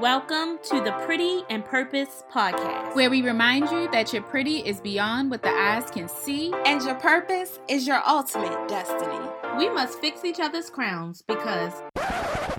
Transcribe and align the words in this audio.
Welcome 0.00 0.58
to 0.64 0.82
the 0.82 0.92
Pretty 1.06 1.42
and 1.48 1.64
Purpose 1.64 2.22
podcast, 2.30 2.94
where 2.94 3.08
we 3.08 3.22
remind 3.22 3.70
you 3.70 3.90
that 3.92 4.12
your 4.12 4.20
pretty 4.20 4.58
is 4.58 4.78
beyond 4.78 5.30
what 5.30 5.42
the 5.42 5.48
eyes 5.48 5.90
can 5.90 6.06
see, 6.06 6.52
and 6.66 6.82
your 6.82 6.96
purpose 6.96 7.60
is 7.66 7.86
your 7.86 8.02
ultimate 8.06 8.68
destiny. 8.68 9.26
We 9.56 9.70
must 9.70 9.98
fix 10.00 10.22
each 10.22 10.38
other's 10.38 10.68
crowns 10.68 11.22
because 11.22 11.72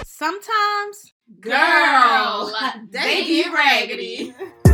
sometimes, 0.04 1.14
girl, 1.40 2.52
they 2.90 3.24
get 3.24 3.54
raggedy. 3.54 4.34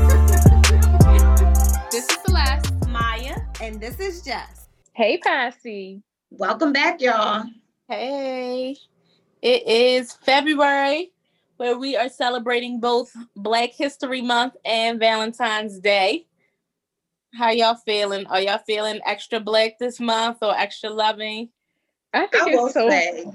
this 1.91 2.09
is 2.09 2.17
Celeste, 2.25 2.73
Maya, 2.87 3.41
and 3.61 3.81
this 3.81 3.99
is 3.99 4.21
Jess. 4.21 4.69
Hey, 4.93 5.17
Passy. 5.17 6.01
Welcome 6.29 6.71
back, 6.71 7.01
y'all. 7.01 7.43
Hey, 7.89 8.77
it 9.41 9.67
is 9.67 10.13
February 10.13 11.12
where 11.63 11.77
we 11.79 11.95
are 11.95 12.09
celebrating 12.09 12.81
both 12.81 13.09
Black 13.37 13.69
History 13.71 14.21
Month 14.21 14.55
and 14.65 14.99
Valentine's 14.99 15.79
Day. 15.79 16.27
How 17.33 17.51
y'all 17.51 17.75
feeling? 17.85 18.27
Are 18.27 18.41
y'all 18.41 18.59
feeling 18.67 18.99
extra 19.05 19.39
black 19.39 19.79
this 19.79 19.97
month 19.97 20.39
or 20.41 20.53
extra 20.53 20.89
loving? 20.89 21.47
I 22.13 22.27
think 22.27 22.43
I 22.43 22.49
it's 22.49 22.73
so 22.73 22.89
say. 22.89 23.25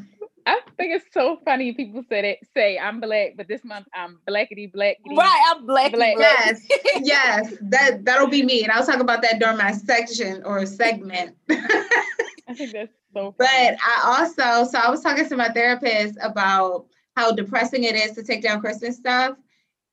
I 0.44 0.60
think 0.76 0.94
it's 0.94 1.06
so 1.10 1.38
funny 1.42 1.72
people 1.72 2.02
said 2.06 2.26
it 2.26 2.40
say 2.54 2.78
I'm 2.78 3.00
black, 3.00 3.32
but 3.34 3.48
this 3.48 3.64
month 3.64 3.86
I'm 3.94 4.18
blackity 4.28 4.70
black. 4.70 4.98
Right, 5.06 5.42
I'm 5.46 5.64
black. 5.64 5.92
black. 5.92 6.16
Yes, 6.18 6.60
yes, 7.02 7.54
that 7.62 8.04
that'll 8.04 8.28
be 8.28 8.42
me. 8.42 8.62
And 8.62 8.70
I 8.70 8.76
was 8.76 8.84
talking 8.84 9.00
about 9.00 9.22
that 9.22 9.38
during 9.38 9.56
my 9.56 9.72
section 9.72 10.42
or 10.44 10.66
segment. 10.66 11.34
I 11.48 12.52
think 12.52 12.72
that's 12.72 12.92
so 13.14 13.32
funny. 13.32 13.34
But 13.38 13.78
I 13.82 14.18
also 14.20 14.70
so 14.70 14.78
I 14.78 14.90
was 14.90 15.00
talking 15.00 15.26
to 15.26 15.36
my 15.36 15.48
therapist 15.48 16.18
about 16.20 16.88
how 17.18 17.32
depressing 17.32 17.82
it 17.82 17.96
is 17.96 18.12
to 18.12 18.22
take 18.22 18.42
down 18.42 18.60
Christmas 18.60 18.96
stuff. 18.96 19.36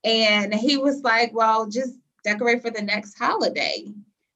And 0.03 0.53
he 0.53 0.77
was 0.77 1.01
like, 1.01 1.33
well, 1.33 1.67
just 1.67 1.95
decorate 2.23 2.61
for 2.61 2.69
the 2.69 2.83
next 2.83 3.17
holiday. 3.17 3.85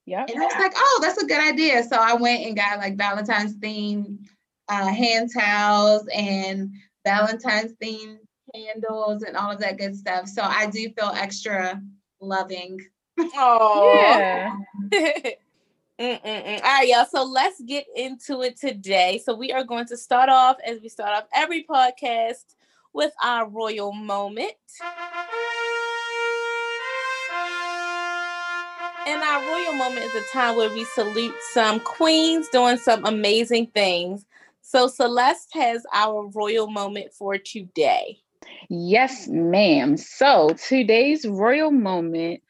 Yeah. 0.07 0.25
And 0.27 0.41
I 0.41 0.45
was 0.45 0.55
like, 0.57 0.73
oh, 0.75 0.99
that's 0.99 1.21
a 1.21 1.27
good 1.27 1.39
idea. 1.39 1.83
So 1.83 1.97
I 1.97 2.15
went 2.15 2.47
and 2.47 2.55
got 2.55 2.79
like 2.79 2.97
Valentine's 2.97 3.55
themed 3.57 4.25
uh, 4.69 4.87
hand 4.87 5.29
towels 5.31 6.07
and 6.11 6.71
Valentine's 7.05 7.73
themed 7.73 8.17
candles 8.55 9.21
and 9.21 9.37
all 9.37 9.51
of 9.51 9.59
that 9.59 9.77
good 9.77 9.95
stuff. 9.95 10.27
So 10.27 10.41
I 10.41 10.65
do 10.65 10.89
feel 10.89 11.11
extra 11.13 11.79
loving. 12.19 12.79
Oh, 13.35 13.93
yeah. 13.95 14.55
All 15.99 16.07
right, 16.63 16.87
y'all. 16.87 17.05
So 17.05 17.23
let's 17.23 17.61
get 17.61 17.85
into 17.95 18.41
it 18.41 18.57
today. 18.57 19.21
So 19.23 19.35
we 19.35 19.51
are 19.51 19.65
going 19.65 19.85
to 19.87 19.97
start 19.97 20.29
off 20.29 20.55
as 20.65 20.79
we 20.81 20.87
start 20.87 21.11
off 21.11 21.25
every 21.33 21.65
podcast 21.69 22.45
with 22.93 23.13
our 23.23 23.49
royal 23.49 23.93
moment. 23.93 24.53
And 29.07 29.23
our 29.23 29.41
royal 29.41 29.73
moment 29.73 30.05
is 30.05 30.15
a 30.15 30.23
time 30.31 30.55
where 30.55 30.69
we 30.69 30.83
salute 30.85 31.35
some 31.51 31.79
queens 31.79 32.47
doing 32.49 32.77
some 32.77 33.05
amazing 33.05 33.67
things. 33.67 34.25
So 34.61 34.87
Celeste 34.87 35.49
has 35.53 35.83
our 35.93 36.29
royal 36.35 36.67
moment 36.67 37.13
for 37.13 37.37
today. 37.37 38.19
Yes, 38.69 39.27
ma'am. 39.27 39.97
So 39.97 40.55
today's 40.67 41.25
royal 41.25 41.71
moment, 41.71 42.41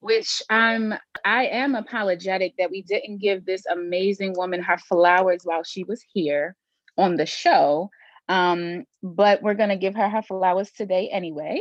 which 0.00 0.40
I'm 0.48 0.94
I 1.24 1.46
am 1.46 1.74
apologetic 1.74 2.54
that 2.58 2.70
we 2.70 2.82
didn't 2.82 3.18
give 3.18 3.44
this 3.44 3.66
amazing 3.66 4.34
woman 4.36 4.62
her 4.62 4.78
flowers 4.78 5.40
while 5.44 5.62
she 5.62 5.84
was 5.84 6.02
here 6.12 6.56
on 6.96 7.16
the 7.16 7.26
show. 7.26 7.90
Um, 8.28 8.84
but 9.02 9.42
we're 9.42 9.54
gonna 9.54 9.76
give 9.76 9.94
her 9.94 10.08
her 10.08 10.22
flowers 10.22 10.70
today 10.70 11.08
anyway. 11.10 11.60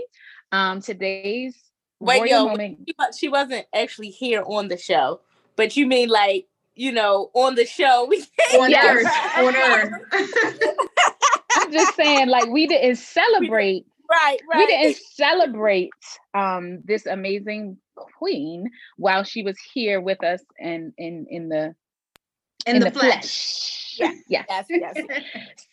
Um, 0.52 0.82
today's 0.82 1.56
wait, 2.00 2.30
yo, 2.30 2.46
moment- 2.46 2.90
she 3.18 3.30
wasn't 3.30 3.66
actually 3.73 4.10
here 4.10 4.44
on 4.46 4.68
the 4.68 4.78
show, 4.78 5.22
but 5.56 5.76
you 5.78 5.88
mean 5.88 6.10
like 6.10 6.45
you 6.76 6.92
know 6.92 7.32
on 7.34 7.56
the 7.56 7.66
show 7.66 8.05
we 8.05 8.23
on 8.60 8.73
earth, 8.73 9.08
on 9.38 9.55
earth. 9.55 9.92
I'm 11.55 11.72
just 11.72 11.95
saying, 11.95 12.28
like 12.28 12.50
we 12.50 12.67
didn't 12.67 12.98
celebrate. 12.98 13.86
Right, 14.10 14.39
right. 14.49 14.58
We 14.60 14.66
didn't 14.67 14.98
celebrate 15.16 15.92
um, 16.34 16.80
this 16.86 17.05
amazing 17.05 17.78
queen 18.17 18.70
while 18.95 19.23
she 19.23 19.44
was 19.44 19.58
here 19.73 19.99
with 19.99 20.23
us 20.23 20.42
and 20.60 20.94
in 20.98 21.26
in 21.30 21.49
the 21.49 21.76
in, 22.67 22.76
in 22.78 22.80
the, 22.82 22.89
the, 22.89 23.00
flesh. 23.00 23.98
flesh 23.98 23.98
yeah, 24.00 24.11
yeah. 24.28 24.44
yes, 24.70 24.95
yes. 24.95 25.26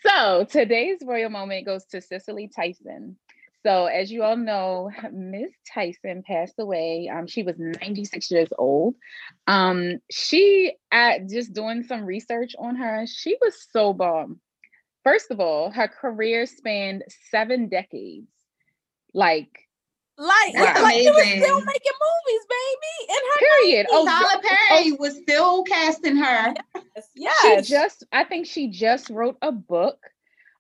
so 0.07 0.45
today's 0.45 0.99
royal 1.05 1.31
moment 1.31 1.67
goes 1.67 1.85
to 1.87 2.01
Cicely 2.01 2.49
Tyson. 2.49 3.17
So, 3.65 3.87
as 3.87 4.13
you 4.13 4.23
all 4.23 4.37
know, 4.37 4.91
Miss 5.11 5.51
Tyson 5.73 6.23
passed 6.23 6.57
away. 6.59 7.11
Um, 7.13 7.27
she 7.27 7.43
was 7.43 7.57
96 7.59 8.31
years 8.31 8.49
old. 8.59 8.95
Um, 9.47 10.01
she, 10.11 10.75
at 10.93 11.31
just 11.31 11.55
doing 11.55 11.83
some 11.83 12.05
research 12.05 12.55
on 12.59 12.77
her, 12.77 13.07
she 13.07 13.39
was 13.41 13.55
so 13.73 13.95
bomb. 13.95 14.41
First 15.03 15.31
of 15.31 15.41
all, 15.41 15.71
her 15.71 15.89
career 15.89 16.45
spanned 16.45 17.05
seven 17.31 17.69
decades. 17.69 18.29
Like, 19.15 19.49
like, 20.17 20.55
wow. 20.55 20.83
like 20.83 20.95
she 20.95 21.11
was 21.11 21.27
still 21.27 21.61
making 21.65 21.93
movies, 22.01 22.47
baby. 22.49 23.09
In 23.09 23.17
her 23.17 23.41
period. 23.41 23.87
Oh, 23.91 24.07
Tyler 24.07 24.43
Perry 24.43 24.93
oh, 24.93 24.97
was 25.01 25.17
still 25.17 25.63
casting 25.65 26.17
her. 26.17 26.55
Yes, 26.75 27.09
yes. 27.15 27.67
She 27.67 27.73
just, 27.73 28.05
I 28.13 28.25
think 28.25 28.47
she 28.47 28.69
just 28.69 29.11
wrote 29.11 29.37
a 29.43 29.51
book. 29.51 29.99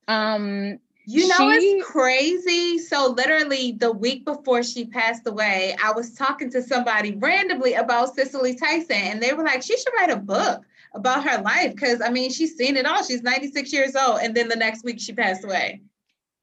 Um, 0.09 0.79
you 1.07 1.29
know, 1.29 1.37
she, 1.37 1.67
it's 1.67 1.87
crazy. 1.87 2.79
So, 2.79 3.15
literally, 3.17 3.73
the 3.73 3.93
week 3.93 4.25
before 4.25 4.63
she 4.63 4.87
passed 4.87 5.27
away, 5.27 5.77
I 5.83 5.93
was 5.93 6.15
talking 6.15 6.51
to 6.51 6.63
somebody 6.63 7.15
randomly 7.15 7.75
about 7.75 8.17
Cicely 8.17 8.57
Tyson, 8.57 8.97
and 8.97 9.23
they 9.23 9.35
were 9.35 9.45
like, 9.45 9.63
she 9.63 9.77
should 9.77 9.93
write 9.97 10.11
a 10.11 10.17
book 10.17 10.63
about 10.95 11.29
her 11.29 11.43
life 11.43 11.75
because 11.75 12.01
I 12.01 12.09
mean, 12.09 12.31
she's 12.31 12.57
seen 12.57 12.77
it 12.77 12.87
all. 12.87 13.05
She's 13.05 13.23
96 13.23 13.73
years 13.73 13.95
old, 13.95 14.21
and 14.23 14.35
then 14.35 14.49
the 14.49 14.57
next 14.57 14.85
week 14.85 14.99
she 14.99 15.13
passed 15.13 15.45
away 15.45 15.83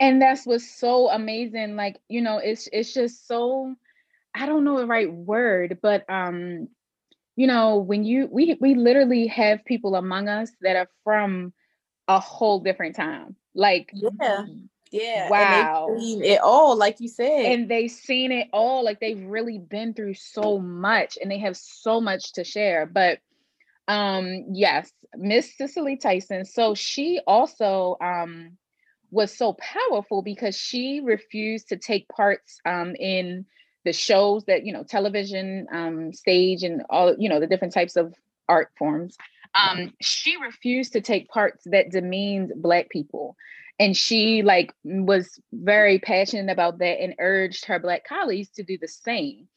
and 0.02 0.22
that's 0.22 0.46
what's 0.46 0.70
so 0.70 1.10
amazing 1.10 1.78
like 1.78 2.02
you 2.10 2.22
know 2.22 2.40
it's 2.40 2.68
it's 2.74 2.94
just 2.94 3.28
so 3.28 3.74
i 4.36 4.46
don't 4.46 4.66
know 4.66 4.80
the 4.80 4.88
right 4.88 5.14
word 5.14 5.78
but 5.82 6.04
um 6.10 6.68
you 7.38 7.48
know 7.48 7.78
when 7.78 8.04
you 8.04 8.28
we 8.30 8.58
we 8.60 8.76
literally 8.76 9.28
have 9.28 9.64
people 9.64 9.96
among 9.96 10.28
us 10.28 10.52
that 10.62 10.76
are 10.76 10.90
from 11.06 11.54
a 12.10 12.20
whole 12.20 12.60
different 12.60 12.96
time 12.96 13.36
like 13.56 13.94
yeah. 13.94 14.46
Yeah 14.92 15.30
wow. 15.30 15.88
it 15.90 16.42
all 16.42 16.76
like 16.76 17.00
you 17.00 17.08
said. 17.08 17.46
And 17.46 17.72
they've 17.72 17.90
seen 17.90 18.34
it 18.34 18.50
all 18.52 18.84
like 18.84 19.00
they've 19.00 19.24
really 19.24 19.58
been 19.58 19.94
through 19.94 20.16
so 20.16 20.60
much 20.60 21.18
and 21.22 21.32
they 21.32 21.38
have 21.40 21.56
so 21.56 22.02
much 22.02 22.34
to 22.34 22.44
share 22.44 22.86
but 22.86 23.20
um 23.88 24.46
yes 24.52 24.92
miss 25.16 25.56
cicely 25.58 25.96
tyson 25.96 26.44
so 26.44 26.76
she 26.76 27.22
also 27.26 27.96
um 28.02 28.58
was 29.12 29.36
so 29.38 29.54
powerful 29.54 30.22
because 30.22 30.58
she 30.58 31.02
refused 31.04 31.70
to 31.70 31.78
take 31.78 32.08
parts 32.08 32.60
um, 32.66 32.96
in 32.96 33.46
the 33.84 33.94
shows 33.94 34.46
that 34.46 34.66
you 34.66 34.74
know 34.74 34.84
television 34.84 35.68
um, 35.72 36.14
stage 36.14 36.64
and 36.64 36.84
all 36.90 37.16
you 37.18 37.30
know 37.30 37.40
the 37.40 37.48
different 37.48 37.74
types 37.74 37.96
of 37.96 38.14
art 38.48 38.70
forms. 38.78 39.18
Um, 39.54 39.94
she 40.02 40.38
refused 40.38 40.94
to 40.94 41.02
take 41.02 41.28
parts 41.28 41.64
that 41.66 41.92
demeaned 41.92 42.54
black 42.56 42.90
people. 42.90 43.36
And 43.80 43.98
she 43.98 44.44
like 44.44 44.74
was 44.84 45.40
very 45.52 46.00
passionate 46.00 46.52
about 46.52 46.80
that 46.80 47.02
and 47.02 47.16
urged 47.20 47.66
her 47.66 47.80
black 47.80 48.06
colleagues 48.08 48.50
to 48.52 48.64
do 48.64 48.78
the 48.78 48.88
same. 48.88 49.48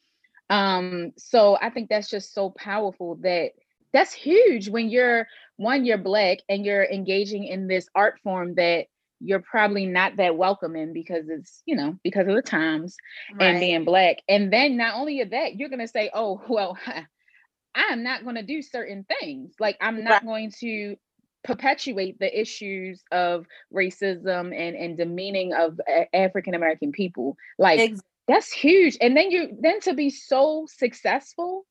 Um, 0.49 1.13
so 1.17 1.57
i 1.59 1.71
think 1.71 1.89
that's 1.89 2.09
just 2.09 2.33
so 2.33 2.51
powerful 2.51 3.15
that 3.23 3.51
that's 3.93 4.13
huge 4.13 4.69
when 4.69 4.89
you're 4.89 5.27
one 5.57 5.85
you're 5.85 5.97
black 5.97 6.39
and 6.49 6.63
you're 6.65 6.83
engaging 6.85 7.45
in 7.45 7.67
this 7.67 7.87
art 7.95 8.19
form 8.23 8.53
that 8.55 8.85
you're 9.19 9.39
probably 9.39 9.85
not 9.85 10.17
that 10.17 10.37
welcoming 10.37 10.93
because 10.93 11.25
it's 11.29 11.61
you 11.65 11.75
know 11.75 11.97
because 12.03 12.27
of 12.27 12.35
the 12.35 12.41
times 12.41 12.95
right. 13.33 13.51
and 13.51 13.59
being 13.59 13.85
black 13.85 14.17
and 14.27 14.51
then 14.51 14.77
not 14.77 14.95
only 14.95 15.21
of 15.21 15.31
that 15.31 15.55
you're 15.55 15.69
going 15.69 15.79
to 15.79 15.87
say 15.87 16.09
oh 16.13 16.41
well 16.49 16.77
i'm 17.75 18.03
not 18.03 18.23
going 18.23 18.35
to 18.35 18.43
do 18.43 18.61
certain 18.61 19.05
things 19.19 19.53
like 19.59 19.77
i'm 19.81 20.03
not 20.03 20.23
right. 20.23 20.25
going 20.25 20.51
to 20.59 20.95
perpetuate 21.43 22.17
the 22.19 22.39
issues 22.39 23.03
of 23.11 23.45
racism 23.73 24.53
and 24.55 24.75
and 24.75 24.97
demeaning 24.97 25.53
of 25.53 25.79
african 26.13 26.55
american 26.55 26.91
people 26.91 27.37
like 27.59 27.79
exactly. 27.79 28.01
that's 28.27 28.51
huge 28.51 28.97
and 28.99 29.15
then 29.15 29.29
you 29.29 29.55
then 29.61 29.79
to 29.79 29.93
be 29.93 30.09
so 30.09 30.65
successful 30.67 31.65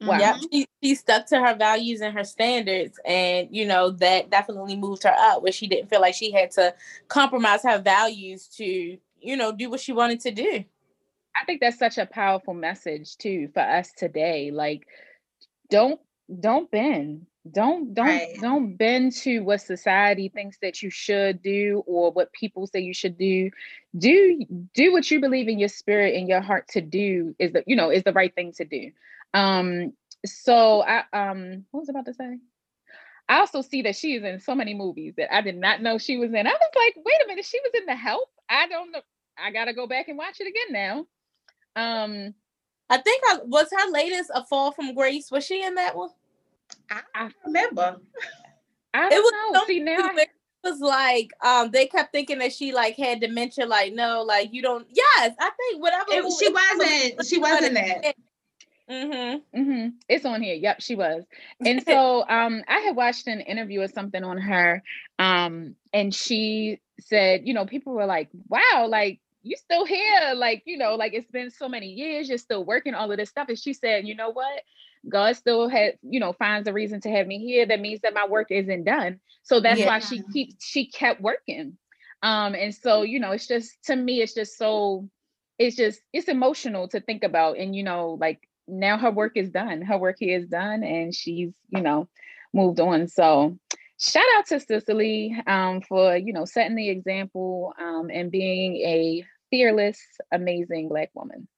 Wow. 0.00 0.18
Yep. 0.18 0.36
She, 0.52 0.66
she 0.82 0.94
stuck 0.94 1.26
to 1.26 1.40
her 1.40 1.54
values 1.56 2.00
and 2.00 2.16
her 2.16 2.24
standards. 2.24 2.98
And, 3.04 3.48
you 3.50 3.66
know, 3.66 3.90
that 3.92 4.30
definitely 4.30 4.76
moved 4.76 5.02
her 5.04 5.14
up 5.16 5.42
where 5.42 5.52
she 5.52 5.66
didn't 5.66 5.90
feel 5.90 6.00
like 6.00 6.14
she 6.14 6.32
had 6.32 6.50
to 6.52 6.74
compromise 7.08 7.62
her 7.64 7.78
values 7.78 8.48
to, 8.56 8.64
you 9.20 9.36
know, 9.36 9.52
do 9.52 9.70
what 9.70 9.80
she 9.80 9.92
wanted 9.92 10.20
to 10.20 10.30
do. 10.30 10.64
I 11.40 11.44
think 11.44 11.60
that's 11.60 11.78
such 11.78 11.98
a 11.98 12.06
powerful 12.06 12.54
message 12.54 13.16
too 13.16 13.48
for 13.54 13.60
us 13.60 13.92
today. 13.96 14.50
Like, 14.50 14.86
don't 15.70 16.00
don't 16.40 16.70
bend. 16.70 17.26
don't 17.50 17.94
don't 17.94 18.06
Right. 18.06 18.36
don't 18.40 18.76
bend 18.76 19.12
to 19.22 19.40
what 19.40 19.60
society 19.62 20.28
thinks 20.28 20.58
that 20.62 20.82
you 20.82 20.90
should 20.90 21.42
do 21.42 21.82
or 21.86 22.12
what 22.12 22.32
people 22.32 22.66
say 22.66 22.80
you 22.80 22.94
should 22.94 23.16
do 23.16 23.50
do 23.96 24.44
do 24.74 24.92
what 24.92 25.10
you 25.10 25.20
believe 25.20 25.48
in 25.48 25.58
your 25.58 25.68
spirit 25.68 26.14
and 26.14 26.28
your 26.28 26.40
heart 26.40 26.68
to 26.68 26.80
do 26.80 27.34
is 27.38 27.52
the 27.52 27.64
you 27.66 27.76
know 27.76 27.90
is 27.90 28.02
the 28.04 28.12
right 28.12 28.34
thing 28.34 28.52
to 28.52 28.64
do 28.64 28.90
um 29.34 29.92
so 30.26 30.82
i 30.82 31.02
um 31.12 31.64
what 31.70 31.80
was 31.80 31.88
I 31.88 31.92
about 31.92 32.06
to 32.06 32.14
say 32.14 32.38
i 33.28 33.38
also 33.38 33.62
see 33.62 33.82
that 33.82 33.96
she 33.96 34.14
is 34.14 34.24
in 34.24 34.40
so 34.40 34.54
many 34.54 34.74
movies 34.74 35.14
that 35.16 35.32
i 35.34 35.40
did 35.40 35.56
not 35.56 35.80
know 35.82 35.98
she 35.98 36.16
was 36.18 36.30
in 36.34 36.46
i 36.46 36.50
was 36.50 36.70
like 36.76 36.94
wait 36.96 37.24
a 37.24 37.28
minute 37.28 37.44
she 37.44 37.60
was 37.64 37.72
in 37.80 37.86
the 37.86 37.94
help 37.94 38.28
i 38.48 38.66
don't 38.66 38.90
know 38.92 39.00
i 39.38 39.50
gotta 39.50 39.72
go 39.72 39.86
back 39.86 40.08
and 40.08 40.18
watch 40.18 40.36
it 40.40 40.48
again 40.48 40.72
now 40.72 41.06
um 41.76 42.34
I 42.92 42.96
think 42.98 43.22
I 43.30 43.38
was 43.44 43.68
her 43.70 43.88
latest 43.92 44.32
a 44.34 44.44
fall 44.44 44.72
from 44.72 44.94
grace. 44.96 45.30
Was 45.30 45.46
she 45.46 45.62
in 45.62 45.76
that 45.76 45.94
one? 45.96 46.08
I 46.90 47.02
don't 47.20 47.34
remember. 47.46 47.98
i 48.92 49.06
It 49.06 49.10
don't 49.10 49.22
was 49.22 49.52
know 49.54 49.64
see 49.68 49.78
now 49.78 49.98
I- 50.00 50.22
It 50.22 50.28
was 50.64 50.80
like 50.80 51.30
um 51.44 51.70
they 51.70 51.86
kept 51.86 52.10
thinking 52.10 52.38
that 52.40 52.52
she 52.52 52.72
like 52.72 52.96
had 52.96 53.20
dementia. 53.20 53.64
Like 53.64 53.92
no, 53.94 54.22
like 54.22 54.52
you 54.52 54.60
don't. 54.60 54.88
Yes, 54.90 55.36
I 55.38 55.50
think 55.50 55.80
whatever. 55.80 56.06
It- 56.10 56.24
movie- 56.24 56.34
she 56.36 56.48
wasn't. 56.52 57.26
She 57.28 57.38
wasn't 57.38 57.74
that. 57.74 58.16
Mm-hmm. 58.90 59.38
hmm 59.54 59.88
It's 60.08 60.24
on 60.24 60.42
here. 60.42 60.54
Yep, 60.54 60.80
she 60.80 60.96
was. 60.96 61.24
And 61.64 61.82
so 61.82 62.26
um 62.28 62.62
I 62.68 62.80
had 62.80 62.96
watched 62.96 63.26
an 63.28 63.40
interview 63.40 63.82
or 63.82 63.88
something 63.88 64.24
on 64.24 64.38
her. 64.38 64.82
Um, 65.18 65.76
and 65.92 66.14
she 66.14 66.80
said, 67.00 67.42
you 67.46 67.54
know, 67.54 67.66
people 67.66 67.92
were 67.94 68.06
like, 68.06 68.28
wow, 68.48 68.86
like 68.88 69.20
you 69.42 69.56
still 69.56 69.86
here, 69.86 70.32
like, 70.34 70.62
you 70.66 70.76
know, 70.78 70.96
like 70.96 71.14
it's 71.14 71.30
been 71.30 71.50
so 71.50 71.68
many 71.68 71.88
years, 71.88 72.28
you're 72.28 72.38
still 72.38 72.64
working 72.64 72.94
all 72.94 73.10
of 73.10 73.18
this 73.18 73.30
stuff. 73.30 73.48
And 73.48 73.58
she 73.58 73.72
said, 73.74 74.06
you 74.06 74.14
know 74.16 74.30
what? 74.30 74.62
God 75.08 75.36
still 75.36 75.68
had, 75.68 75.98
you 76.02 76.20
know, 76.20 76.32
finds 76.32 76.68
a 76.68 76.72
reason 76.72 77.00
to 77.02 77.10
have 77.10 77.26
me 77.26 77.38
here. 77.38 77.66
That 77.66 77.80
means 77.80 78.00
that 78.02 78.14
my 78.14 78.26
work 78.26 78.50
isn't 78.50 78.84
done. 78.84 79.20
So 79.44 79.60
that's 79.60 79.84
why 79.84 80.00
she 80.00 80.22
Yeah. 80.22 80.32
keeps 80.32 80.56
she 80.64 80.86
kept 80.90 81.20
working. 81.20 81.78
Um, 82.22 82.54
and 82.54 82.74
so, 82.74 83.02
you 83.02 83.20
know, 83.20 83.32
it's 83.32 83.46
just 83.46 83.82
to 83.84 83.96
me, 83.96 84.20
it's 84.22 84.34
just 84.34 84.58
so 84.58 85.08
it's 85.58 85.76
just 85.76 86.00
it's 86.12 86.28
emotional 86.28 86.88
to 86.88 87.00
think 87.00 87.24
about. 87.24 87.58
And 87.58 87.74
you 87.74 87.82
know, 87.82 88.18
like 88.20 88.40
now 88.70 88.98
her 88.98 89.10
work 89.10 89.32
is 89.36 89.50
done. 89.50 89.82
Her 89.82 89.98
work 89.98 90.16
here 90.18 90.38
is 90.38 90.46
done 90.46 90.82
and 90.84 91.14
she's, 91.14 91.52
you 91.68 91.80
know, 91.80 92.08
moved 92.52 92.80
on. 92.80 93.08
So 93.08 93.58
shout 93.98 94.24
out 94.36 94.46
to 94.46 94.60
Cicely 94.60 95.36
um, 95.46 95.82
for, 95.82 96.16
you 96.16 96.32
know, 96.32 96.44
setting 96.44 96.76
the 96.76 96.88
example 96.88 97.74
um, 97.78 98.10
and 98.12 98.30
being 98.30 98.76
a 98.76 99.24
fearless, 99.50 100.00
amazing 100.32 100.88
black 100.88 101.10
woman. 101.14 101.48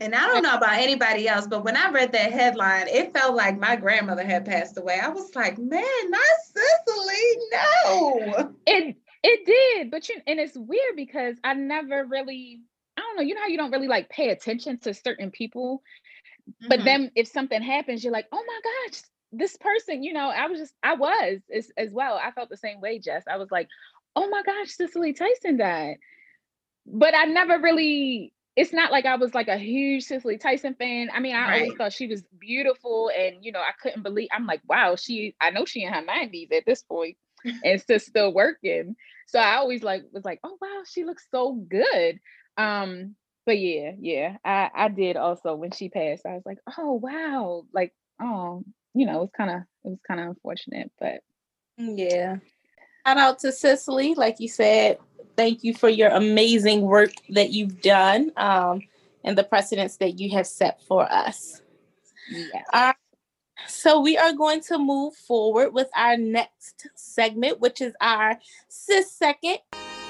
And 0.00 0.14
I 0.14 0.26
don't 0.26 0.42
know 0.42 0.54
about 0.54 0.78
anybody 0.78 1.28
else, 1.28 1.46
but 1.46 1.64
when 1.64 1.76
I 1.76 1.90
read 1.90 2.12
that 2.12 2.32
headline, 2.32 2.88
it 2.88 3.12
felt 3.12 3.34
like 3.34 3.58
my 3.58 3.76
grandmother 3.76 4.24
had 4.24 4.44
passed 4.44 4.78
away. 4.78 4.98
I 5.00 5.08
was 5.08 5.34
like, 5.34 5.58
man, 5.58 5.84
not 6.08 6.20
Cicely. 6.52 7.36
No. 7.52 8.54
It 8.66 8.96
it 9.22 9.46
did, 9.46 9.90
but 9.90 10.08
you 10.08 10.16
and 10.26 10.38
it's 10.38 10.56
weird 10.56 10.96
because 10.96 11.36
I 11.42 11.54
never 11.54 12.04
really, 12.04 12.60
I 12.96 13.00
don't 13.00 13.16
know, 13.16 13.22
you 13.22 13.34
know 13.34 13.40
how 13.40 13.46
you 13.46 13.56
don't 13.56 13.70
really 13.70 13.88
like 13.88 14.10
pay 14.10 14.28
attention 14.28 14.78
to 14.80 14.94
certain 14.94 15.30
people 15.30 15.82
but 16.68 16.80
Mhm. 16.80 16.84
then 16.84 17.10
if 17.14 17.26
something 17.28 17.62
happens 17.62 18.02
you're 18.02 18.12
like 18.12 18.26
oh 18.32 18.44
my 18.46 18.60
gosh 18.64 19.02
this 19.32 19.56
person 19.56 20.02
you 20.02 20.12
know 20.12 20.28
i 20.28 20.46
was 20.46 20.58
just 20.60 20.74
i 20.82 20.94
was 20.94 21.40
as, 21.54 21.70
as 21.76 21.90
well 21.92 22.14
i 22.22 22.30
felt 22.32 22.48
the 22.50 22.56
same 22.56 22.80
way 22.80 22.98
jess 22.98 23.24
i 23.30 23.36
was 23.36 23.50
like 23.50 23.68
oh 24.16 24.28
my 24.28 24.42
gosh 24.42 24.70
cicely 24.70 25.12
tyson 25.12 25.56
died. 25.56 25.96
But 26.86 27.14
i 27.14 27.24
never 27.24 27.58
really 27.58 28.32
it's 28.56 28.72
not 28.72 28.92
like 28.92 29.06
i 29.06 29.16
was 29.16 29.34
like 29.34 29.48
a 29.48 29.56
huge 29.58 30.04
cicely 30.04 30.38
tyson 30.38 30.74
fan 30.74 31.10
i 31.14 31.20
mean 31.20 31.34
i 31.34 31.48
always 31.50 31.74
thought 31.74 31.92
she 31.92 32.06
was 32.06 32.24
beautiful 32.38 33.10
and 33.16 33.36
you 33.44 33.52
know 33.52 33.60
i 33.60 33.72
couldn't 33.80 34.02
believe 34.02 34.28
i'm 34.32 34.46
like 34.46 34.60
wow 34.68 34.94
she 34.96 35.34
i 35.40 35.50
know 35.50 35.64
she 35.64 35.82
in 35.84 35.92
her 35.92 36.02
90s 36.02 36.48
at 36.52 36.64
this 36.66 36.82
point 36.82 37.16
and 37.62 37.80
still 37.80 37.98
still 37.98 38.32
working. 38.32 38.96
So 39.26 39.38
i 39.38 39.56
always 39.56 39.82
like 39.82 40.04
was 40.12 40.24
like 40.24 40.40
oh 40.44 40.56
wow 40.60 40.82
she 40.86 41.04
looks 41.04 41.26
so 41.30 41.52
good. 41.54 42.20
Um 42.56 43.16
but 43.46 43.58
yeah, 43.58 43.92
yeah, 43.98 44.36
I 44.44 44.70
I 44.74 44.88
did 44.88 45.16
also 45.16 45.54
when 45.54 45.70
she 45.70 45.88
passed. 45.88 46.26
I 46.26 46.34
was 46.34 46.42
like, 46.46 46.58
oh 46.78 46.92
wow, 46.94 47.64
like 47.72 47.92
oh, 48.20 48.64
you 48.94 49.06
know, 49.06 49.18
it 49.18 49.20
was 49.20 49.30
kind 49.36 49.50
of 49.50 49.56
it 49.84 49.88
was 49.90 50.00
kind 50.06 50.20
of 50.20 50.28
unfortunate, 50.28 50.90
but 50.98 51.20
Yeah. 51.76 52.36
Shout 53.06 53.18
out 53.18 53.38
to 53.40 53.52
Cicely, 53.52 54.14
like 54.14 54.40
you 54.40 54.48
said. 54.48 54.98
Thank 55.36 55.64
you 55.64 55.74
for 55.74 55.88
your 55.88 56.10
amazing 56.10 56.82
work 56.82 57.12
that 57.30 57.50
you've 57.50 57.82
done 57.82 58.32
um, 58.36 58.82
and 59.24 59.36
the 59.36 59.44
precedents 59.44 59.96
that 59.96 60.18
you 60.18 60.30
have 60.30 60.46
set 60.46 60.80
for 60.82 61.10
us. 61.10 61.60
yeah. 62.28 62.92
So 63.66 64.00
we 64.00 64.16
are 64.16 64.32
going 64.32 64.60
to 64.62 64.78
move 64.78 65.14
forward 65.14 65.72
with 65.72 65.88
our 65.96 66.16
next 66.16 66.88
segment, 66.94 67.60
which 67.60 67.80
is 67.80 67.94
our 68.00 68.38
sis 68.68 69.10
second. 69.12 69.58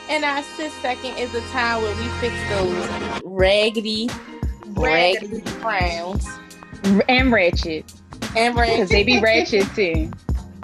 And 0.08 0.24
our 0.24 0.42
sis 0.42 0.72
second 0.74 1.16
is 1.16 1.34
a 1.34 1.40
time 1.48 1.82
where 1.82 1.96
we 1.96 2.08
fix 2.20 2.34
those 2.50 3.22
raggedy, 3.24 4.08
raggedy 4.68 5.40
crowns 5.60 6.26
and 7.08 7.32
ratchet 7.32 7.90
and 8.36 8.54
ratchet. 8.54 8.74
because 8.74 8.88
they 8.90 9.02
be 9.02 9.20
ratchet 9.20 9.66
too. 9.74 10.10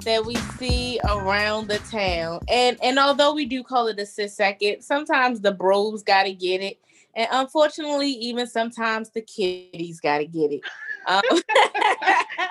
that 0.05 0.23
we 0.25 0.35
see 0.35 0.99
around 1.09 1.67
the 1.67 1.79
town. 1.91 2.39
And 2.47 2.77
and 2.83 2.99
although 2.99 3.33
we 3.33 3.45
do 3.45 3.63
call 3.63 3.87
it 3.87 3.99
a 3.99 4.05
sis 4.05 4.35
second, 4.35 4.83
sometimes 4.83 5.41
the 5.41 5.51
bros 5.51 6.03
gotta 6.03 6.33
get 6.33 6.61
it. 6.61 6.79
And 7.15 7.27
unfortunately, 7.31 8.11
even 8.11 8.47
sometimes 8.47 9.09
the 9.09 9.21
kiddies 9.21 9.99
gotta 9.99 10.25
get 10.25 10.51
it. 10.51 10.61
Um, 11.07 11.21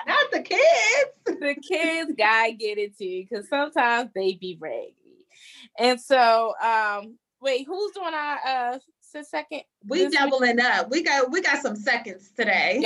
Not 0.07 0.31
the 0.31 0.41
kids. 0.41 1.39
the 1.39 1.55
kids 1.55 2.11
gotta 2.17 2.51
get 2.51 2.77
it 2.77 2.97
too, 2.97 3.25
because 3.29 3.47
sometimes 3.47 4.11
they 4.13 4.33
be 4.33 4.57
raggedy. 4.59 4.95
And 5.79 5.99
so, 5.99 6.53
um, 6.61 7.17
wait, 7.41 7.65
who's 7.67 7.91
doing 7.93 8.13
our 8.13 8.37
uh 8.45 8.79
second? 9.23 9.61
We 9.87 9.99
This 9.99 10.11
week? 10.11 10.19
doubling 10.19 10.59
up. 10.61 10.89
We 10.89 11.03
got 11.03 11.31
we 11.31 11.41
got 11.41 11.61
some 11.61 11.75
seconds 11.75 12.31
today. 12.37 12.85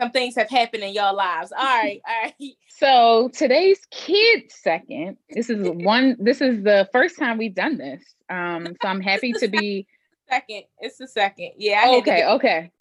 Some 0.00 0.10
things 0.12 0.36
have 0.36 0.48
happened 0.48 0.84
in 0.84 0.94
your 0.94 1.12
lives. 1.12 1.50
All 1.52 1.58
right, 1.64 2.00
all 2.08 2.22
right. 2.22 2.34
So 2.78 3.28
today's 3.34 3.80
kid 3.90 4.52
second. 4.52 5.16
This 5.30 5.50
is 5.50 5.68
one. 5.68 6.16
This 6.20 6.40
is 6.40 6.62
the 6.62 6.88
first 6.92 7.18
time 7.18 7.36
we've 7.36 7.54
done 7.54 7.76
this. 7.76 8.02
Um, 8.30 8.68
so 8.80 8.88
I'm 8.88 9.00
happy 9.00 9.32
to 9.32 9.48
be. 9.48 9.86
Second, 10.28 10.62
it's 10.80 10.98
the 10.98 11.08
second. 11.08 11.52
Yeah. 11.56 11.82
I 11.86 11.96
Okay, 11.96 12.18
get- 12.18 12.28
okay. 12.30 12.70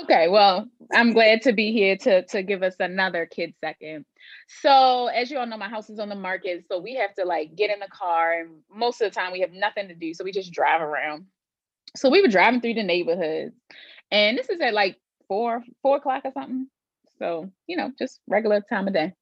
okay, 0.00 0.28
well, 0.28 0.68
I'm 0.92 1.12
glad 1.12 1.42
to 1.42 1.52
be 1.52 1.72
here 1.72 1.96
to 1.98 2.22
to 2.26 2.42
give 2.42 2.62
us 2.62 2.74
another 2.80 3.26
kid 3.26 3.54
second. 3.60 4.04
So, 4.60 5.06
as 5.06 5.30
you 5.30 5.38
all 5.38 5.46
know, 5.46 5.56
my 5.56 5.68
house 5.68 5.90
is 5.90 5.98
on 5.98 6.08
the 6.08 6.14
market, 6.14 6.64
so 6.68 6.78
we 6.80 6.94
have 6.94 7.14
to 7.14 7.24
like 7.24 7.54
get 7.54 7.70
in 7.70 7.80
the 7.80 7.88
car, 7.88 8.40
and 8.40 8.60
most 8.74 9.00
of 9.00 9.10
the 9.10 9.14
time 9.14 9.32
we 9.32 9.40
have 9.40 9.52
nothing 9.52 9.88
to 9.88 9.94
do, 9.94 10.14
so 10.14 10.24
we 10.24 10.32
just 10.32 10.52
drive 10.52 10.80
around. 10.80 11.26
So 11.96 12.10
we 12.10 12.22
were 12.22 12.28
driving 12.28 12.60
through 12.60 12.74
the 12.74 12.82
neighborhoods, 12.82 13.54
and 14.10 14.36
this 14.36 14.48
is 14.48 14.60
at 14.60 14.74
like 14.74 14.96
four 15.28 15.62
four 15.82 15.96
o'clock 15.96 16.22
or 16.24 16.32
something. 16.32 16.68
So 17.18 17.50
you 17.66 17.76
know, 17.76 17.92
just 17.98 18.20
regular 18.26 18.62
time 18.68 18.88
of 18.88 18.94
day. 18.94 19.12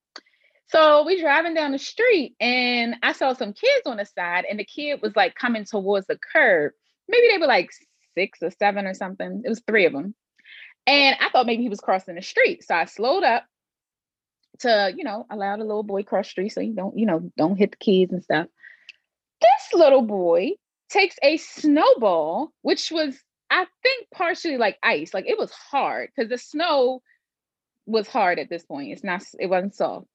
So 0.66 1.04
we 1.04 1.21
driving 1.21 1.54
down 1.54 1.73
the 1.73 1.78
street, 1.78 2.37
and 2.40 2.97
I 3.02 3.12
saw 3.12 3.33
some 3.33 3.52
kids 3.52 3.87
on 3.87 3.97
the 3.97 4.04
side, 4.04 4.44
and 4.49 4.59
the 4.59 4.64
kid 4.64 5.00
was 5.02 5.16
like 5.16 5.35
coming 5.35 5.64
towards 5.64 6.06
the 6.06 6.18
curb. 6.33 6.73
Maybe 7.09 7.28
they 7.28 7.38
were 7.38 7.47
like 7.47 7.71
six 8.14 8.38
or 8.42 8.50
seven 8.52 8.87
or 8.87 8.94
something. 8.94 9.42
It 9.44 9.49
was 9.49 9.62
three 9.66 9.87
of 9.87 9.92
them. 9.92 10.14
And 10.87 11.16
I 11.20 11.28
thought 11.30 11.46
maybe 11.46 11.62
he 11.62 11.68
was 11.68 11.80
crossing 11.80 12.14
the 12.14 12.22
street. 12.22 12.64
So 12.64 12.75
I 12.75 12.84
slowed 12.87 13.22
up 13.22 13.44
to, 14.60 14.92
you 14.96 15.04
know, 15.04 15.26
allow 15.30 15.56
the 15.56 15.64
little 15.64 15.82
boy 15.82 16.02
cross 16.02 16.26
the 16.26 16.30
street 16.30 16.49
so 16.50 16.60
you 16.60 16.75
don't, 16.75 16.99
you 16.99 17.06
know, 17.06 17.30
don't 17.37 17.56
hit 17.56 17.72
the 17.72 17.76
kids 17.76 18.12
and 18.12 18.22
stuff. 18.22 18.46
This 19.40 19.78
little 19.78 20.02
boy 20.02 20.52
takes 20.90 21.16
a 21.22 21.37
snowball, 21.37 22.50
which 22.62 22.90
was, 22.90 23.16
I 23.50 23.66
think, 23.82 24.08
partially 24.12 24.56
like 24.56 24.78
ice. 24.82 25.14
Like 25.14 25.26
it 25.26 25.38
was 25.38 25.50
hard 25.52 26.10
because 26.14 26.28
the 26.28 26.38
snow 26.38 27.02
was 27.87 28.08
hard 28.08 28.38
at 28.38 28.50
this 28.50 28.64
point. 28.64 28.92
It's 28.92 29.04
not, 29.04 29.22
it 29.38 29.46
wasn't 29.46 29.75
soft. 29.75 30.06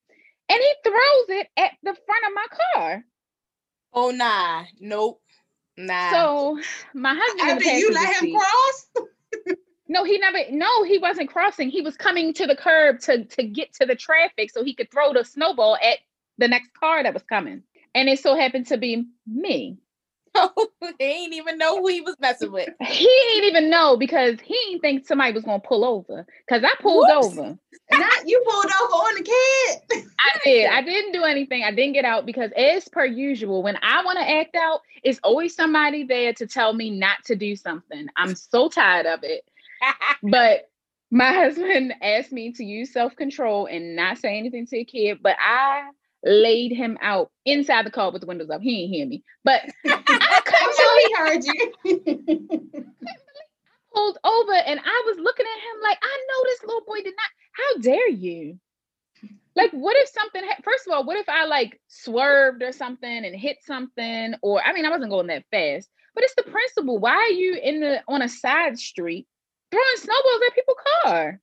And 0.47 0.59
he 0.59 0.73
throws 0.83 1.39
it 1.39 1.47
at 1.57 1.71
the 1.81 1.95
front 2.05 2.25
of 2.27 2.33
my 2.35 2.45
car. 2.73 3.03
Oh 3.93 4.11
nah, 4.11 4.65
nope, 4.79 5.21
nah. 5.77 6.11
So 6.11 6.59
my 6.93 7.15
husband 7.17 7.49
After 7.49 7.77
you 7.77 7.91
let 7.91 8.15
him 8.15 8.19
seat- 8.19 8.35
cross. 8.37 9.07
No, 9.87 10.03
he 10.03 10.17
never. 10.17 10.39
No, 10.51 10.83
he 10.83 10.97
wasn't 10.97 11.29
crossing. 11.29 11.69
He 11.69 11.81
was 11.81 11.95
coming 11.95 12.33
to 12.33 12.47
the 12.47 12.55
curb 12.55 12.99
to 13.01 13.25
to 13.25 13.43
get 13.43 13.73
to 13.75 13.85
the 13.85 13.95
traffic 13.95 14.51
so 14.51 14.63
he 14.63 14.73
could 14.73 14.91
throw 14.91 15.13
the 15.13 15.23
snowball 15.23 15.77
at 15.81 15.99
the 16.37 16.47
next 16.47 16.73
car 16.73 17.03
that 17.03 17.13
was 17.13 17.23
coming. 17.23 17.63
And 17.93 18.09
it 18.09 18.19
so 18.19 18.35
happened 18.35 18.67
to 18.67 18.77
be 18.77 19.05
me. 19.27 19.77
Oh, 20.37 20.67
he 20.99 21.05
ain't 21.05 21.33
even 21.33 21.57
know 21.57 21.79
who 21.79 21.87
he 21.87 22.01
was 22.01 22.17
messing 22.19 22.51
with. 22.51 22.67
He 22.81 23.05
didn't 23.05 23.47
even 23.47 23.69
know 23.69 23.95
because 23.95 24.37
he 24.41 24.53
didn't 24.65 24.81
think 24.81 25.07
somebody 25.07 25.31
was 25.31 25.45
gonna 25.45 25.61
pull 25.61 25.85
over. 25.85 26.27
Cause 26.49 26.61
I 26.61 26.75
pulled 26.81 27.07
Whoops. 27.07 27.37
over. 27.37 27.57
Not 27.91 28.27
you 28.27 28.43
pulled 28.45 28.65
over 28.65 28.93
on 28.95 29.15
the 29.15 29.23
kid. 29.23 30.03
I 30.19 30.39
did. 30.43 30.69
I 30.69 30.81
didn't 30.81 31.13
do 31.13 31.23
anything. 31.23 31.63
I 31.63 31.71
didn't 31.71 31.93
get 31.93 32.03
out 32.03 32.25
because, 32.25 32.51
as 32.57 32.85
per 32.89 33.05
usual, 33.05 33.63
when 33.63 33.77
I 33.81 34.03
want 34.03 34.19
to 34.19 34.29
act 34.29 34.55
out, 34.55 34.81
it's 35.03 35.21
always 35.23 35.55
somebody 35.55 36.03
there 36.03 36.33
to 36.33 36.47
tell 36.47 36.73
me 36.73 36.89
not 36.89 37.23
to 37.25 37.35
do 37.35 37.55
something. 37.55 38.07
I'm 38.17 38.35
so 38.35 38.67
tired 38.67 39.05
of 39.05 39.23
it. 39.23 39.45
But 40.23 40.69
my 41.11 41.31
husband 41.31 41.93
asked 42.01 42.31
me 42.31 42.51
to 42.53 42.63
use 42.63 42.91
self 42.91 43.15
control 43.15 43.67
and 43.67 43.95
not 43.95 44.17
say 44.17 44.37
anything 44.37 44.65
to 44.67 44.77
a 44.77 44.85
kid, 44.85 45.19
but 45.21 45.35
I 45.39 45.89
laid 46.23 46.71
him 46.71 46.97
out 47.01 47.31
inside 47.45 47.85
the 47.85 47.91
car 47.91 48.11
with 48.11 48.21
the 48.21 48.27
windows 48.27 48.49
up. 48.49 48.61
He 48.61 48.81
didn't 48.81 48.93
hear 48.93 49.05
me, 49.05 49.23
but 49.43 49.61
I 49.85 50.41
couldn't 50.45 50.77
believe 50.77 51.07
he 51.07 51.13
heard 51.15 51.43
you. 51.45 52.71
pulled 53.93 54.17
over 54.23 54.53
and 54.53 54.79
I 54.83 55.03
was 55.05 55.17
looking 55.19 55.45
at 55.45 55.59
him 55.59 55.81
like, 55.83 55.97
I 56.01 56.25
know 56.27 56.43
this 56.43 56.63
little 56.63 56.85
boy 56.85 57.01
did 57.01 57.13
not. 57.15 57.31
How 57.53 57.81
dare 57.81 58.09
you? 58.09 58.59
Like, 59.55 59.71
what 59.71 59.95
if 59.97 60.09
something? 60.09 60.43
Ha- 60.43 60.61
First 60.63 60.85
of 60.87 60.93
all, 60.93 61.05
what 61.05 61.17
if 61.17 61.29
I 61.29 61.45
like 61.45 61.79
swerved 61.87 62.61
or 62.61 62.73
something 62.73 63.25
and 63.25 63.35
hit 63.35 63.57
something? 63.63 64.35
Or 64.41 64.61
I 64.61 64.73
mean, 64.73 64.85
I 64.85 64.89
wasn't 64.89 65.11
going 65.11 65.27
that 65.27 65.45
fast, 65.51 65.89
but 66.13 66.23
it's 66.25 66.35
the 66.35 66.43
principle. 66.43 66.97
Why 66.99 67.15
are 67.15 67.29
you 67.29 67.55
in 67.55 67.79
the 67.79 68.01
on 68.07 68.21
a 68.21 68.27
side 68.27 68.77
street 68.77 69.27
throwing 69.75 69.97
snowballs 69.97 70.41
at 70.47 70.55
people's 70.55 70.77
car? 71.03 71.39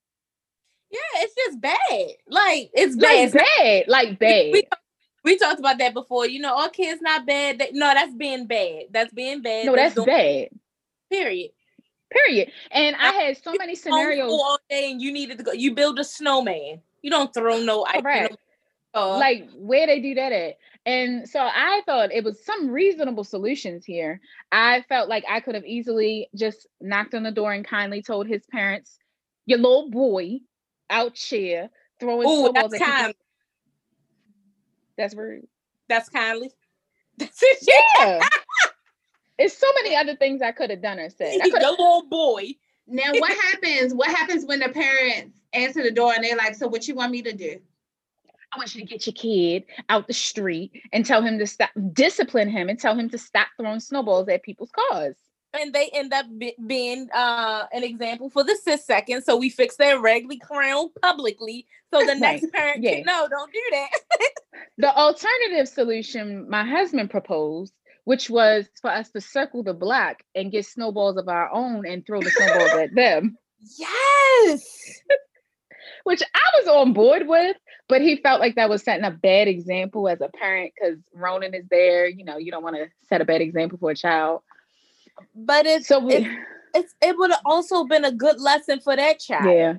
Yeah, 0.90 0.98
it's 1.16 1.34
just 1.34 1.60
bad. 1.60 2.08
Like 2.28 2.70
it's 2.74 2.96
bad. 2.96 3.32
Like 3.34 3.44
bad. 3.56 3.84
Like 3.88 4.18
bad. 4.18 4.52
We, 4.52 4.68
we, 5.24 5.38
talked 5.38 5.58
about 5.58 5.78
that 5.78 5.94
before. 5.94 6.26
You 6.26 6.40
know, 6.40 6.54
all 6.54 6.68
kids 6.68 7.00
not 7.00 7.26
bad. 7.26 7.58
They, 7.58 7.70
no, 7.72 7.92
that's 7.94 8.14
being 8.14 8.46
bad. 8.46 8.84
That's 8.90 9.12
being 9.12 9.40
bad. 9.40 9.66
No, 9.66 9.74
that's 9.74 9.94
bad. 9.94 10.48
Period. 11.10 11.50
Period. 12.10 12.52
And 12.70 12.94
I, 12.96 13.08
I 13.08 13.12
had 13.12 13.42
so 13.42 13.54
many 13.58 13.74
scenarios 13.74 14.30
all 14.30 14.58
day, 14.68 14.90
and 14.90 15.00
you 15.00 15.12
needed 15.12 15.38
to 15.38 15.44
go. 15.44 15.52
You 15.52 15.74
build 15.74 15.98
a 15.98 16.04
snowman. 16.04 16.82
You 17.00 17.10
don't 17.10 17.32
throw 17.32 17.58
no 17.58 17.84
ice. 17.84 18.02
Right. 18.02 18.30
No, 18.30 18.36
uh, 19.14 19.18
like 19.18 19.48
where 19.54 19.86
they 19.86 20.00
do 20.00 20.14
that 20.14 20.32
at. 20.32 20.58
And 20.84 21.28
so 21.28 21.40
I 21.40 21.82
thought 21.86 22.12
it 22.12 22.24
was 22.24 22.44
some 22.44 22.68
reasonable 22.68 23.24
solutions 23.24 23.84
here. 23.84 24.20
I 24.50 24.82
felt 24.88 25.08
like 25.08 25.24
I 25.28 25.40
could 25.40 25.54
have 25.54 25.64
easily 25.64 26.28
just 26.34 26.66
knocked 26.80 27.14
on 27.14 27.22
the 27.22 27.30
door 27.30 27.52
and 27.52 27.64
kindly 27.64 28.02
told 28.02 28.26
his 28.26 28.44
parents, 28.50 28.98
your 29.46 29.58
little 29.58 29.90
boy 29.90 30.40
out 30.90 31.16
here 31.16 31.70
throwing 32.00 32.28
Ooh, 32.28 32.52
that's 32.52 32.76
kind. 32.78 33.14
That's 34.96 35.14
rude. 35.14 35.46
That's 35.88 36.08
kindly. 36.08 36.50
That's 37.18 37.40
it. 37.42 37.68
Yeah. 37.98 38.20
It's 39.38 39.56
so 39.58 39.66
many 39.82 39.96
other 39.96 40.14
things 40.14 40.42
I 40.42 40.52
could 40.52 40.70
have 40.70 40.82
done 40.82 41.00
or 41.00 41.10
said. 41.10 41.40
I 41.42 41.46
Your 41.46 41.58
little 41.58 42.04
boy. 42.08 42.54
Now, 42.86 43.10
what 43.12 43.32
happens? 43.32 43.92
What 43.92 44.08
happens 44.08 44.44
when 44.44 44.60
the 44.60 44.68
parents 44.68 45.40
answer 45.52 45.82
the 45.82 45.90
door 45.90 46.12
and 46.12 46.22
they're 46.22 46.36
like, 46.36 46.54
"So, 46.54 46.68
what 46.68 46.86
you 46.86 46.94
want 46.94 47.10
me 47.10 47.22
to 47.22 47.32
do?" 47.32 47.60
I 48.52 48.58
want 48.58 48.74
you 48.74 48.82
to 48.82 48.86
get 48.86 49.06
your 49.06 49.14
kid 49.14 49.64
out 49.88 50.06
the 50.06 50.12
street 50.12 50.72
and 50.92 51.06
tell 51.06 51.22
him 51.22 51.38
to 51.38 51.46
stop, 51.46 51.70
discipline 51.92 52.50
him, 52.50 52.68
and 52.68 52.78
tell 52.78 52.94
him 52.94 53.08
to 53.10 53.18
stop 53.18 53.48
throwing 53.58 53.80
snowballs 53.80 54.28
at 54.28 54.42
people's 54.42 54.70
cars. 54.70 55.16
And 55.58 55.72
they 55.72 55.90
end 55.92 56.12
up 56.12 56.26
be- 56.38 56.56
being 56.66 57.08
uh, 57.14 57.64
an 57.72 57.82
example 57.82 58.30
for 58.30 58.44
the 58.44 58.56
sis 58.62 58.84
second. 58.84 59.22
So 59.22 59.36
we 59.36 59.48
fix 59.48 59.76
their 59.76 60.00
raggedy 60.00 60.38
crown 60.38 60.90
publicly. 61.00 61.66
So 61.92 62.04
the 62.04 62.14
next 62.14 62.50
parent 62.52 62.82
yeah. 62.82 62.96
can 62.96 63.04
no, 63.04 63.28
don't 63.28 63.52
do 63.52 63.62
that. 63.72 63.88
the 64.78 64.94
alternative 64.94 65.68
solution 65.68 66.48
my 66.48 66.64
husband 66.64 67.10
proposed, 67.10 67.74
which 68.04 68.30
was 68.30 68.66
for 68.80 68.90
us 68.90 69.10
to 69.10 69.20
circle 69.20 69.62
the 69.62 69.74
block 69.74 70.22
and 70.34 70.50
get 70.50 70.66
snowballs 70.66 71.16
of 71.18 71.28
our 71.28 71.52
own 71.52 71.86
and 71.86 72.06
throw 72.06 72.20
the 72.20 72.30
snowballs 72.30 72.72
at 72.72 72.94
them. 72.94 73.36
Yes. 73.78 75.00
which 76.04 76.22
I 76.22 76.58
was 76.58 76.68
on 76.68 76.92
board 76.92 77.26
with, 77.26 77.56
but 77.88 78.00
he 78.00 78.16
felt 78.16 78.40
like 78.40 78.54
that 78.54 78.70
was 78.70 78.82
setting 78.82 79.04
a 79.04 79.10
bad 79.10 79.48
example 79.48 80.08
as 80.08 80.20
a 80.20 80.28
parent 80.28 80.72
because 80.74 80.98
Ronan 81.14 81.54
is 81.54 81.64
there. 81.70 82.06
You 82.06 82.24
know, 82.24 82.38
you 82.38 82.50
don't 82.50 82.62
want 82.62 82.76
to 82.76 82.86
set 83.08 83.20
a 83.20 83.24
bad 83.24 83.40
example 83.40 83.78
for 83.78 83.90
a 83.90 83.94
child. 83.96 84.40
But 85.34 85.66
it's 85.66 85.88
so 85.88 85.98
we, 85.98 86.28
it's, 86.74 86.94
it 87.02 87.16
would 87.18 87.30
have 87.30 87.42
also 87.44 87.84
been 87.84 88.04
a 88.04 88.12
good 88.12 88.40
lesson 88.40 88.80
for 88.80 88.96
that 88.96 89.20
child. 89.20 89.44
Yeah. 89.44 89.74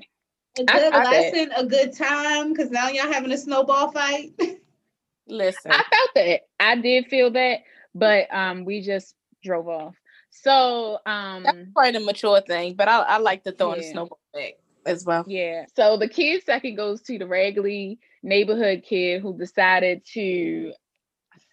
A 0.59 0.63
good 0.63 0.93
I, 0.93 1.03
lesson, 1.03 1.51
a 1.57 1.65
good 1.65 1.97
time, 1.97 2.53
because 2.53 2.69
now 2.69 2.87
y'all 2.89 3.11
having 3.11 3.31
a 3.31 3.37
snowball 3.37 3.91
fight. 3.91 4.33
Listen. 5.27 5.71
I 5.71 5.83
felt 5.83 6.09
that. 6.15 6.41
I 6.59 6.75
did 6.75 7.07
feel 7.07 7.31
that, 7.31 7.61
but 7.95 8.27
um 8.33 8.65
we 8.65 8.81
just 8.81 9.15
drove 9.43 9.67
off. 9.67 9.95
So 10.29 10.99
um 11.05 11.43
that's 11.43 11.57
quite 11.73 11.95
a 11.95 11.99
mature 11.99 12.41
thing, 12.41 12.75
but 12.75 12.87
I, 12.87 12.99
I 12.99 13.17
like 13.17 13.43
to 13.45 13.51
throw 13.51 13.69
yeah. 13.69 13.77
in 13.77 13.79
a 13.79 13.91
snowball 13.91 14.19
back 14.33 14.53
as 14.85 15.05
well. 15.05 15.23
Yeah. 15.27 15.65
So 15.75 15.97
the 15.97 16.07
kid 16.07 16.43
second 16.43 16.75
goes 16.75 17.01
to 17.03 17.17
the 17.17 17.25
Ragley 17.25 17.97
neighborhood 18.21 18.83
kid 18.87 19.21
who 19.21 19.37
decided 19.37 20.05
to 20.13 20.73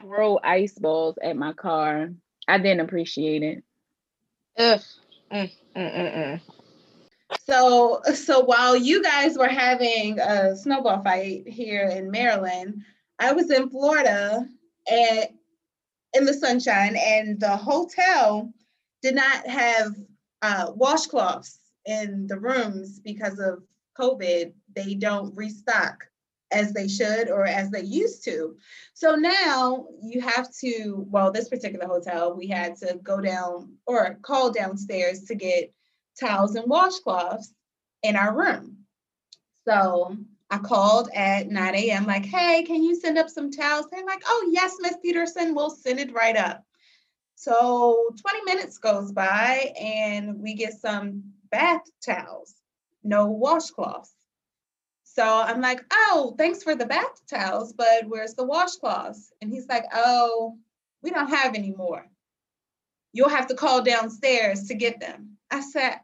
throw 0.01 0.39
ice 0.43 0.79
balls 0.79 1.19
at 1.23 1.37
my 1.37 1.53
car. 1.53 2.11
I 2.49 2.59
didn't 2.59 2.81
appreciate 2.81 3.43
it. 3.43 3.65
Ugh. 4.59 4.81
Mm, 5.33 5.53
mm, 5.77 5.97
mm, 5.97 6.17
mm. 6.17 6.41
so, 7.47 8.03
so 8.15 8.41
while 8.41 8.77
you 8.77 9.01
guys 9.03 9.39
were 9.39 9.47
having 9.47 10.19
a 10.19 10.57
snowball 10.57 11.03
fight 11.03 11.47
here 11.47 11.87
in 11.87 12.11
Maryland, 12.11 12.83
I 13.21 13.33
was 13.33 13.51
in 13.51 13.71
Florida 13.71 14.45
and 14.91 15.29
in 16.15 16.25
the 16.25 16.35
sunshine, 16.35 16.97
and 16.97 17.39
the 17.39 17.57
hotel 17.57 18.53
did 19.03 19.15
not 19.15 19.47
have 19.47 19.95
uh, 20.43 20.73
washcloths 20.73 21.60
in 21.87 22.27
the 22.27 22.39
rooms 22.39 23.01
because 23.01 23.39
of 23.39 23.63
COVID, 23.99 24.53
they 24.75 24.95
don't 24.95 25.35
restock 25.35 26.07
as 26.53 26.73
they 26.73 26.89
should 26.89 27.31
or 27.31 27.47
as 27.47 27.71
they 27.71 27.83
used 27.83 28.25
to. 28.25 28.57
So 28.95 29.15
now 29.15 29.87
you 30.03 30.21
have 30.21 30.53
to, 30.61 31.07
well, 31.09 31.31
this 31.31 31.49
particular 31.49 31.87
hotel, 31.87 32.35
we 32.35 32.49
had 32.49 32.77
to 32.77 32.99
go 33.03 33.21
down 33.21 33.75
or 33.87 34.19
call 34.23 34.51
downstairs 34.51 35.25
to 35.25 35.35
get 35.35 35.73
towels 36.19 36.57
and 36.57 36.69
washcloths 36.69 37.47
in 38.03 38.17
our 38.17 38.37
room. 38.37 38.79
So 39.67 40.17
I 40.51 40.59
called 40.59 41.11
at 41.15 41.49
9 41.49 41.75
a.m., 41.77 42.07
like, 42.07 42.27
hey, 42.27 42.65
can 42.65 42.83
you 42.83 42.97
send 42.97 43.19
up 43.19 43.29
some 43.31 43.53
towels? 43.53 43.87
They're 43.91 44.05
like, 44.05 44.23
oh, 44.27 44.49
yes, 44.51 44.77
Miss 44.81 44.97
Peterson, 45.01 45.55
we'll 45.55 45.71
send 45.71 46.01
it 46.01 46.13
right 46.13 46.37
up. 46.37 46.65
So 47.37 48.09
20 48.21 48.45
minutes 48.45 48.79
goes 48.79 49.13
by 49.13 49.73
and 49.81 50.43
we 50.43 50.55
get 50.55 50.75
some 50.75 51.23
bath 51.51 51.83
towels, 52.05 52.55
no 53.03 53.29
washcloths. 53.29 54.11
So 55.05 55.25
I'm 55.25 55.61
like, 55.61 55.85
oh, 55.93 56.35
thanks 56.39 56.63
for 56.63 56.75
the 56.75 56.87
bath 56.87 57.21
towels, 57.29 57.73
but 57.73 58.07
where's 58.07 58.35
the 58.35 58.47
washcloths? 58.47 59.33
And 59.41 59.51
he's 59.51 59.67
like, 59.69 59.85
oh, 59.93 60.57
we 61.03 61.11
don't 61.11 61.31
have 61.31 61.55
any 61.55 61.73
more. 61.73 62.07
You'll 63.13 63.29
have 63.29 63.49
to 63.49 63.55
call 63.55 63.83
downstairs 63.83 64.69
to 64.69 64.75
get 64.75 65.01
them. 65.01 65.37
I 65.51 65.63
said, 65.63 65.97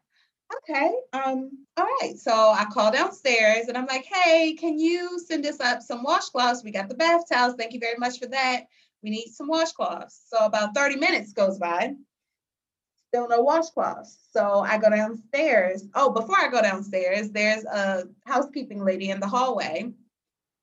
okay, 0.54 0.92
um, 1.12 1.50
all 1.76 1.86
right. 2.00 2.18
So 2.18 2.32
I 2.32 2.64
call 2.72 2.90
downstairs 2.90 3.68
and 3.68 3.76
I'm 3.76 3.86
like, 3.86 4.06
hey, 4.12 4.54
can 4.54 4.78
you 4.78 5.20
send 5.20 5.46
us 5.46 5.60
up 5.60 5.82
some 5.82 6.04
washcloths? 6.04 6.64
We 6.64 6.72
got 6.72 6.88
the 6.88 6.94
bath 6.94 7.28
towels. 7.30 7.54
Thank 7.56 7.74
you 7.74 7.80
very 7.80 7.96
much 7.98 8.18
for 8.18 8.26
that. 8.26 8.64
We 9.02 9.10
need 9.10 9.28
some 9.28 9.48
washcloths. 9.48 10.18
So 10.28 10.44
about 10.44 10.74
30 10.74 10.96
minutes 10.96 11.32
goes 11.32 11.58
by 11.58 11.94
still 13.16 13.28
no 13.28 13.44
washcloths. 13.44 14.16
So 14.32 14.60
I 14.60 14.78
go 14.78 14.90
downstairs. 14.90 15.84
Oh, 15.94 16.10
before 16.10 16.36
I 16.38 16.48
go 16.48 16.60
downstairs, 16.60 17.30
there's 17.30 17.64
a 17.64 18.04
housekeeping 18.26 18.84
lady 18.84 19.10
in 19.10 19.20
the 19.20 19.26
hallway, 19.26 19.92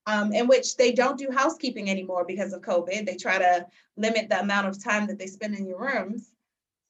um, 0.05 0.33
in 0.33 0.47
which 0.47 0.77
they 0.77 0.91
don't 0.91 1.17
do 1.17 1.31
housekeeping 1.31 1.89
anymore 1.89 2.25
because 2.25 2.53
of 2.53 2.61
COVID. 2.61 3.05
They 3.05 3.15
try 3.15 3.39
to 3.39 3.65
limit 3.97 4.29
the 4.29 4.39
amount 4.39 4.67
of 4.67 4.83
time 4.83 5.07
that 5.07 5.17
they 5.17 5.27
spend 5.27 5.55
in 5.55 5.65
your 5.65 5.81
rooms. 5.81 6.31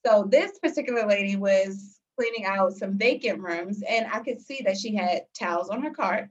So 0.05 0.27
this 0.29 0.59
particular 0.59 1.07
lady 1.07 1.37
was 1.37 1.99
cleaning 2.17 2.45
out 2.45 2.73
some 2.73 2.97
vacant 2.97 3.39
rooms, 3.39 3.83
and 3.87 4.05
I 4.11 4.19
could 4.19 4.41
see 4.41 4.61
that 4.65 4.77
she 4.77 4.93
had 4.93 5.27
towels 5.33 5.69
on 5.69 5.81
her 5.81 5.91
cart. 5.91 6.29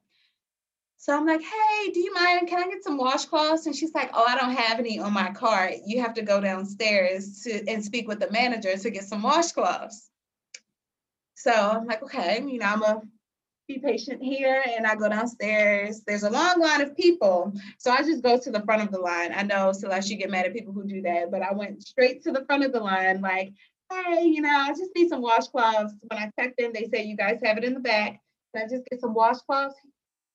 So 1.03 1.13
I'm 1.17 1.27
like, 1.27 1.43
hey, 1.43 1.91
do 1.91 1.99
you 1.99 2.15
mind? 2.15 2.47
Can 2.47 2.63
I 2.63 2.69
get 2.69 2.85
some 2.85 2.97
washcloths? 2.97 3.67
And 3.67 3.75
she's 3.75 3.93
like, 3.93 4.11
oh, 4.15 4.25
I 4.25 4.39
don't 4.39 4.55
have 4.55 4.79
any 4.79 5.01
on 5.01 5.13
my 5.13 5.33
cart. 5.33 5.73
You 5.85 6.01
have 6.01 6.15
to 6.15 6.23
go 6.23 6.41
downstairs 6.41 7.43
to 7.43 7.69
and 7.69 7.85
speak 7.85 8.07
with 8.07 8.21
the 8.21 8.31
manager 8.31 8.77
to 8.77 8.91
get 8.91 9.03
some 9.03 9.25
washcloths. 9.25 10.11
So 11.35 11.51
I'm 11.51 11.89
like, 11.89 12.05
okay, 12.05 12.41
you 12.47 12.61
know, 12.61 12.67
I'm 12.67 12.83
a 12.85 13.03
be 13.67 13.81
patient 13.81 14.23
here 14.23 14.63
and 14.65 14.87
I 14.87 14.95
go 14.95 15.09
downstairs. 15.09 16.03
There's 16.07 16.23
a 16.23 16.31
long 16.31 16.61
line 16.61 16.83
of 16.83 16.97
people. 16.97 17.53
So 17.79 17.91
I 17.91 18.03
just 18.05 18.23
go 18.23 18.39
to 18.39 18.51
the 18.53 18.63
front 18.63 18.83
of 18.83 18.93
the 18.93 19.01
line. 19.01 19.33
I 19.35 19.43
know 19.43 19.73
Celeste, 19.73 20.11
you 20.11 20.19
get 20.19 20.31
mad 20.31 20.47
at 20.47 20.55
people 20.55 20.73
who 20.73 20.85
do 20.85 21.03
that, 21.03 21.33
but 21.33 21.43
I 21.43 21.53
went 21.53 21.83
straight 21.83 22.23
to 22.23 22.31
the 22.31 22.45
front 22.45 22.63
of 22.63 22.73
the 22.73 22.79
line, 22.79 23.21
like, 23.21 23.53
hey, 23.91 24.23
you 24.27 24.41
know, 24.41 24.57
I 24.57 24.69
just 24.69 24.93
need 24.95 25.09
some 25.09 25.25
washcloths. 25.25 25.95
When 26.03 26.21
I 26.21 26.31
checked 26.39 26.61
in, 26.61 26.73
they 26.73 26.89
say 26.95 27.03
you 27.03 27.17
guys 27.17 27.41
have 27.43 27.59
it 27.59 27.65
in 27.65 27.75
the 27.75 27.81
back. 27.81 28.21
Can 28.55 28.67
I 28.67 28.69
just 28.69 28.85
get 28.89 29.01
some 29.01 29.17
washcloths? 29.17 29.73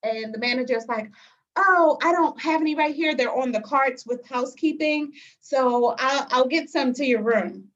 And 0.04 0.34
the 0.34 0.40
manager's 0.40 0.88
like, 0.88 1.12
oh, 1.56 1.98
I 2.04 2.12
don't 2.12 2.40
have 2.42 2.62
any 2.62 2.76
right 2.76 2.96
here. 2.96 3.16
They're 3.16 3.36
on 3.36 3.52
the 3.52 3.62
carts 3.62 4.06
with 4.06 4.28
housekeeping. 4.28 5.14
So 5.40 5.96
I'll, 6.00 6.28
I'll 6.32 6.48
get 6.48 6.70
some 6.70 6.94
to 6.94 7.06
your 7.06 7.24
room. 7.24 7.70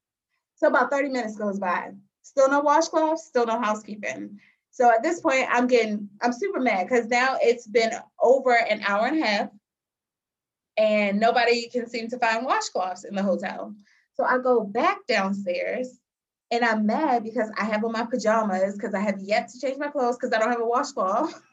So 0.56 0.68
about 0.68 0.92
30 0.92 1.10
minutes 1.10 1.38
goes 1.38 1.60
by. 1.60 1.92
Still 2.24 2.50
no 2.50 2.62
washcloths, 2.62 3.20
still 3.20 3.48
no 3.48 3.60
housekeeping. 3.60 4.40
So 4.72 4.90
at 4.92 5.04
this 5.04 5.22
point, 5.22 5.48
I'm 5.50 5.68
getting, 5.68 6.10
I'm 6.22 6.34
super 6.34 6.60
mad 6.60 6.88
because 6.88 7.08
now 7.08 7.38
it's 7.42 7.68
been 7.68 7.92
over 8.22 8.54
an 8.56 8.82
hour 8.84 9.08
and 9.08 9.22
a 9.22 9.26
half 9.26 9.50
and 10.78 11.20
nobody 11.20 11.70
can 11.70 11.88
seem 11.90 12.10
to 12.10 12.20
find 12.20 12.48
washcloths 12.48 13.06
in 13.06 13.16
the 13.16 13.24
hotel. 13.24 13.76
So 14.16 14.24
I 14.24 14.38
go 14.40 14.64
back 14.64 15.00
downstairs 15.08 16.00
And 16.52 16.66
I'm 16.66 16.86
mad 16.86 17.24
because 17.24 17.50
I 17.58 17.66
have 17.66 17.84
on 17.86 17.94
my 17.94 18.06
pajamas 18.06 18.76
because 18.76 18.94
I 18.94 19.00
have 19.00 19.20
yet 19.20 19.50
to 19.50 19.60
change 19.60 19.78
my 19.78 19.88
clothes 19.88 20.18
because 20.18 20.34
I 20.34 20.40
don't 20.40 20.52
have 20.52 20.62
a 20.62 20.66
washcloth. 20.66 21.42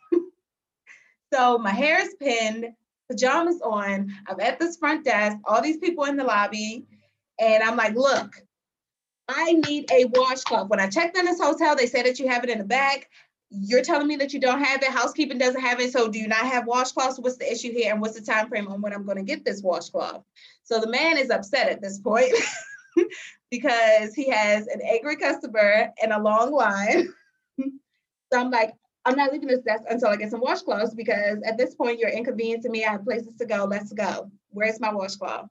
so 1.33 1.59
my 1.59 1.71
hair 1.71 2.01
is 2.01 2.15
pinned, 2.21 2.67
pajamas 3.09 3.61
on. 3.63 4.13
I'm 4.27 4.41
at 4.41 4.59
this 4.59 4.77
front 4.77 5.05
desk, 5.05 5.39
all 5.45 5.63
these 5.63 5.79
people 5.79 6.05
in 6.05 6.17
the 6.17 6.25
lobby. 6.25 6.87
And 7.39 7.63
I'm 7.63 7.77
like, 7.77 7.95
look, 7.95 8.35
I 9.29 9.53
need 9.53 9.91
a 9.93 10.07
washcloth. 10.07 10.69
When 10.69 10.81
I 10.81 10.89
checked 10.89 11.17
in 11.17 11.27
this 11.27 11.41
hotel, 11.41 11.77
they 11.77 11.87
said 11.87 12.07
that 12.07 12.19
you 12.19 12.29
have 12.29 12.45
it 12.45 12.51
in 12.51 12.59
the 12.59 12.65
back. 12.65 13.09
You're 13.51 13.83
telling 13.83 14.09
me 14.09 14.17
that 14.17 14.33
you 14.33 14.41
don't 14.41 14.63
have 14.63 14.83
it. 14.83 14.91
Housekeeping 14.91 15.39
doesn't 15.39 15.61
have 15.61 15.81
it. 15.81 15.93
So 15.93 16.09
do 16.09 16.19
you 16.19 16.29
not 16.29 16.47
have 16.47 16.65
washcloths? 16.65 17.19
What's 17.19 17.37
the 17.37 17.51
issue 17.51 17.73
here? 17.73 17.93
And 17.93 18.01
what's 18.01 18.19
the 18.19 18.25
time 18.25 18.49
frame 18.49 18.69
on 18.69 18.81
when 18.81 18.93
I'm 18.93 19.05
going 19.05 19.17
to 19.17 19.23
get 19.23 19.45
this 19.45 19.63
washcloth? 19.63 20.23
So 20.65 20.81
the 20.81 20.91
man 20.91 21.17
is 21.19 21.31
upset 21.31 21.69
at 21.69 21.81
this 21.81 21.99
point 21.99 22.33
because 23.51 24.15
he 24.15 24.29
has 24.31 24.67
an 24.67 24.81
angry 24.83 25.17
customer 25.17 25.91
and 26.03 26.13
a 26.13 26.21
long 26.21 26.53
line. 26.53 27.09
so 27.61 28.39
I'm 28.39 28.51
like, 28.51 28.75
I'm 29.09 29.17
not 29.17 29.33
leaving 29.33 29.49
this 29.49 29.63
desk 29.63 29.85
until 29.89 30.09
I 30.09 30.17
get 30.17 30.31
some 30.31 30.43
washcloths 30.43 30.95
because 30.95 31.39
at 31.47 31.57
this 31.57 31.75
point 31.75 31.99
you're 31.99 32.11
inconveniencing 32.11 32.71
me. 32.71 32.85
I 32.85 32.93
have 32.93 33.05
places 33.05 33.35
to 33.37 33.47
go. 33.47 33.65
Let's 33.65 33.91
go. 33.91 34.31
Where's 34.51 34.81
my 34.81 34.93
washcloth? 34.93 35.49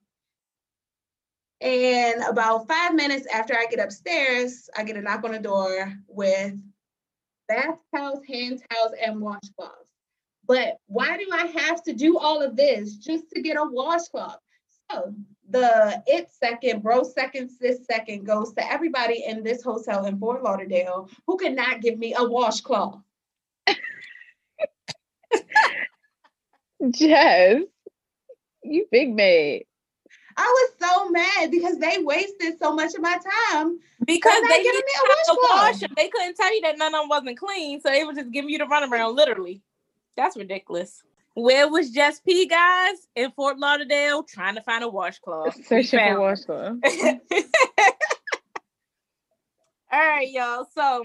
And 1.60 2.22
about 2.30 2.68
five 2.68 2.94
minutes 2.94 3.26
after 3.34 3.56
I 3.56 3.66
get 3.66 3.80
upstairs, 3.80 4.70
I 4.78 4.84
get 4.84 4.96
a 4.96 5.02
knock 5.02 5.24
on 5.24 5.32
the 5.32 5.40
door 5.40 5.92
with 6.08 6.54
bath 7.48 7.80
towels, 7.96 8.24
hand 8.28 8.62
towels, 8.70 8.94
and 9.04 9.20
washcloths. 9.24 9.88
But 10.46 10.78
why 10.86 11.18
do 11.18 11.28
I 11.34 11.48
have 11.48 11.82
to 11.86 11.94
do 11.94 12.20
all 12.20 12.44
of 12.44 12.56
this 12.56 12.98
just 12.98 13.32
to 13.32 13.42
get 13.42 13.58
a 13.58 13.66
washcloth? 13.66 14.38
So 14.92 15.16
the 15.50 16.04
it 16.06 16.30
second, 16.30 16.84
bro 16.84 17.02
second, 17.02 17.50
this 17.60 17.88
second 17.88 18.26
goes 18.26 18.54
to 18.54 18.72
everybody 18.72 19.24
in 19.26 19.44
this 19.44 19.64
hotel 19.64 20.06
in 20.06 20.20
Fort 20.20 20.44
Lauderdale 20.44 21.10
who 21.26 21.38
could 21.38 21.56
not 21.56 21.82
give 21.82 21.98
me 21.98 22.14
a 22.16 22.24
washcloth. 22.24 23.02
Jess, 26.92 27.62
you 28.64 28.86
big 28.92 29.14
mad. 29.16 29.62
I 30.40 30.44
was 30.46 30.72
so 30.80 31.10
mad 31.10 31.50
because 31.50 31.80
they 31.80 31.98
wasted 32.00 32.60
so 32.60 32.74
much 32.74 32.94
of 32.94 33.02
my 33.02 33.18
time. 33.18 33.80
Because 34.06 34.42
they 34.48 34.62
give 34.64 34.72
didn't 34.74 34.86
me 34.86 34.92
a 34.94 35.08
have 35.08 35.26
to 35.26 35.38
washcloth? 35.42 35.82
wash. 35.82 35.90
They 35.98 36.10
couldn't 36.10 36.36
tell 36.36 36.54
you 36.54 36.62
that 36.62 36.78
none 36.78 36.94
of 36.94 37.02
them 37.02 37.10
wasn't 37.10 37.40
clean, 37.40 37.82
so 37.82 37.90
they 37.90 38.04
were 38.04 38.14
just 38.14 38.32
giving 38.32 38.52
you 38.52 38.60
the 38.60 38.66
runaround, 38.66 39.16
literally. 39.16 39.64
That's 40.16 40.38
ridiculous. 40.38 41.02
Where 41.34 41.68
was 41.70 41.90
Jess 41.90 42.20
P, 42.20 42.46
guys? 42.48 43.08
In 43.16 43.32
Fort 43.32 43.58
Lauderdale, 43.58 44.24
trying 44.24 44.56
to 44.56 44.62
find 44.62 44.84
a 44.84 44.88
washcloth. 44.90 45.56
We 45.58 45.64
Searching 45.84 46.00
for 46.00 46.20
washcloth. 46.20 46.78
All 49.92 50.00
right, 50.00 50.30
y'all. 50.30 50.68
So 50.76 51.04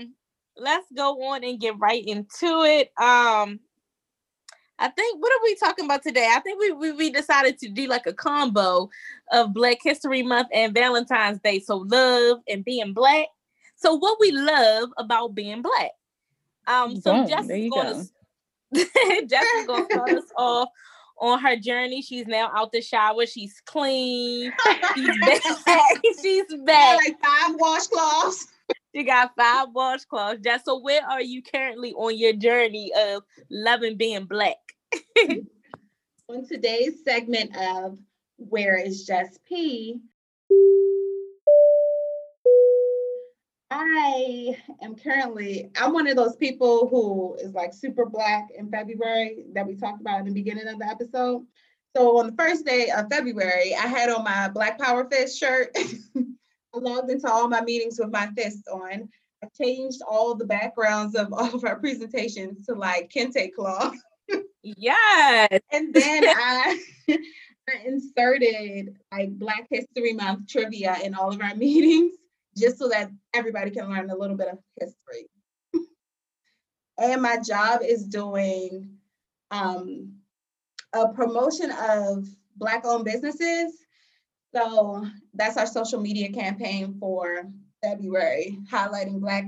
let's 0.57 0.87
go 0.95 1.23
on 1.29 1.45
and 1.45 1.61
get 1.61 1.79
right 1.79 2.05
into 2.05 2.65
it. 2.65 2.93
Um, 3.01 3.61
I 4.83 4.89
think 4.89 5.23
what 5.23 5.33
are 5.33 5.45
we 5.45 5.55
talking 5.55 5.85
about 5.85 6.03
today? 6.03 6.29
I 6.29 6.41
think 6.41 6.59
we, 6.59 6.73
we 6.73 6.91
we 6.91 7.11
decided 7.11 7.57
to 7.61 7.69
do 7.69 7.87
like 7.87 8.09
a 8.09 8.13
combo 8.13 8.91
of 9.31 9.55
Black 9.55 9.79
History 9.81 10.25
Month 10.25 10.49
and 10.53 10.75
Valentine's 10.75 11.39
Day. 11.39 11.61
So 11.61 11.77
love 11.77 12.41
and 12.49 12.65
being 12.65 12.93
black. 12.93 13.29
So 13.77 13.95
what 13.95 14.19
we 14.19 14.33
love 14.33 14.91
about 14.99 15.37
being 15.37 15.63
black. 15.63 15.93
Um, 16.67 17.01
so 17.01 17.13
Boom, 17.13 17.29
Jess 17.29 17.49
is 17.49 17.71
gonna 17.71 17.95
go. 17.95 18.05
Jess 19.27 19.45
is 19.59 19.67
gonna 19.69 19.85
start 19.85 20.11
us 20.11 20.25
off 20.37 20.69
on 21.21 21.39
her 21.39 21.55
journey. 21.55 22.03
She's 22.03 22.27
now 22.27 22.51
out 22.53 22.73
the 22.73 22.81
shower. 22.81 23.25
She's 23.25 23.63
clean. 23.65 24.53
She's 24.97 25.19
back. 25.65 25.81
She's 26.21 26.55
back. 26.65 26.99
like 26.99 27.17
five 27.23 27.57
washcloths. 27.57 28.47
She 28.97 29.05
got 29.05 29.31
five 29.37 29.69
washcloths. 29.69 30.43
Jess, 30.43 30.65
so 30.65 30.81
where 30.81 31.05
are 31.09 31.23
you 31.23 31.41
currently 31.41 31.93
on 31.93 32.19
your 32.19 32.33
journey 32.33 32.91
of 32.97 33.23
loving 33.49 33.97
being 33.97 34.25
black? 34.25 34.57
On 36.29 36.47
today's 36.47 37.05
segment 37.05 37.57
of 37.57 37.99
Where 38.37 38.77
is 38.77 39.05
Jess 39.05 39.39
P? 39.49 40.01
I 43.71 44.57
am 44.83 44.95
currently, 44.97 45.71
I'm 45.81 45.93
one 45.93 46.07
of 46.07 46.17
those 46.17 46.37
people 46.37 46.89
who 46.89 47.37
is 47.41 47.55
like 47.55 47.73
super 47.73 48.05
black 48.05 48.49
in 48.57 48.71
February 48.71 49.47
that 49.55 49.67
we 49.67 49.77
talked 49.77 50.01
about 50.01 50.21
in 50.21 50.27
the 50.27 50.33
beginning 50.33 50.69
of 50.69 50.79
the 50.79 50.87
episode. 50.87 51.47
So 51.97 52.19
on 52.19 52.29
the 52.29 52.37
first 52.37 52.65
day 52.65 52.91
of 52.91 53.09
February, 53.11 53.75
I 53.75 53.87
had 53.87 54.11
on 54.11 54.25
my 54.25 54.49
Black 54.49 54.79
Power 54.79 55.09
Fist 55.11 55.39
shirt. 55.39 55.71
I 55.77 56.79
logged 56.79 57.11
into 57.11 57.31
all 57.31 57.49
my 57.49 57.61
meetings 57.61 57.99
with 57.99 58.11
my 58.11 58.29
fist 58.37 58.67
on. 58.69 59.09
I 59.45 59.49
changed 59.61 60.01
all 60.09 60.35
the 60.35 60.47
backgrounds 60.47 61.15
of 61.15 61.33
all 61.33 61.55
of 61.55 61.65
our 61.65 61.79
presentations 61.79 62.67
to 62.67 62.75
like 62.75 63.11
kente 63.15 63.53
cloth. 63.53 63.97
Yes. 64.63 65.61
And 65.73 65.95
then 65.95 66.25
I, 66.27 66.81
I 67.11 67.17
inserted 67.87 68.97
like 69.11 69.39
Black 69.39 69.67
History 69.71 70.13
Month 70.13 70.49
trivia 70.49 70.97
in 71.03 71.15
all 71.15 71.33
of 71.33 71.41
our 71.41 71.55
meetings 71.57 72.13
just 72.57 72.79
so 72.79 72.89
that 72.89 73.11
everybody 73.35 73.71
can 73.71 73.89
learn 73.89 74.11
a 74.11 74.17
little 74.17 74.37
bit 74.37 74.49
of 74.49 74.59
history. 74.79 75.29
and 76.99 77.23
my 77.23 77.39
job 77.39 77.81
is 77.83 78.05
doing 78.05 78.99
um, 79.51 80.13
a 80.93 81.09
promotion 81.09 81.71
of 81.71 82.27
Black 82.57 82.85
owned 82.85 83.05
businesses. 83.05 83.73
So 84.55 85.07
that's 85.33 85.57
our 85.57 85.67
social 85.67 85.99
media 86.01 86.31
campaign 86.31 86.97
for 87.01 87.45
February, 87.83 88.59
highlighting 88.71 89.21
Black 89.21 89.45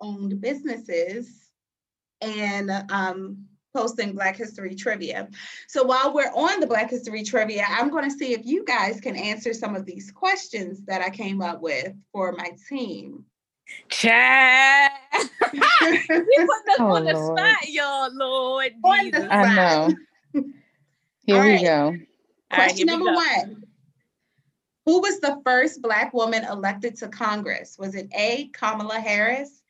owned 0.00 0.40
businesses 0.40 1.50
and 2.20 2.70
um, 2.90 3.46
posting 3.74 4.12
Black 4.14 4.36
History 4.36 4.74
trivia. 4.74 5.28
So 5.68 5.84
while 5.84 6.12
we're 6.12 6.32
on 6.34 6.60
the 6.60 6.66
Black 6.66 6.90
History 6.90 7.22
trivia, 7.22 7.64
I'm 7.68 7.90
going 7.90 8.04
to 8.04 8.16
see 8.16 8.32
if 8.32 8.44
you 8.44 8.64
guys 8.64 9.00
can 9.00 9.16
answer 9.16 9.52
some 9.52 9.74
of 9.76 9.86
these 9.86 10.10
questions 10.10 10.82
that 10.86 11.00
I 11.02 11.10
came 11.10 11.40
up 11.42 11.60
with 11.60 11.92
for 12.12 12.32
my 12.32 12.50
team. 12.68 13.24
Child. 13.88 14.90
you 15.12 15.28
put 15.90 16.00
us 16.00 16.80
Oh, 16.80 16.94
on 16.96 17.04
the 17.04 17.14
oh, 17.14 17.20
Lord. 17.20 17.38
spot, 17.38 17.68
y'all, 17.68 18.10
Lord. 18.12 18.72
On 18.82 19.10
the 19.10 19.20
spot. 19.20 19.30
I 19.32 19.54
know. 19.54 19.94
Here 21.26 21.36
All 21.36 21.44
we 21.44 21.52
right. 21.52 21.62
go. 21.62 21.96
Question 22.52 22.88
here 22.88 22.98
we 22.98 23.04
number 23.04 23.10
go. 23.10 23.14
one. 23.14 23.62
Who 24.86 25.00
was 25.00 25.20
the 25.20 25.40
first 25.44 25.82
Black 25.82 26.12
woman 26.12 26.44
elected 26.44 26.96
to 26.96 27.08
Congress? 27.08 27.76
Was 27.78 27.94
it 27.94 28.08
A, 28.16 28.48
Kamala 28.52 28.98
Harris, 28.98 29.62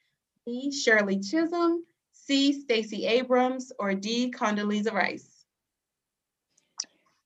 B, 0.46 0.72
Shirley 0.72 1.18
Chisholm, 1.20 1.84
C, 2.30 2.52
Stacey 2.52 3.06
Abrams, 3.06 3.72
or 3.80 3.92
D, 3.92 4.30
Condoleezza 4.30 4.92
Rice? 4.92 5.26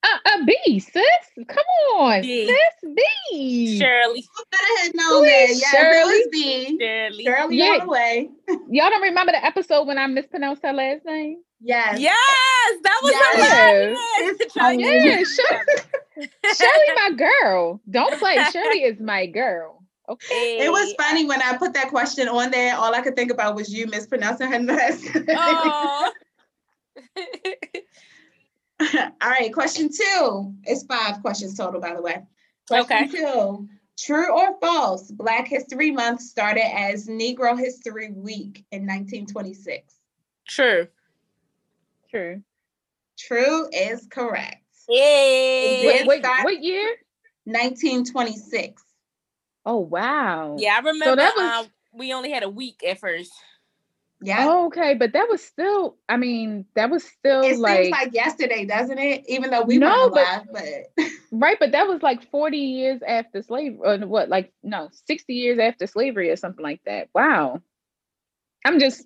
Uh, 0.02 0.16
uh, 0.24 0.44
B, 0.46 0.78
sis. 0.80 1.04
Come 1.46 1.64
on, 1.96 2.22
B. 2.22 2.46
sis. 2.46 2.94
B. 3.30 3.78
Shirley. 3.78 4.24
I 4.54 4.80
had 4.82 4.94
known 4.94 5.24
that. 5.26 5.48
Yes, 5.50 5.70
Shirley. 5.70 5.98
it 5.98 6.06
was 6.06 6.28
B. 6.32 6.78
Shirley. 6.80 7.24
Shirley 7.24 7.56
Yeah. 7.58 7.64
all 7.72 7.80
the 7.80 7.88
way. 7.88 8.30
Y'all 8.70 8.88
don't 8.88 9.02
remember 9.02 9.32
the 9.32 9.44
episode 9.44 9.86
when 9.86 9.98
I 9.98 10.06
mispronounced 10.06 10.62
her 10.62 10.72
last 10.72 11.04
name? 11.04 11.42
Yes. 11.60 12.00
Yes, 12.00 12.78
that 12.82 13.00
was 13.02 13.12
Yes. 13.12 13.98
hilarious. 14.16 14.52
Trying 14.54 14.78
to 14.78 14.84
Yeah, 14.84 15.22
Shirley, 15.24 16.28
Shirley, 16.54 16.94
my 16.96 17.10
girl. 17.42 17.80
Don't 17.90 18.18
play. 18.18 18.42
Shirley 18.52 18.84
is 18.84 19.00
my 19.00 19.26
girl. 19.26 19.83
Okay. 20.08 20.58
It 20.64 20.70
was 20.70 20.92
funny 21.00 21.24
when 21.24 21.40
I 21.40 21.56
put 21.56 21.72
that 21.74 21.88
question 21.88 22.28
on 22.28 22.50
there. 22.50 22.76
All 22.76 22.94
I 22.94 23.00
could 23.00 23.16
think 23.16 23.30
about 23.30 23.54
was 23.54 23.72
you 23.72 23.86
mispronouncing 23.86 24.50
her 24.50 24.58
last 24.62 25.02
name. 25.14 25.24
Aw. 25.30 26.12
All 29.22 29.30
right, 29.30 29.52
question 29.52 29.88
two. 29.88 30.54
It's 30.64 30.84
five 30.84 31.20
questions 31.22 31.56
total, 31.56 31.80
by 31.80 31.94
the 31.94 32.02
way. 32.02 32.22
Question 32.68 32.96
Okay. 33.04 33.06
two. 33.18 33.68
True 33.96 34.32
or 34.32 34.58
false? 34.60 35.10
Black 35.10 35.46
History 35.48 35.90
Month 35.92 36.20
started 36.20 36.64
as 36.76 37.06
Negro 37.06 37.58
History 37.58 38.10
Week 38.12 38.64
in 38.72 38.82
1926. 38.82 39.94
True. 40.48 40.88
True. 42.10 42.42
True 43.16 43.68
is 43.72 44.06
correct. 44.10 44.62
Yay! 44.88 45.82
Wait, 45.86 46.06
wait, 46.06 46.18
start- 46.24 46.44
what 46.44 46.62
year? 46.62 46.96
1926. 47.44 48.82
Oh 49.66 49.78
wow. 49.78 50.56
Yeah, 50.58 50.74
I 50.74 50.78
remember 50.78 51.04
so 51.04 51.16
that 51.16 51.34
was- 51.36 51.66
um, 51.66 51.72
we 51.92 52.12
only 52.12 52.30
had 52.30 52.42
a 52.42 52.48
week 52.48 52.82
at 52.86 52.98
first. 52.98 53.32
Yeah. 54.22 54.46
Oh, 54.48 54.66
okay, 54.66 54.94
but 54.94 55.12
that 55.12 55.28
was 55.28 55.42
still. 55.44 55.96
I 56.08 56.16
mean, 56.16 56.64
that 56.76 56.88
was 56.88 57.04
still 57.04 57.42
it 57.42 57.58
like, 57.58 57.84
seems 57.84 57.90
like 57.90 58.14
yesterday, 58.14 58.64
doesn't 58.64 58.96
it? 58.98 59.24
Even 59.28 59.50
though 59.50 59.62
we 59.62 59.76
No, 59.76 60.08
but- 60.08 60.26
alive, 60.26 60.46
but 60.96 61.04
right, 61.32 61.56
but 61.58 61.72
that 61.72 61.86
was 61.88 62.02
like 62.02 62.30
forty 62.30 62.58
years 62.58 63.00
after 63.06 63.42
slavery, 63.42 63.78
or 63.82 63.98
what? 64.06 64.28
Like 64.30 64.52
no, 64.62 64.88
sixty 65.06 65.34
years 65.34 65.58
after 65.58 65.86
slavery, 65.86 66.30
or 66.30 66.36
something 66.36 66.62
like 66.62 66.80
that. 66.86 67.08
Wow. 67.14 67.60
I'm 68.64 68.78
just 68.80 69.04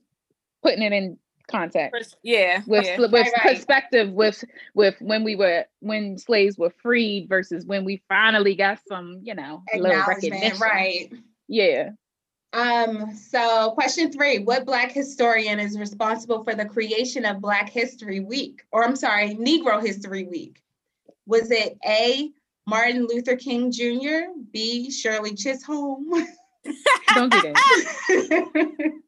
putting 0.63 0.83
it 0.83 0.93
in 0.93 1.19
context. 1.49 2.17
Yeah. 2.23 2.63
with 2.67 2.87
yeah. 2.87 3.01
with 3.01 3.13
Right, 3.13 3.33
right. 3.45 3.57
perspective 3.57 4.13
with 4.13 4.45
with 4.75 4.95
when 5.01 5.25
we 5.25 5.35
were 5.35 5.65
when 5.81 6.19
slaves 6.19 6.57
were 6.59 6.71
freed 6.71 7.29
versus 7.29 7.65
when 7.65 7.85
we 7.85 8.03
finally 8.09 8.55
got 8.55 8.79
some 8.87 9.21
you 9.23 9.35
know 9.35 9.63
little 9.77 10.05
recognition 10.07 10.59
right? 10.59 11.13
yeah 11.49 11.91
Um, 12.53 13.15
so 13.15 13.73
question 13.73 14.11
three, 14.11 14.39
what 14.39 14.65
Black 14.65 14.93
historian 14.93 15.61
is 15.61 15.79
responsible 15.79 16.45
for 16.45 16.55
the 16.55 16.65
creation 16.65 17.25
of 17.27 17.41
Black 17.41 17.69
History 17.69 18.21
Week? 18.21 18.63
Or 18.73 18.85
I'm 18.85 18.97
sorry, 18.97 19.35
Negro 19.35 19.85
History 19.85 20.25
Week? 20.25 20.63
Was 21.27 21.51
it 21.51 21.77
A, 21.87 22.31
Martin 22.67 23.07
Luther 23.07 23.37
King 23.37 23.71
Jr., 23.71 24.33
B, 24.51 24.91
Shirley 24.91 25.35
Chisholm? 25.35 26.11
Don't 27.15 27.31
do 27.31 27.41
that. 27.43 28.93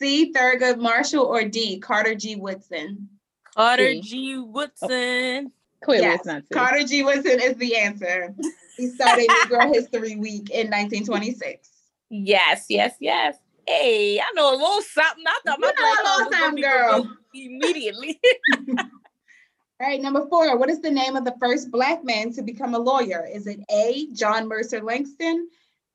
C, 0.00 0.32
Thurgood 0.32 0.78
Marshall, 0.78 1.24
or 1.24 1.44
D, 1.44 1.78
Carter 1.78 2.14
G. 2.14 2.36
Woodson? 2.36 3.08
Carter 3.54 3.92
C. 3.92 4.00
G. 4.00 4.38
Woodson. 4.38 5.52
Clearly, 5.82 6.04
Yes, 6.06 6.20
it's 6.20 6.26
not. 6.26 6.42
C. 6.42 6.48
Carter 6.52 6.84
G. 6.84 7.02
Woodson 7.02 7.40
is 7.40 7.54
the 7.56 7.76
answer. 7.76 8.34
He 8.76 8.88
started 8.88 9.28
Negro 9.28 9.74
History 9.74 10.16
Week 10.16 10.48
in 10.50 10.68
1926. 10.70 11.68
Yes, 12.08 12.66
yes, 12.68 12.94
yes. 12.98 13.36
Hey, 13.66 14.18
I 14.18 14.32
know 14.34 14.54
a 14.54 14.56
little 14.56 14.82
something. 14.82 15.24
I 15.26 15.40
thought 15.44 15.60
my 15.60 15.68
You 15.68 15.74
know 15.74 15.92
a 15.92 15.94
black 15.94 16.04
little 16.04 16.04
card 16.04 16.18
was 16.18 16.30
gonna 16.30 16.44
something, 16.44 16.62
girl. 16.62 17.16
Immediately. 17.34 18.20
All 18.78 19.86
right, 19.86 20.00
number 20.00 20.26
four. 20.28 20.56
What 20.58 20.70
is 20.70 20.80
the 20.80 20.90
name 20.90 21.16
of 21.16 21.24
the 21.24 21.34
first 21.40 21.70
Black 21.70 22.04
man 22.04 22.32
to 22.34 22.42
become 22.42 22.74
a 22.74 22.78
lawyer? 22.78 23.26
Is 23.30 23.46
it 23.46 23.60
A, 23.70 24.08
John 24.12 24.48
Mercer 24.48 24.82
Langston, 24.82 25.48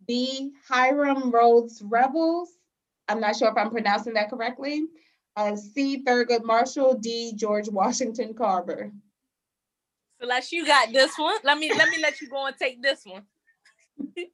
B, 0.07 0.51
Hiram 0.67 1.29
Rhodes 1.29 1.81
Revels? 1.83 2.49
I'm 3.07 3.19
not 3.19 3.35
sure 3.35 3.49
if 3.49 3.57
I'm 3.57 3.71
pronouncing 3.71 4.13
that 4.15 4.29
correctly. 4.29 4.85
Uh, 5.35 5.55
C, 5.55 6.03
Thurgood 6.03 6.43
Marshall, 6.43 6.95
D, 6.95 7.33
George 7.35 7.67
Washington 7.69 8.33
Carver. 8.33 8.91
Celeste, 10.19 10.51
you 10.53 10.65
got 10.65 10.91
this 10.93 11.17
one. 11.17 11.35
Let 11.43 11.57
me 11.57 11.73
let 11.73 11.89
me 11.89 11.97
let 12.01 12.21
you 12.21 12.29
go 12.29 12.45
and 12.45 12.55
take 12.57 12.81
this 12.81 13.05
one. 13.05 13.23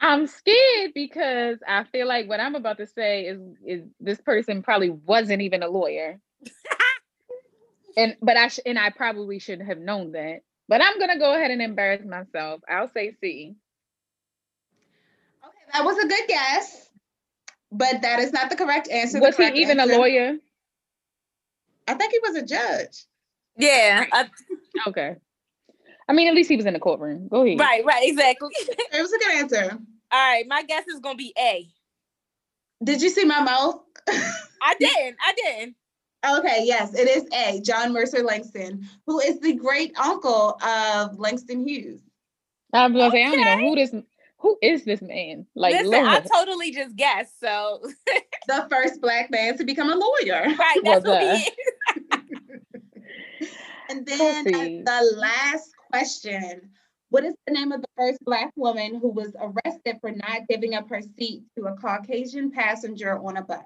I'm 0.00 0.26
scared 0.26 0.92
because 0.94 1.58
I 1.66 1.84
feel 1.84 2.06
like 2.06 2.28
what 2.28 2.40
I'm 2.40 2.54
about 2.54 2.78
to 2.78 2.86
say 2.86 3.22
is 3.26 3.40
is 3.64 3.82
this 4.00 4.20
person 4.20 4.62
probably 4.62 4.90
wasn't 4.90 5.42
even 5.42 5.62
a 5.62 5.68
lawyer. 5.68 6.20
and 7.96 8.16
but 8.20 8.36
I 8.36 8.48
sh- 8.48 8.60
and 8.66 8.78
I 8.78 8.90
probably 8.90 9.38
shouldn't 9.38 9.68
have 9.68 9.78
known 9.78 10.12
that. 10.12 10.40
But 10.68 10.82
I'm 10.82 10.98
gonna 10.98 11.18
go 11.18 11.34
ahead 11.34 11.50
and 11.50 11.62
embarrass 11.62 12.04
myself. 12.04 12.60
I'll 12.68 12.88
say 12.88 13.14
C. 13.20 13.56
Okay, 15.68 15.78
that 15.78 15.84
was 15.84 15.98
a 15.98 16.08
good 16.08 16.28
guess, 16.28 16.88
but 17.72 18.02
that 18.02 18.20
is 18.20 18.32
not 18.32 18.50
the 18.50 18.56
correct 18.56 18.88
answer. 18.88 19.18
The 19.18 19.26
Was 19.26 19.36
he 19.36 19.42
correct 19.44 19.56
even 19.56 19.80
a 19.80 19.86
lawyer? 19.86 20.36
I 21.88 21.94
think 21.94 22.12
he 22.12 22.18
was 22.22 22.36
a 22.36 22.42
judge. 22.44 23.04
Yeah. 23.56 24.04
I- 24.12 24.28
Okay. 24.86 25.16
I 26.08 26.12
mean, 26.12 26.28
at 26.28 26.34
least 26.34 26.48
he 26.50 26.56
was 26.56 26.66
in 26.66 26.74
the 26.74 26.78
courtroom. 26.78 27.28
Go 27.28 27.42
ahead. 27.44 27.58
right, 27.58 27.84
right, 27.84 28.08
exactly. 28.08 28.50
It 28.92 29.00
was 29.00 29.12
a 29.12 29.18
good 29.18 29.34
answer. 29.36 29.70
All 30.12 30.32
right, 30.32 30.44
my 30.46 30.62
guess 30.62 30.86
is 30.86 31.00
gonna 31.00 31.16
be 31.16 31.32
A. 31.38 31.66
Did 32.84 33.02
you 33.02 33.08
see 33.08 33.24
my 33.24 33.40
mouth? 33.40 33.80
I 34.62 34.74
didn't. 34.78 35.16
I 35.26 35.32
didn't. 35.34 35.76
Okay, 36.38 36.62
yes, 36.64 36.94
it 36.94 37.08
is 37.08 37.24
A, 37.32 37.60
John 37.62 37.92
Mercer 37.92 38.22
Langston, 38.22 38.86
who 39.06 39.20
is 39.20 39.40
the 39.40 39.54
great 39.54 39.96
uncle 39.98 40.58
of 40.62 41.18
Langston 41.18 41.66
Hughes. 41.66 42.00
I 42.72 42.86
was 42.86 42.92
gonna 42.96 43.10
say, 43.10 43.24
I 43.24 43.30
don't 43.30 43.40
Okay. 43.40 43.56
know 43.56 43.68
who 43.70 43.74
this 43.76 43.94
who 44.46 44.58
is 44.62 44.84
this 44.84 45.02
man? 45.02 45.46
Like 45.56 45.74
Listen, 45.74 46.06
I 46.06 46.20
totally 46.20 46.70
just 46.70 46.94
guessed. 46.94 47.40
So 47.40 47.82
the 48.46 48.66
first 48.70 49.00
black 49.00 49.30
man 49.30 49.58
to 49.58 49.64
become 49.64 49.90
a 49.90 49.96
lawyer. 49.96 50.54
right, 50.56 50.80
Well 50.84 51.00
that's 51.00 51.06
what 51.06 51.22
he 51.22 51.42
is. 51.42 51.50
And 53.88 54.04
then 54.04 54.44
the 54.84 55.16
last 55.16 55.70
question. 55.92 56.70
What 57.10 57.24
is 57.24 57.34
the 57.46 57.54
name 57.54 57.70
of 57.70 57.82
the 57.82 57.88
first 57.96 58.18
black 58.24 58.50
woman 58.56 58.96
who 58.96 59.10
was 59.10 59.32
arrested 59.40 59.98
for 60.00 60.10
not 60.10 60.48
giving 60.48 60.74
up 60.74 60.88
her 60.90 61.00
seat 61.00 61.44
to 61.56 61.66
a 61.66 61.76
Caucasian 61.76 62.50
passenger 62.50 63.16
on 63.16 63.36
a 63.36 63.42
bus? 63.42 63.60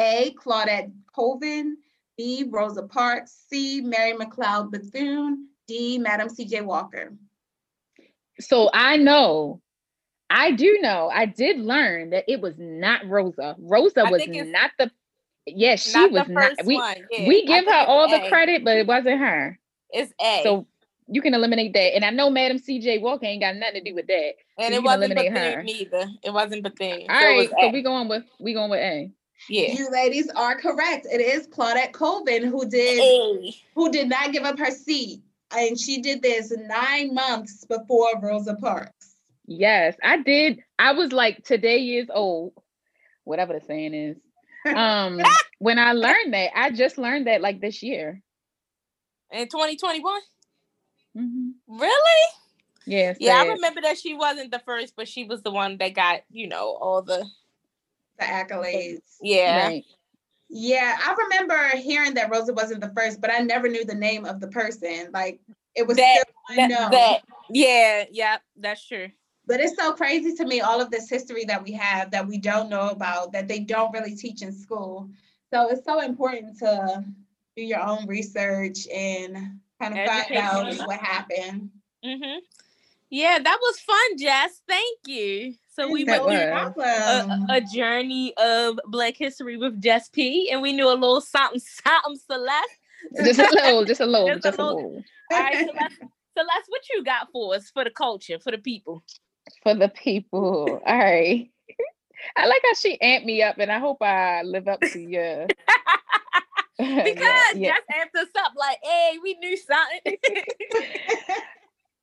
A. 0.00 0.34
Claudette 0.42 0.90
Colvin, 1.14 1.76
B. 2.16 2.46
Rosa 2.48 2.84
Parks, 2.84 3.44
C. 3.50 3.82
Mary 3.82 4.14
McLeod 4.14 4.70
Bethune, 4.70 5.48
D. 5.66 5.98
Madam 5.98 6.30
C.J. 6.30 6.62
Walker. 6.62 7.12
So 8.40 8.70
I 8.72 8.96
know, 8.96 9.60
I 10.30 10.52
do 10.52 10.78
know, 10.80 11.10
I 11.12 11.26
did 11.26 11.58
learn 11.58 12.10
that 12.10 12.24
it 12.28 12.40
was 12.40 12.54
not 12.58 13.06
Rosa. 13.06 13.56
Rosa 13.58 14.04
was 14.04 14.22
not 14.26 14.70
the 14.78 14.90
yes, 15.46 15.82
she 15.82 15.98
not 15.98 16.12
was 16.12 16.28
not 16.28 16.42
first 16.42 16.64
we. 16.64 16.76
Yeah, 16.76 17.26
we 17.26 17.46
give 17.46 17.64
her 17.64 17.70
it's 17.70 17.88
all 17.88 18.08
the 18.08 18.26
A. 18.26 18.28
credit, 18.28 18.64
but 18.64 18.76
it 18.76 18.86
wasn't 18.86 19.20
her. 19.20 19.58
It's 19.90 20.12
A. 20.20 20.40
So 20.42 20.66
you 21.08 21.22
can 21.22 21.34
eliminate 21.34 21.72
that. 21.72 21.94
And 21.94 22.04
I 22.04 22.10
know 22.10 22.30
Madam 22.30 22.58
CJ 22.58 23.00
Walker 23.00 23.24
ain't 23.24 23.42
got 23.42 23.56
nothing 23.56 23.82
to 23.82 23.90
do 23.90 23.94
with 23.94 24.06
that. 24.08 24.34
and 24.58 24.74
you 24.74 24.80
it 24.80 24.84
wasn't 24.84 25.12
eliminate 25.12 25.32
Bethune 25.32 25.52
her. 25.52 25.62
neither. 25.62 26.06
It 26.22 26.32
wasn't 26.32 26.62
Bethune. 26.62 27.06
All 27.08 27.20
so 27.20 27.26
right, 27.26 27.48
so 27.48 27.66
A. 27.68 27.70
we 27.70 27.82
going 27.82 28.08
with 28.08 28.24
we 28.38 28.52
going 28.52 28.70
with 28.70 28.80
A. 28.80 29.10
yeah. 29.48 29.72
You 29.72 29.90
ladies 29.90 30.30
are 30.36 30.56
correct. 30.56 31.06
It 31.10 31.20
is 31.20 31.48
Claudette 31.48 31.92
Colvin 31.92 32.44
who 32.44 32.68
did 32.68 33.00
A. 33.00 33.54
who 33.74 33.90
did 33.90 34.08
not 34.08 34.32
give 34.32 34.44
up 34.44 34.58
her 34.58 34.70
seat. 34.70 35.22
And 35.50 35.78
she 35.78 36.00
did 36.02 36.22
this 36.22 36.52
nine 36.56 37.14
months 37.14 37.64
before 37.64 38.10
Rosa 38.20 38.54
Parks. 38.56 39.16
Yes, 39.46 39.96
I 40.02 40.18
did. 40.18 40.62
I 40.78 40.92
was 40.92 41.12
like 41.12 41.42
today 41.44 41.78
years 41.78 42.08
old, 42.12 42.52
whatever 43.24 43.54
the 43.54 43.64
saying 43.64 43.94
is. 43.94 44.16
Um, 44.66 45.22
when 45.60 45.78
I 45.78 45.92
learned 45.92 46.34
that, 46.34 46.50
I 46.54 46.70
just 46.72 46.98
learned 46.98 47.26
that 47.28 47.40
like 47.40 47.60
this 47.60 47.82
year. 47.82 48.20
In 49.30 49.46
2021? 49.48 50.20
Mhm. 51.16 51.52
Really? 51.68 52.22
Yeah, 52.84 53.14
Yeah, 53.18 53.42
I 53.42 53.46
remember 53.46 53.80
that 53.82 53.98
she 53.98 54.14
wasn't 54.14 54.50
the 54.50 54.58
first, 54.58 54.94
but 54.96 55.08
she 55.08 55.24
was 55.24 55.42
the 55.42 55.50
one 55.52 55.78
that 55.78 55.94
got, 55.94 56.20
you 56.30 56.48
know, 56.48 56.76
all 56.80 57.02
the 57.02 57.24
the 58.18 58.24
accolades. 58.24 58.98
yeah. 59.22 59.66
Right. 59.68 59.84
Yeah, 60.50 60.96
I 60.98 61.14
remember 61.14 61.76
hearing 61.76 62.14
that 62.14 62.30
Rosa 62.30 62.52
wasn't 62.54 62.80
the 62.80 62.92
first, 62.96 63.20
but 63.20 63.30
I 63.30 63.38
never 63.40 63.68
knew 63.68 63.84
the 63.84 63.94
name 63.94 64.24
of 64.24 64.40
the 64.40 64.48
person. 64.48 65.10
Like 65.12 65.40
it 65.74 65.86
was 65.86 65.96
That- 65.96 66.24
still 66.46 66.64
unknown. 66.64 66.90
that 66.90 67.22
yeah, 67.50 68.04
yeah, 68.10 68.38
that's 68.56 68.86
true. 68.86 69.10
But 69.46 69.60
it's 69.60 69.76
so 69.76 69.92
crazy 69.92 70.34
to 70.36 70.44
me, 70.44 70.60
all 70.60 70.80
of 70.80 70.90
this 70.90 71.08
history 71.08 71.44
that 71.46 71.62
we 71.62 71.72
have 71.72 72.10
that 72.10 72.26
we 72.26 72.36
don't 72.38 72.68
know 72.68 72.90
about, 72.90 73.32
that 73.32 73.48
they 73.48 73.60
don't 73.60 73.92
really 73.92 74.14
teach 74.14 74.42
in 74.42 74.52
school. 74.52 75.08
So 75.52 75.68
it's 75.70 75.84
so 75.86 76.00
important 76.00 76.58
to 76.58 77.02
do 77.56 77.62
your 77.62 77.80
own 77.80 78.06
research 78.06 78.86
and 78.88 79.58
kind 79.80 79.98
of 79.98 80.06
find 80.06 80.36
out 80.36 80.86
what 80.86 81.00
happened. 81.00 81.70
hmm 82.04 82.38
Yeah, 83.10 83.38
that 83.42 83.58
was 83.60 83.78
fun, 83.80 84.18
Jess. 84.18 84.60
Thank 84.68 84.98
you. 85.06 85.54
So 85.68 85.90
we 85.90 86.04
That 86.04 86.26
went 86.26 86.74
through 86.74 86.82
a, 86.82 87.46
a 87.50 87.60
journey 87.60 88.34
of 88.36 88.78
Black 88.86 89.14
history 89.16 89.56
with 89.56 89.80
Jess 89.80 90.08
P, 90.08 90.50
and 90.50 90.60
we 90.60 90.72
knew 90.72 90.88
a 90.88 90.94
little 90.94 91.20
something, 91.20 91.60
something, 91.60 92.16
Celeste. 92.30 92.68
Just 93.24 93.38
a 93.38 93.54
little, 93.54 93.84
just 93.84 94.00
a 94.00 94.06
little, 94.06 94.26
Just 94.26 94.40
a 94.40 94.48
just 94.48 94.58
a 94.58 94.64
little. 94.64 94.76
little. 94.76 95.04
All 95.32 95.38
right, 95.38 95.54
Celeste, 95.56 96.02
Celeste, 96.36 96.64
what 96.66 96.82
you 96.92 97.04
got 97.04 97.28
for 97.32 97.54
us 97.54 97.70
for 97.70 97.84
the 97.84 97.90
culture, 97.90 98.38
for 98.40 98.50
the 98.50 98.58
people? 98.58 99.04
For 99.62 99.74
the 99.74 99.88
people. 99.88 100.80
All 100.84 100.98
right. 100.98 101.48
I 102.36 102.46
like 102.46 102.62
how 102.64 102.74
she 102.74 102.98
amped 102.98 103.24
me 103.24 103.42
up, 103.42 103.58
and 103.58 103.70
I 103.70 103.78
hope 103.78 104.02
I 104.02 104.42
live 104.42 104.68
up 104.68 104.80
to 104.80 104.98
your. 105.00 105.46
Because 106.78 107.18
yeah, 107.18 107.42
yeah. 107.56 107.72
Jess 107.72 107.82
amped 107.92 108.20
us 108.20 108.28
up 108.38 108.52
like, 108.56 108.78
hey, 108.84 109.18
we 109.20 109.34
knew 109.34 109.56
something. 109.56 110.16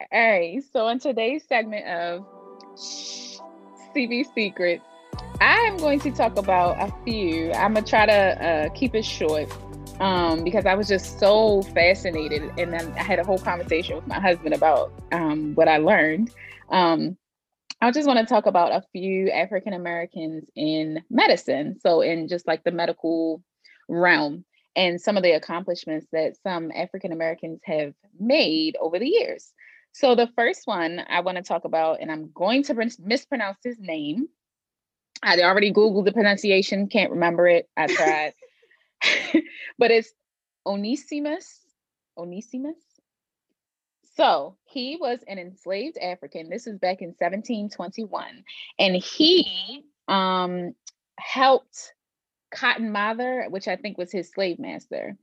All 0.01 0.07
right. 0.11 0.61
So 0.73 0.89
in 0.89 0.99
today's 0.99 1.43
segment 1.47 1.87
of 1.87 2.25
CB 2.75 4.25
Secrets, 4.33 4.83
I 5.39 5.55
am 5.61 5.77
going 5.77 6.01
to 6.01 6.11
talk 6.11 6.37
about 6.37 6.77
a 6.81 6.93
few. 7.05 7.53
I'm 7.53 7.75
gonna 7.75 7.85
try 7.85 8.05
to 8.05 8.45
uh, 8.45 8.69
keep 8.73 8.93
it 8.93 9.05
short 9.05 9.49
um, 10.01 10.43
because 10.43 10.65
I 10.65 10.75
was 10.75 10.89
just 10.89 11.17
so 11.17 11.61
fascinated, 11.61 12.43
and 12.57 12.73
then 12.73 12.93
I 12.97 13.03
had 13.03 13.19
a 13.19 13.23
whole 13.23 13.39
conversation 13.39 13.95
with 13.95 14.05
my 14.05 14.19
husband 14.19 14.53
about 14.53 14.91
um, 15.13 15.55
what 15.55 15.69
I 15.69 15.77
learned. 15.77 16.29
Um, 16.69 17.17
I 17.79 17.91
just 17.91 18.07
want 18.07 18.19
to 18.19 18.25
talk 18.25 18.47
about 18.47 18.73
a 18.73 18.83
few 18.91 19.29
African 19.29 19.71
Americans 19.71 20.49
in 20.57 21.01
medicine, 21.09 21.79
so 21.79 22.01
in 22.01 22.27
just 22.27 22.47
like 22.47 22.65
the 22.65 22.71
medical 22.71 23.41
realm, 23.87 24.43
and 24.75 24.99
some 24.99 25.15
of 25.15 25.23
the 25.23 25.31
accomplishments 25.31 26.05
that 26.11 26.35
some 26.43 26.69
African 26.75 27.13
Americans 27.13 27.61
have 27.63 27.93
made 28.19 28.75
over 28.81 28.99
the 28.99 29.07
years. 29.07 29.53
So 29.95 30.13
the 30.13 30.27
first 30.35 30.67
one 30.67 31.01
I 31.07 31.21
want 31.21 31.37
to 31.37 31.41
talk 31.41 31.63
about, 31.63 32.01
and 32.01 32.11
I'm 32.11 32.29
going 32.33 32.63
to 32.63 32.91
mispronounce 32.99 33.59
his 33.63 33.79
name. 33.79 34.27
I 35.23 35.39
already 35.39 35.71
Googled 35.71 36.03
the 36.03 36.11
pronunciation, 36.11 36.89
can't 36.89 37.11
remember 37.11 37.47
it. 37.47 37.69
I 37.77 37.87
tried. 37.87 38.33
but 39.79 39.91
it's 39.91 40.11
Onesimus. 40.65 41.61
Onesimus. 42.17 42.75
So 44.17 44.57
he 44.65 44.97
was 44.99 45.19
an 45.29 45.39
enslaved 45.39 45.97
African. 45.97 46.49
This 46.49 46.67
is 46.67 46.77
back 46.77 47.01
in 47.01 47.15
1721. 47.17 48.43
And 48.77 48.95
he 48.97 49.85
um, 50.09 50.75
helped 51.17 51.93
Cotton 52.51 52.91
Mather, 52.91 53.45
which 53.49 53.69
I 53.69 53.77
think 53.77 53.97
was 53.97 54.11
his 54.11 54.29
slave 54.29 54.59
master. 54.59 55.15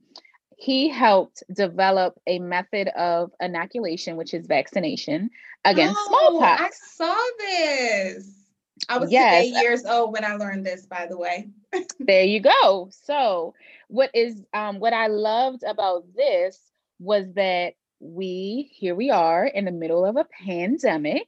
He 0.57 0.89
helped 0.89 1.43
develop 1.53 2.19
a 2.27 2.39
method 2.39 2.87
of 2.89 3.31
inoculation, 3.39 4.15
which 4.15 4.33
is 4.33 4.47
vaccination 4.47 5.29
against 5.65 5.97
oh, 5.97 6.07
smallpox. 6.07 6.61
I 6.61 6.69
saw 6.95 7.23
this. 7.39 8.29
I 8.89 8.97
was 8.97 9.11
yes. 9.11 9.43
eight 9.43 9.53
years 9.61 9.85
old 9.85 10.13
when 10.13 10.25
I 10.25 10.35
learned 10.35 10.65
this, 10.65 10.85
by 10.85 11.05
the 11.07 11.17
way. 11.17 11.47
there 11.99 12.23
you 12.23 12.41
go. 12.41 12.89
So, 12.91 13.53
what 13.87 14.09
is 14.13 14.41
um, 14.53 14.79
what 14.79 14.93
I 14.93 15.07
loved 15.07 15.63
about 15.63 16.05
this 16.15 16.59
was 16.99 17.25
that 17.35 17.73
we 17.99 18.71
here 18.73 18.95
we 18.95 19.09
are 19.09 19.45
in 19.45 19.65
the 19.65 19.71
middle 19.71 20.05
of 20.05 20.17
a 20.17 20.25
pandemic, 20.45 21.27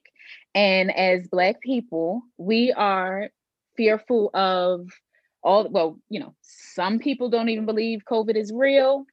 and 0.53 0.95
as 0.95 1.27
Black 1.27 1.61
people, 1.61 2.23
we 2.37 2.73
are 2.73 3.29
fearful 3.77 4.31
of 4.33 4.89
all. 5.43 5.69
Well, 5.69 5.99
you 6.09 6.19
know, 6.19 6.35
some 6.41 6.99
people 6.99 7.29
don't 7.29 7.49
even 7.49 7.65
believe 7.65 8.01
COVID 8.09 8.35
is 8.35 8.51
real. 8.53 9.05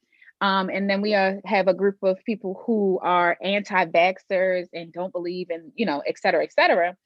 Um, 0.42 0.70
and 0.70 0.90
then 0.90 1.00
we 1.00 1.14
are, 1.14 1.40
have 1.44 1.68
a 1.68 1.74
group 1.74 1.98
of 2.02 2.18
people 2.24 2.60
who 2.66 2.98
are 3.00 3.38
anti-vaxxers 3.40 4.66
and 4.72 4.92
don't 4.92 5.12
believe 5.12 5.50
in, 5.50 5.70
you 5.76 5.86
know, 5.86 6.02
et 6.04 6.18
cetera, 6.18 6.42
et 6.42 6.52
cetera. 6.52 6.96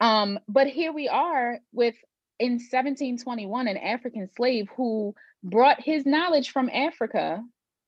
Um, 0.00 0.38
but 0.48 0.68
here 0.68 0.92
we 0.92 1.08
are 1.08 1.58
with 1.72 1.96
in 2.38 2.52
1721 2.52 3.66
an 3.66 3.76
African 3.78 4.28
slave 4.36 4.68
who 4.76 5.12
brought 5.42 5.82
his 5.82 6.06
knowledge 6.06 6.50
from 6.50 6.70
Africa. 6.72 7.42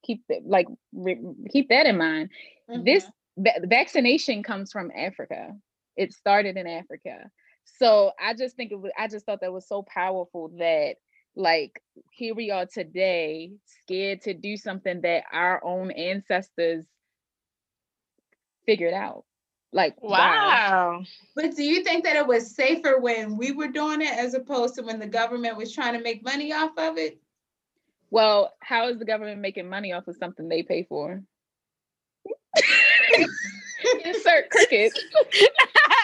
Keep 0.05 0.25
like 0.45 0.67
re, 0.93 1.21
keep 1.53 1.69
that 1.69 1.87
in 1.87 1.97
mind. 1.97 2.31
Mm-hmm. 2.69 2.83
This 2.83 3.05
va- 3.39 3.61
vaccination 3.63 4.43
comes 4.43 4.73
from 4.73 4.91
Africa. 4.91 5.55
It 5.97 6.13
started 6.13 6.57
in 6.57 6.67
Africa. 6.67 7.31
So 7.79 8.11
I 8.21 8.35
just 8.35 8.57
think 8.57 8.73
it 8.73 8.81
was, 8.81 8.91
I 8.99 9.07
just 9.07 9.25
thought 9.25 9.43
that 9.43 9.53
was 9.53 9.69
so 9.69 9.85
powerful 9.85 10.49
that 10.59 10.97
like 11.37 11.83
here 12.11 12.35
we 12.35 12.51
are 12.51 12.67
today 12.67 13.53
scared 13.83 14.23
to 14.23 14.35
do 14.35 14.57
something 14.57 15.01
that 15.03 15.25
our 15.33 15.63
own 15.65 15.91
ancestors 15.91 16.85
figured 18.67 18.95
out 18.95 19.25
like 19.73 20.03
wow. 20.03 20.11
wow. 20.11 21.05
But 21.37 21.55
do 21.55 21.63
you 21.63 21.85
think 21.85 22.05
that 22.05 22.17
it 22.17 22.27
was 22.27 22.55
safer 22.55 22.99
when 22.99 23.37
we 23.37 23.53
were 23.53 23.69
doing 23.69 24.03
it 24.03 24.13
as 24.13 24.35
opposed 24.35 24.75
to 24.77 24.83
when 24.83 24.99
the 24.99 25.07
government 25.07 25.57
was 25.57 25.73
trying 25.73 25.95
to 25.95 26.03
make 26.03 26.25
money 26.25 26.53
off 26.53 26.73
of 26.77 26.99
it? 26.99 27.21
Well, 28.11 28.53
how 28.61 28.89
is 28.89 28.99
the 28.99 29.05
government 29.05 29.41
making 29.41 29.69
money 29.69 29.93
off 29.93 30.09
of 30.09 30.17
something 30.17 30.49
they 30.49 30.65
pay 30.65 30.83
for? 30.83 31.23
Insert 34.05 34.51
crickets. 34.51 35.01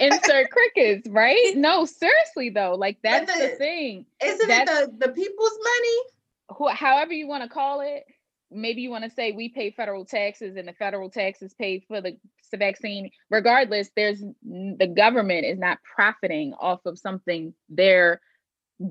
Insert 0.00 0.50
crickets, 0.50 1.08
right? 1.08 1.54
No, 1.56 1.84
seriously 1.84 2.50
though, 2.50 2.74
like 2.74 2.98
that's 3.02 3.32
the, 3.32 3.48
the, 3.48 3.56
thing. 3.56 4.06
Isn't 4.22 4.48
that's, 4.48 4.70
it 4.70 4.98
the, 4.98 5.06
the 5.06 5.12
people's 5.12 5.58
money? 5.62 6.56
Who, 6.56 6.68
however 6.68 7.12
you 7.12 7.26
want 7.26 7.42
to 7.42 7.48
call 7.48 7.80
it, 7.80 8.04
maybe 8.50 8.82
you 8.82 8.90
want 8.90 9.04
to 9.04 9.10
say 9.10 9.32
we 9.32 9.48
pay 9.48 9.70
federal 9.70 10.04
taxes 10.04 10.56
and 10.56 10.68
the 10.68 10.72
federal 10.72 11.10
taxes 11.10 11.54
pay 11.54 11.80
for 11.80 12.00
the 12.00 12.16
vaccine 12.56 13.10
regardless 13.30 13.90
there's 13.96 14.22
the 14.44 14.92
government 14.96 15.44
is 15.44 15.58
not 15.58 15.78
profiting 15.82 16.54
off 16.60 16.78
of 16.86 16.96
something 16.96 17.52
they're 17.68 18.20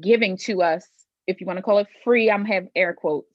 giving 0.01 0.35
to 0.35 0.61
us 0.61 0.85
if 1.27 1.39
you 1.39 1.47
want 1.47 1.55
to 1.57 1.63
call 1.63 1.77
it 1.77 1.87
free 2.03 2.29
i'm 2.29 2.43
have 2.43 2.67
air 2.75 2.93
quotes 2.93 3.33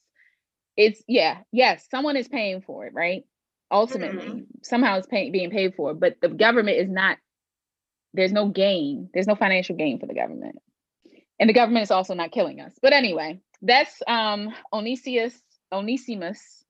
it's 0.76 1.02
yeah 1.08 1.38
yes 1.50 1.86
someone 1.90 2.16
is 2.16 2.28
paying 2.28 2.60
for 2.60 2.86
it 2.86 2.92
right 2.92 3.24
ultimately 3.70 4.26
mm-hmm. 4.26 4.42
somehow 4.62 4.98
it's 4.98 5.06
pay, 5.06 5.30
being 5.30 5.50
paid 5.50 5.74
for 5.74 5.94
but 5.94 6.16
the 6.20 6.28
government 6.28 6.78
is 6.78 6.88
not 6.88 7.18
there's 8.14 8.32
no 8.32 8.48
gain 8.48 9.08
there's 9.12 9.26
no 9.26 9.34
financial 9.34 9.76
gain 9.76 9.98
for 9.98 10.06
the 10.06 10.14
government 10.14 10.56
and 11.38 11.48
the 11.48 11.54
government 11.54 11.82
is 11.82 11.90
also 11.90 12.14
not 12.14 12.32
killing 12.32 12.60
us 12.60 12.72
but 12.80 12.92
anyway 12.92 13.38
that's 13.62 14.02
um 14.06 14.54
onesius 14.72 15.34
Onesimus. 15.72 16.64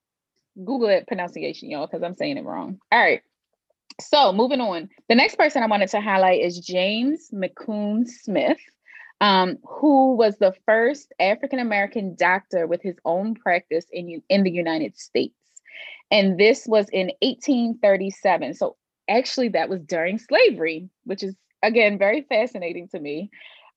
Google 0.65 0.89
it 0.89 1.07
pronunciation, 1.07 1.71
y'all, 1.71 1.87
because 1.87 2.03
I'm 2.03 2.15
saying 2.15 2.37
it 2.37 2.45
wrong. 2.45 2.81
All 2.91 2.99
right. 2.99 3.23
So 4.01 4.33
moving 4.33 4.61
on. 4.61 4.89
The 5.09 5.15
next 5.15 5.37
person 5.37 5.63
I 5.63 5.67
wanted 5.67 5.89
to 5.91 6.01
highlight 6.01 6.41
is 6.43 6.59
James 6.59 7.31
McCune 7.33 8.09
Smith, 8.09 8.59
um, 9.21 9.59
who 9.65 10.15
was 10.15 10.37
the 10.39 10.55
first 10.67 11.13
African 11.21 11.61
American 11.61 12.17
doctor 12.17 12.67
with 12.67 12.83
his 12.83 12.97
own 13.05 13.35
practice 13.35 13.87
in, 13.93 14.23
in 14.29 14.43
the 14.43 14.51
United 14.51 14.99
States. 14.99 15.35
And 16.11 16.39
this 16.39 16.67
was 16.67 16.89
in 16.91 17.13
1837. 17.21 18.55
So 18.55 18.77
actually, 19.09 19.49
that 19.51 19.69
was 19.69 19.81
during 19.83 20.19
slavery, 20.19 20.89
which 21.05 21.23
is 21.23 21.35
again 21.63 21.99
very 21.99 22.23
fascinating 22.23 22.89
to 22.89 23.01
me. 23.01 23.31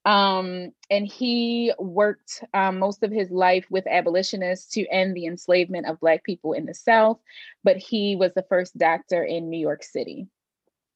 Um, 0.04 0.72
and 0.90 1.06
he 1.06 1.72
worked 1.78 2.42
um, 2.54 2.78
most 2.78 3.02
of 3.04 3.12
his 3.12 3.30
life 3.30 3.66
with 3.70 3.86
abolitionists 3.86 4.72
to 4.74 4.86
end 4.88 5.14
the 5.16 5.26
enslavement 5.26 5.86
of 5.86 6.00
Black 6.00 6.24
people 6.24 6.54
in 6.54 6.66
the 6.66 6.74
South. 6.74 7.18
But 7.62 7.76
he 7.76 8.16
was 8.16 8.32
the 8.34 8.44
first 8.48 8.76
doctor 8.76 9.22
in 9.22 9.48
New 9.48 9.60
York 9.60 9.84
City, 9.84 10.26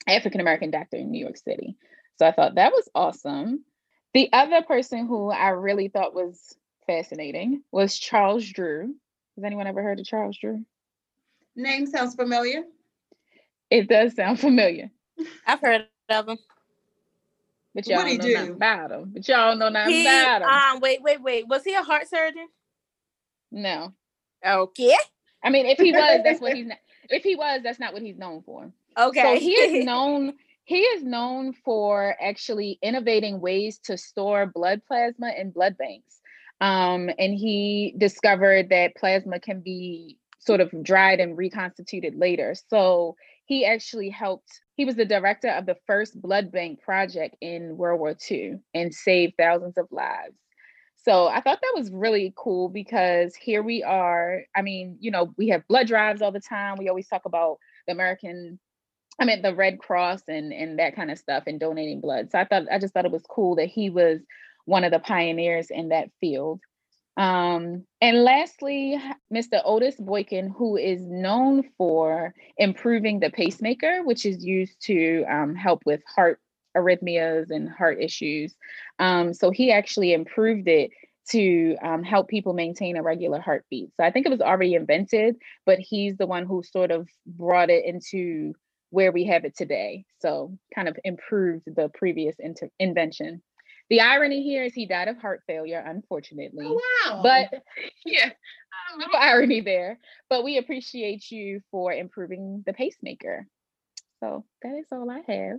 African 0.09 0.41
American 0.41 0.71
doctor 0.71 0.97
in 0.97 1.11
New 1.11 1.21
York 1.21 1.37
City. 1.37 1.77
So 2.19 2.27
I 2.27 2.33
thought 2.33 2.57
that 2.57 2.73
was 2.73 2.89
awesome. 2.95 3.65
The 4.15 4.31
other 4.33 4.63
person 4.63 5.07
who 5.07 5.31
I 5.31 5.51
really 5.51 5.89
thought 5.89 6.15
was 6.15 6.57
fascinating 6.87 7.63
was 7.71 7.99
Charles 7.99 8.49
Drew. 8.49 8.95
Has 9.37 9.45
anyone 9.45 9.67
ever 9.67 9.83
heard 9.83 10.01
of 10.01 10.07
Charles 10.07 10.39
Drew? 10.39 10.65
Name 11.57 11.87
sounds 11.87 12.15
familiar. 12.15 12.65
It 13.71 13.89
does 13.89 14.15
sound 14.15 14.39
familiar. 14.39 14.91
I've 15.47 15.61
heard 15.61 15.87
of 16.11 16.29
him. 16.29 16.39
But 17.75 17.87
y'all 17.87 18.05
don't 18.05 18.19
know 18.19 18.25
do? 18.25 18.35
nothing 18.35 18.53
about 18.53 18.91
him. 18.91 19.11
But 19.13 19.29
y'all 19.29 19.57
know 19.57 19.69
nothing 19.69 19.93
he, 19.93 20.07
about 20.07 20.43
him. 20.43 20.49
Um, 20.49 20.81
wait, 20.81 21.03
wait, 21.03 21.21
wait. 21.21 21.49
Was 21.49 21.65
he 21.65 21.75
a 21.75 21.83
heart 21.83 22.09
surgeon? 22.09 22.49
No. 23.51 23.93
Okay. 24.47 24.97
I 25.43 25.51
mean, 25.51 25.67
if 25.67 25.79
he 25.79 25.93
was, 25.93 26.21
that's 26.25 26.41
what 26.41 26.53
he's 26.57 26.67
not. 26.67 26.79
If 27.09 27.23
he 27.23 27.37
was, 27.37 27.61
that's 27.63 27.79
not 27.79 27.93
what 27.93 28.03
he's 28.03 28.17
known 28.17 28.43
for. 28.43 28.71
Okay. 28.99 29.23
So 29.23 29.41
he 29.41 29.53
is 29.53 29.85
known. 29.87 30.35
He 30.65 30.81
is 30.81 31.05
known 31.05 31.53
for 31.53 32.17
actually 32.21 32.79
innovating 32.83 33.41
ways 33.41 33.79
to 33.85 33.97
store 33.97 34.47
blood 34.47 34.83
plasma 34.87 35.33
in 35.39 35.51
blood 35.51 35.77
banks. 35.79 36.21
Um, 36.61 37.11
and 37.19 37.35
he 37.35 37.95
discovered 37.99 38.71
that 38.71 38.97
plasma 38.97 39.39
can 39.39 39.61
be 39.61 40.19
sort 40.47 40.61
of 40.61 40.71
dried 40.83 41.21
and 41.21 41.37
reconstituted 41.37 42.15
later. 42.17 42.55
So 42.69 43.17
he 43.47 43.65
actually 43.65 44.11
helped 44.11 44.61
he 44.77 44.85
was 44.85 44.97
the 44.97 45.05
director 45.05 45.49
of 45.49 45.67
the 45.67 45.77
first 45.87 46.21
blood 46.21 46.53
bank 46.53 46.83
project 46.83 47.37
in 47.41 47.77
world 47.77 47.99
war 47.99 48.15
ii 48.31 48.57
and 48.75 48.95
saved 48.95 49.35
thousands 49.39 49.79
of 49.79 49.87
lives. 49.91 50.37
So 50.97 51.27
i 51.29 51.41
thought 51.41 51.61
that 51.63 51.75
was 51.75 51.91
really 51.91 52.33
cool 52.37 52.69
because 52.69 53.35
here 53.35 53.63
we 53.63 53.83
are 53.83 54.43
i 54.55 54.63
mean 54.63 54.97
you 55.01 55.11
know 55.11 55.33
we 55.37 55.49
have 55.49 55.67
blood 55.69 55.87
drives 55.87 56.23
all 56.23 56.33
the 56.33 56.41
time. 56.41 56.77
We 56.79 56.89
always 56.89 57.09
talk 57.09 57.25
about 57.25 57.59
the 57.87 57.93
american 57.93 58.59
i 59.21 59.25
mean 59.25 59.43
the 59.43 59.55
red 59.55 59.79
cross 59.79 60.23
and 60.29 60.53
and 60.53 60.79
that 60.79 60.97
kind 60.97 61.11
of 61.11 61.19
stuff 61.19 61.45
and 61.47 61.61
donating 61.61 62.01
blood. 62.01 62.31
So 62.31 62.39
i 62.39 62.45
thought 62.45 62.65
i 62.71 62.79
just 62.79 62.93
thought 62.95 63.07
it 63.07 63.13
was 63.13 63.25
cool 63.29 63.57
that 63.57 63.69
he 63.69 63.91
was 63.91 64.21
one 64.65 64.83
of 64.83 64.91
the 64.91 64.99
pioneers 64.99 65.71
in 65.71 65.91
that 65.91 66.11
field 66.21 66.61
um, 67.17 67.85
and 68.01 68.25
lastly, 68.25 69.01
Mr. 69.33 69.61
Otis 69.65 69.97
Boykin, 69.97 70.49
who 70.49 70.77
is 70.77 71.01
known 71.01 71.65
for 71.79 72.35
improving 72.59 73.21
the 73.21 73.31
pacemaker, 73.31 74.03
which 74.05 74.27
is 74.27 74.45
used 74.45 74.81
to 74.83 75.25
um, 75.25 75.55
help 75.55 75.83
with 75.87 76.03
heart 76.15 76.41
arrhythmias 76.77 77.51
and 77.51 77.71
heart 77.71 77.99
issues. 78.01 78.55
Um, 78.99 79.33
so 79.33 79.51
he 79.51 79.73
actually 79.73 80.13
improved 80.13 80.69
it 80.69 80.91
to 81.31 81.77
um, 81.83 82.03
help 82.03 82.29
people 82.29 82.53
maintain 82.53 82.97
a 82.97 83.03
regular 83.03 83.41
heartbeat. 83.41 83.91
So 83.97 84.05
I 84.05 84.11
think 84.11 84.27
it 84.27 84.31
was 84.31 84.41
already 84.41 84.75
invented, 84.75 85.37
but 85.65 85.79
he's 85.79 86.17
the 86.17 86.27
one 86.27 86.47
who 86.47 86.63
sort 86.63 86.91
of 86.91 87.09
brought 87.27 87.71
it 87.71 87.85
into 87.85 88.55
where 88.91 89.11
we 89.11 89.25
have 89.25 89.45
it 89.45 89.57
today. 89.57 90.05
So 90.21 90.57
kind 90.75 90.87
of 90.87 90.97
improved 91.03 91.65
the 91.67 91.91
previous 91.95 92.37
inter- 92.39 92.71
invention. 92.79 93.43
The 93.89 94.01
irony 94.01 94.43
here 94.43 94.65
is 94.65 94.75
he 94.75 94.87
died 94.87 95.09
of 95.09 95.19
heart 95.19 95.43
failure, 95.47 95.83
unfortunately. 95.85 96.67
Oh, 96.69 96.81
wow. 97.07 97.21
But 97.23 97.63
yeah, 98.05 98.31
a 98.95 98.99
little 98.99 99.17
irony 99.17 99.61
there. 99.61 99.99
But 100.29 100.45
we 100.45 100.59
appreciate 100.59 101.31
you 101.31 101.61
for 101.71 101.93
improving 101.93 102.65
the 102.67 102.73
pacemaker. 102.73 103.47
So 104.21 104.45
that 104.63 104.75
is 104.75 104.87
all 104.91 105.11
I 105.11 105.23
have. 105.33 105.59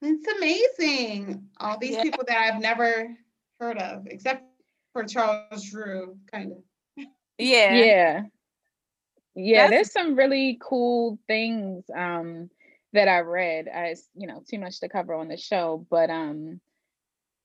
It's 0.00 0.26
amazing. 0.36 1.48
All 1.58 1.78
these 1.78 1.96
yeah. 1.96 2.02
people 2.02 2.24
that 2.26 2.38
I've 2.38 2.60
never 2.60 3.16
heard 3.60 3.78
of, 3.78 4.06
except 4.06 4.44
for 4.92 5.04
Charles 5.04 5.70
Drew, 5.70 6.16
kind 6.30 6.52
of. 6.52 7.06
Yeah. 7.38 7.74
Yeah. 7.74 8.22
Yeah, 9.34 9.62
That's- 9.62 9.70
there's 9.70 9.92
some 9.92 10.16
really 10.16 10.58
cool 10.60 11.18
things. 11.26 11.84
Um, 11.94 12.50
that 12.92 13.08
I 13.08 13.20
read. 13.20 13.68
as 13.68 14.08
you 14.14 14.26
know, 14.26 14.42
too 14.48 14.58
much 14.58 14.80
to 14.80 14.88
cover 14.88 15.14
on 15.14 15.28
the 15.28 15.36
show, 15.36 15.86
but 15.90 16.10
um, 16.10 16.60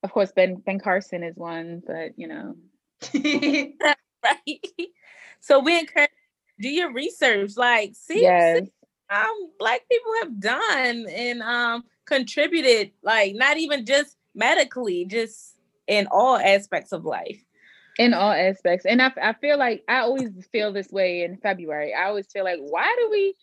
of 0.03 0.11
course, 0.11 0.31
Ben 0.31 0.55
Ben 0.57 0.79
Carson 0.79 1.23
is 1.23 1.35
one, 1.37 1.81
but 1.85 2.17
you 2.17 2.27
know, 2.27 2.55
right. 4.23 4.61
So 5.41 5.59
we 5.59 5.79
encourage 5.79 6.09
do 6.59 6.69
your 6.69 6.93
research, 6.93 7.51
like 7.57 7.93
see, 7.95 8.21
yes. 8.23 8.59
see 8.59 8.71
um 9.09 9.51
black 9.59 9.81
people 9.89 10.11
have 10.21 10.39
done 10.39 11.05
and 11.09 11.41
um 11.41 11.83
contributed, 12.05 12.91
like 13.03 13.35
not 13.35 13.57
even 13.57 13.85
just 13.85 14.17
medically, 14.35 15.05
just 15.05 15.55
in 15.87 16.07
all 16.11 16.37
aspects 16.37 16.91
of 16.91 17.05
life. 17.05 17.39
in 17.97 18.13
all 18.13 18.31
aspects. 18.31 18.85
And 18.85 19.01
I, 19.01 19.11
I 19.21 19.33
feel 19.33 19.57
like 19.57 19.83
I 19.87 19.99
always 19.99 20.29
feel 20.51 20.71
this 20.73 20.91
way 20.91 21.23
in 21.23 21.37
February. 21.37 21.93
I 21.93 22.05
always 22.07 22.27
feel 22.31 22.43
like, 22.43 22.59
why 22.59 22.95
do 22.99 23.09
we, 23.11 23.35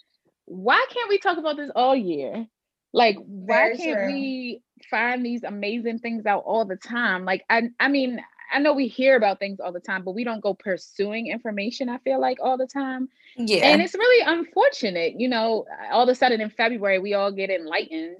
why 0.47 0.85
can't 0.93 1.09
we 1.09 1.19
talk 1.19 1.39
about 1.39 1.57
this 1.57 1.71
all 1.75 1.97
year? 1.97 2.47
Like, 2.93 3.17
why 3.27 3.75
Very 3.75 3.77
can't 3.77 3.99
true. 3.99 4.07
we 4.07 4.63
find 4.91 5.25
these 5.25 5.43
amazing 5.43 5.99
things 5.99 6.27
out 6.27 6.45
all 6.47 6.65
the 6.65 6.77
time? 6.77 7.25
Like, 7.25 7.45
I, 7.51 7.71
I 7.81 7.89
mean, 7.89 8.21
I 8.53 8.61
know 8.61 8.73
we 8.73 8.87
hear 8.87 9.17
about 9.17 9.41
things 9.41 9.59
all 9.59 9.73
the 9.73 9.81
time, 9.81 10.05
but 10.05 10.13
we 10.15 10.23
don't 10.23 10.41
go 10.43 10.55
pursuing 10.55 11.27
information. 11.29 11.89
I 11.89 11.99
feel 11.99 12.21
like 12.21 12.39
all 12.41 12.57
the 12.57 12.69
time, 12.69 13.09
Yeah. 13.37 13.65
and 13.67 13.83
it's 13.83 13.95
really 13.95 14.25
unfortunate. 14.25 15.19
You 15.19 15.29
know, 15.29 15.65
all 15.91 16.05
of 16.05 16.09
a 16.09 16.15
sudden 16.15 16.41
in 16.41 16.51
February 16.51 16.99
we 17.01 17.15
all 17.15 17.33
get 17.33 17.51
enlightened, 17.51 18.19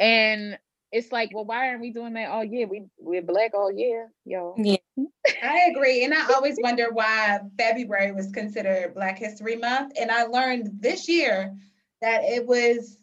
and 0.00 0.58
it's 0.90 1.12
like, 1.12 1.30
well, 1.32 1.44
why 1.44 1.68
aren't 1.68 1.82
we 1.82 1.92
doing 1.92 2.14
that 2.14 2.30
all 2.30 2.44
year? 2.44 2.66
We 2.66 2.86
we're 2.98 3.22
black 3.22 3.52
all 3.54 3.70
year, 3.70 4.10
yo. 4.24 4.54
Yeah. 4.58 4.76
I 5.42 5.70
agree. 5.70 6.04
And 6.04 6.14
I 6.14 6.32
always 6.34 6.56
wonder 6.60 6.88
why 6.92 7.40
February 7.58 8.12
was 8.12 8.30
considered 8.32 8.94
Black 8.94 9.18
History 9.18 9.56
Month. 9.56 9.94
And 10.00 10.10
I 10.10 10.24
learned 10.24 10.80
this 10.80 11.08
year 11.08 11.56
that 12.00 12.22
it 12.24 12.46
was 12.46 12.96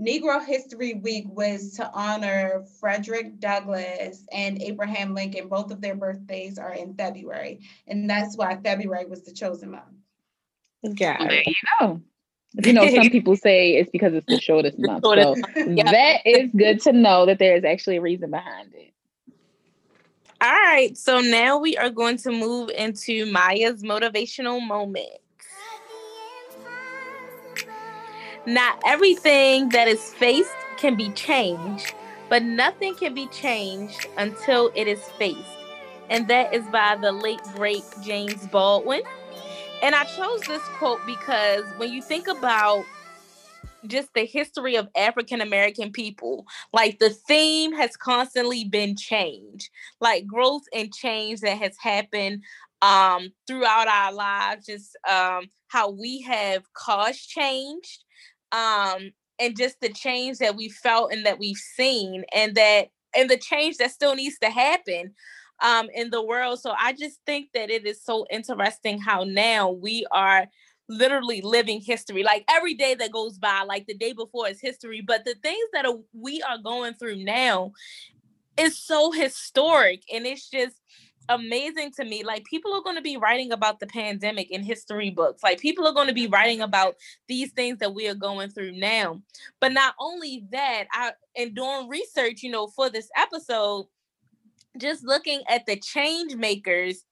Negro 0.00 0.44
History 0.44 0.94
Week 0.94 1.26
was 1.28 1.74
to 1.74 1.90
honor 1.92 2.64
Frederick 2.80 3.38
Douglass 3.38 4.26
and 4.32 4.60
Abraham 4.60 5.14
Lincoln. 5.14 5.48
Both 5.48 5.70
of 5.70 5.80
their 5.80 5.94
birthdays 5.94 6.58
are 6.58 6.72
in 6.72 6.94
February. 6.94 7.60
And 7.86 8.08
that's 8.08 8.36
why 8.36 8.56
February 8.56 9.06
was 9.06 9.22
the 9.22 9.32
chosen 9.32 9.72
month. 9.72 9.84
Yeah. 10.82 11.16
Well, 11.18 11.28
there 11.28 11.42
you 11.46 11.54
go. 11.80 12.00
You 12.64 12.72
know, 12.72 12.88
some 12.94 13.10
people 13.10 13.36
say 13.36 13.74
it's 13.76 13.90
because 13.90 14.14
it's 14.14 14.26
the 14.26 14.40
shortest 14.40 14.78
month. 14.78 15.04
So 15.04 15.14
shortest 15.14 15.44
Yeah. 15.56 15.90
that 15.90 16.26
is 16.26 16.50
good 16.56 16.80
to 16.82 16.92
know 16.92 17.26
that 17.26 17.38
there 17.38 17.56
is 17.56 17.64
actually 17.64 17.98
a 17.98 18.00
reason 18.00 18.30
behind 18.30 18.74
it. 18.74 18.91
All 20.42 20.50
right. 20.50 20.98
So 20.98 21.20
now 21.20 21.56
we 21.56 21.76
are 21.76 21.88
going 21.88 22.16
to 22.18 22.32
move 22.32 22.70
into 22.70 23.26
Maya's 23.26 23.84
motivational 23.84 24.60
moment. 24.66 25.20
Not 28.44 28.82
everything 28.84 29.68
that 29.68 29.86
is 29.86 30.02
faced 30.14 30.50
can 30.78 30.96
be 30.96 31.10
changed, 31.10 31.94
but 32.28 32.42
nothing 32.42 32.96
can 32.96 33.14
be 33.14 33.28
changed 33.28 34.08
until 34.18 34.72
it 34.74 34.88
is 34.88 35.00
faced. 35.10 35.38
And 36.10 36.26
that 36.26 36.52
is 36.52 36.66
by 36.72 36.98
the 37.00 37.12
late, 37.12 37.40
great 37.54 37.84
James 38.02 38.44
Baldwin. 38.48 39.02
And 39.80 39.94
I 39.94 40.02
chose 40.02 40.40
this 40.40 40.62
quote 40.76 40.98
because 41.06 41.62
when 41.76 41.92
you 41.92 42.02
think 42.02 42.26
about 42.26 42.84
just 43.86 44.08
the 44.14 44.24
history 44.24 44.76
of 44.76 44.88
African 44.96 45.40
American 45.40 45.92
people, 45.92 46.46
like 46.72 46.98
the 46.98 47.10
theme 47.10 47.72
has 47.74 47.96
constantly 47.96 48.64
been 48.64 48.96
change, 48.96 49.70
like 50.00 50.26
growth 50.26 50.62
and 50.74 50.92
change 50.92 51.40
that 51.40 51.58
has 51.58 51.76
happened 51.80 52.42
um, 52.80 53.32
throughout 53.46 53.88
our 53.88 54.12
lives, 54.12 54.66
just 54.66 54.96
um, 55.10 55.44
how 55.68 55.90
we 55.90 56.20
have 56.22 56.64
caused 56.74 57.28
change 57.28 58.00
um, 58.52 59.12
and 59.38 59.56
just 59.56 59.80
the 59.80 59.88
change 59.88 60.38
that 60.38 60.56
we 60.56 60.68
felt 60.68 61.12
and 61.12 61.24
that 61.26 61.38
we've 61.38 61.56
seen, 61.56 62.24
and 62.34 62.54
that 62.54 62.88
and 63.14 63.28
the 63.28 63.36
change 63.36 63.76
that 63.76 63.90
still 63.90 64.14
needs 64.14 64.38
to 64.38 64.50
happen 64.50 65.14
um, 65.62 65.88
in 65.94 66.10
the 66.10 66.22
world. 66.22 66.60
So 66.60 66.74
I 66.78 66.92
just 66.92 67.20
think 67.24 67.50
that 67.54 67.70
it 67.70 67.86
is 67.86 68.02
so 68.02 68.26
interesting 68.30 68.98
how 68.98 69.24
now 69.24 69.70
we 69.70 70.06
are 70.10 70.46
literally 70.92 71.40
living 71.40 71.80
history. 71.80 72.22
Like 72.22 72.44
every 72.50 72.74
day 72.74 72.94
that 72.94 73.12
goes 73.12 73.38
by, 73.38 73.62
like 73.62 73.86
the 73.86 73.94
day 73.94 74.12
before 74.12 74.48
is 74.48 74.60
history, 74.60 75.00
but 75.00 75.24
the 75.24 75.34
things 75.42 75.68
that 75.72 75.86
are, 75.86 75.98
we 76.12 76.42
are 76.42 76.58
going 76.58 76.94
through 76.94 77.24
now 77.24 77.72
is 78.56 78.78
so 78.78 79.10
historic, 79.12 80.02
and 80.12 80.26
it's 80.26 80.48
just 80.48 80.76
amazing 81.28 81.90
to 81.92 82.04
me 82.04 82.24
like 82.24 82.44
people 82.44 82.74
are 82.74 82.82
going 82.82 82.96
to 82.96 83.02
be 83.02 83.16
writing 83.16 83.52
about 83.52 83.78
the 83.78 83.86
pandemic 83.86 84.50
in 84.50 84.62
history 84.62 85.08
books 85.08 85.42
like 85.42 85.60
people 85.60 85.86
are 85.86 85.94
going 85.94 86.08
to 86.08 86.12
be 86.12 86.26
writing 86.26 86.60
about 86.60 86.96
these 87.28 87.52
things 87.52 87.78
that 87.78 87.94
we 87.94 88.08
are 88.08 88.14
going 88.14 88.50
through 88.50 88.72
now 88.72 89.20
but 89.60 89.72
not 89.72 89.94
only 90.00 90.44
that 90.50 90.84
i 90.92 91.12
and 91.36 91.54
doing 91.54 91.88
research 91.88 92.42
you 92.42 92.50
know 92.50 92.66
for 92.66 92.90
this 92.90 93.08
episode 93.16 93.86
just 94.78 95.04
looking 95.04 95.42
at 95.48 95.64
the 95.66 95.76
change 95.76 96.34
makers 96.34 97.04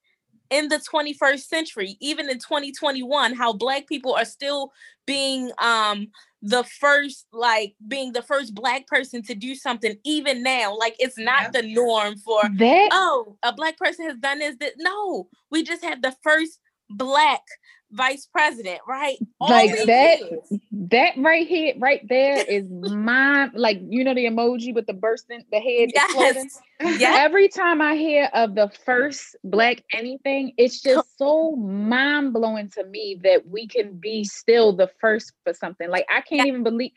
in 0.51 0.69
the 0.69 0.79
21st 0.93 1.41
century 1.41 1.97
even 2.01 2.29
in 2.29 2.39
2021 2.39 3.35
how 3.35 3.53
black 3.53 3.87
people 3.87 4.15
are 4.15 4.25
still 4.25 4.73
being 5.07 5.51
um 5.59 6.09
the 6.43 6.65
first 6.65 7.27
like 7.33 7.75
being 7.87 8.13
the 8.13 8.23
first 8.23 8.55
black 8.55 8.87
person 8.87 9.23
to 9.23 9.35
do 9.35 9.55
something 9.55 9.97
even 10.05 10.43
now 10.43 10.77
like 10.77 10.97
it's 10.99 11.19
not 11.19 11.43
Yep. 11.43 11.53
the 11.53 11.63
norm 11.75 12.17
for 12.19 12.43
That 12.57 12.89
oh, 12.93 13.37
a 13.43 13.53
black 13.53 13.77
person 13.77 14.07
has 14.07 14.17
done 14.17 14.39
this. 14.39 14.57
That 14.59 14.73
no, 14.79 15.29
we 15.51 15.63
just 15.63 15.85
had 15.85 16.03
the 16.03 16.15
first 16.23 16.59
black 16.89 17.43
vice 17.93 18.27
president, 18.27 18.81
right? 18.87 19.17
All 19.41 19.49
Like 19.51 19.73
these 19.73 19.87
that- 19.87 20.21
years. 20.21 20.53
that 20.73 21.13
right 21.19 21.47
here, 21.47 21.75
right 21.79 22.07
there 22.09 22.37
is 22.45 22.65
my 22.69 23.51
like 23.55 23.81
you 23.89 24.05
know 24.05 24.15
the 24.15 24.27
emoji 24.27 24.75
with 24.75 24.87
the 24.87 24.93
bursting 24.93 25.45
the 25.51 25.59
head 25.61 25.91
exploding. 25.95 26.51
Yes. 26.81 27.19
Every 27.19 27.49
time 27.49 27.81
I 27.83 27.95
hear 27.97 28.31
of 28.33 28.55
the 28.55 28.71
first 28.87 29.37
black 29.45 29.83
anything, 29.93 30.53
it's 30.57 30.81
just 30.81 31.19
so 31.19 31.57
mind 31.57 32.33
blowing 32.33 32.71
to 32.71 32.85
me 32.85 33.19
that 33.23 33.47
we 33.49 33.67
can 33.67 33.99
be 33.99 34.25
still 34.25 34.73
the 34.75 34.91
first 35.01 35.33
for 35.45 35.53
something. 35.53 35.89
Like 35.91 36.07
I 36.09 36.21
can't 36.23 36.47
Yeah. 36.47 36.53
even 36.53 36.63
believe, 36.63 36.93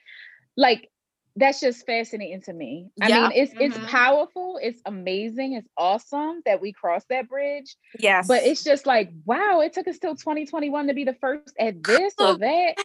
like 0.56 0.90
that's 1.36 1.60
just 1.60 1.86
fascinating 1.86 2.42
to 2.44 2.54
me. 2.54 2.90
I 3.02 3.08
Yeah. 3.10 3.28
mean, 3.30 3.32
it's 3.36 3.54
it's 3.60 3.78
Mhm. 3.78 3.88
powerful, 3.88 4.60
it's 4.62 4.82
amazing, 4.86 5.54
it's 5.54 5.70
awesome 5.78 6.42
that 6.46 6.62
we 6.62 6.74
crossed 6.74 7.10
that 7.10 7.28
bridge. 7.28 7.76
Yes. 8.00 8.28
But 8.28 8.44
it's 8.44 8.64
just 8.64 8.86
like, 8.86 9.12
wow, 9.26 9.62
it 9.62 9.74
took 9.74 9.88
us 9.88 9.98
till 10.00 10.16
2021 10.16 10.88
to 10.88 10.94
be 10.94 11.04
the 11.06 11.16
first 11.16 11.56
at 11.60 11.84
this 11.84 12.14
or 12.20 12.38
that. 12.38 12.76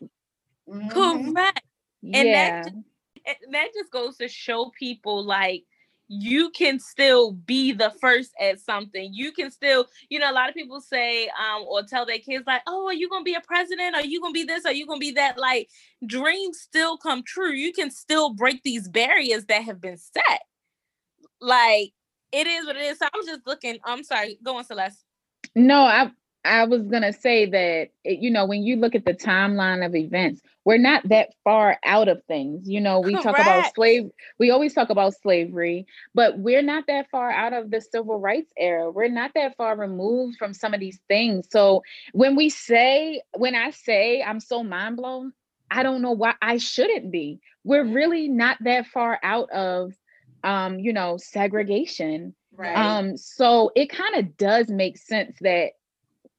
Correct. 0.90 1.60
And 2.02 2.28
yeah. 2.28 2.62
that 2.64 2.72
and 3.26 3.54
that 3.54 3.68
just 3.74 3.90
goes 3.90 4.16
to 4.18 4.28
show 4.28 4.70
people 4.78 5.24
like 5.24 5.64
you 6.08 6.50
can 6.50 6.80
still 6.80 7.32
be 7.32 7.72
the 7.72 7.92
first 8.00 8.32
at 8.40 8.58
something. 8.60 9.12
You 9.12 9.32
can 9.32 9.50
still, 9.50 9.86
you 10.08 10.18
know, 10.18 10.30
a 10.30 10.32
lot 10.32 10.48
of 10.48 10.54
people 10.54 10.80
say 10.80 11.28
um 11.28 11.64
or 11.68 11.82
tell 11.82 12.06
their 12.06 12.18
kids 12.18 12.44
like, 12.46 12.62
"Oh, 12.66 12.86
are 12.86 12.94
you 12.94 13.08
going 13.08 13.20
to 13.22 13.24
be 13.24 13.34
a 13.34 13.40
president? 13.40 13.94
Are 13.94 14.04
you 14.04 14.20
going 14.20 14.32
to 14.32 14.40
be 14.40 14.44
this? 14.44 14.64
Are 14.64 14.72
you 14.72 14.86
going 14.86 15.00
to 15.00 15.06
be 15.06 15.12
that?" 15.12 15.38
Like 15.38 15.68
dreams 16.04 16.60
still 16.60 16.96
come 16.96 17.22
true. 17.22 17.52
You 17.52 17.72
can 17.72 17.90
still 17.90 18.34
break 18.34 18.62
these 18.62 18.88
barriers 18.88 19.44
that 19.46 19.64
have 19.64 19.80
been 19.80 19.98
set. 19.98 20.42
Like 21.40 21.92
it 22.32 22.46
is 22.46 22.66
what 22.66 22.76
it 22.76 22.82
is. 22.82 22.98
So 22.98 23.06
I'm 23.12 23.26
just 23.26 23.46
looking. 23.46 23.78
I'm 23.84 24.02
sorry. 24.02 24.38
Go 24.42 24.56
on, 24.56 24.64
Celeste. 24.64 25.04
No, 25.54 25.82
I 25.82 26.10
I 26.48 26.64
was 26.64 26.82
gonna 26.82 27.12
say 27.12 27.46
that 27.46 27.88
it, 28.04 28.18
you 28.18 28.30
know 28.30 28.46
when 28.46 28.62
you 28.62 28.76
look 28.76 28.94
at 28.94 29.04
the 29.04 29.14
timeline 29.14 29.84
of 29.84 29.94
events, 29.94 30.40
we're 30.64 30.78
not 30.78 31.08
that 31.08 31.30
far 31.44 31.78
out 31.84 32.08
of 32.08 32.22
things. 32.24 32.68
You 32.68 32.80
know, 32.80 33.00
we 33.00 33.14
talk 33.14 33.38
about 33.38 33.74
slave. 33.74 34.10
We 34.38 34.50
always 34.50 34.74
talk 34.74 34.90
about 34.90 35.14
slavery, 35.14 35.86
but 36.14 36.38
we're 36.38 36.62
not 36.62 36.84
that 36.88 37.08
far 37.10 37.30
out 37.30 37.52
of 37.52 37.70
the 37.70 37.80
civil 37.80 38.18
rights 38.18 38.52
era. 38.58 38.90
We're 38.90 39.08
not 39.08 39.32
that 39.34 39.56
far 39.56 39.76
removed 39.76 40.36
from 40.38 40.52
some 40.52 40.74
of 40.74 40.80
these 40.80 41.00
things. 41.08 41.46
So 41.50 41.82
when 42.12 42.36
we 42.36 42.48
say, 42.50 43.22
when 43.36 43.54
I 43.54 43.70
say 43.70 44.22
I'm 44.22 44.40
so 44.40 44.62
mind 44.62 44.96
blown, 44.96 45.32
I 45.70 45.82
don't 45.82 46.02
know 46.02 46.12
why 46.12 46.34
I 46.42 46.58
shouldn't 46.58 47.10
be. 47.10 47.40
We're 47.64 47.84
really 47.84 48.28
not 48.28 48.58
that 48.60 48.86
far 48.86 49.18
out 49.22 49.50
of, 49.50 49.92
um, 50.44 50.78
you 50.78 50.92
know, 50.92 51.16
segregation. 51.18 52.34
Right. 52.54 52.76
Um, 52.76 53.16
so 53.16 53.70
it 53.76 53.90
kind 53.90 54.16
of 54.16 54.36
does 54.36 54.68
make 54.68 54.98
sense 54.98 55.36
that 55.40 55.72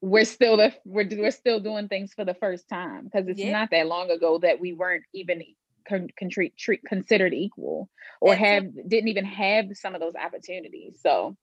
we're 0.00 0.24
still 0.24 0.56
the 0.56 0.72
we're 0.84 1.08
we're 1.10 1.30
still 1.30 1.60
doing 1.60 1.88
things 1.88 2.12
for 2.14 2.24
the 2.24 2.34
first 2.34 2.68
time 2.68 3.04
because 3.04 3.28
it's 3.28 3.38
Yeah. 3.38 3.52
not 3.52 3.70
that 3.70 3.86
long 3.86 4.10
ago 4.10 4.38
that 4.38 4.60
we 4.60 4.72
weren't 4.72 5.04
even 5.12 5.42
con- 5.86 6.08
con- 6.18 6.30
treat, 6.30 6.56
treat, 6.56 6.82
considered 6.84 7.34
equal 7.34 7.88
or 8.20 8.34
have 8.34 8.64
didn't 8.88 9.08
even 9.08 9.24
have 9.24 9.76
some 9.76 9.94
of 9.94 10.00
those 10.00 10.14
opportunities. 10.14 11.00
So 11.02 11.36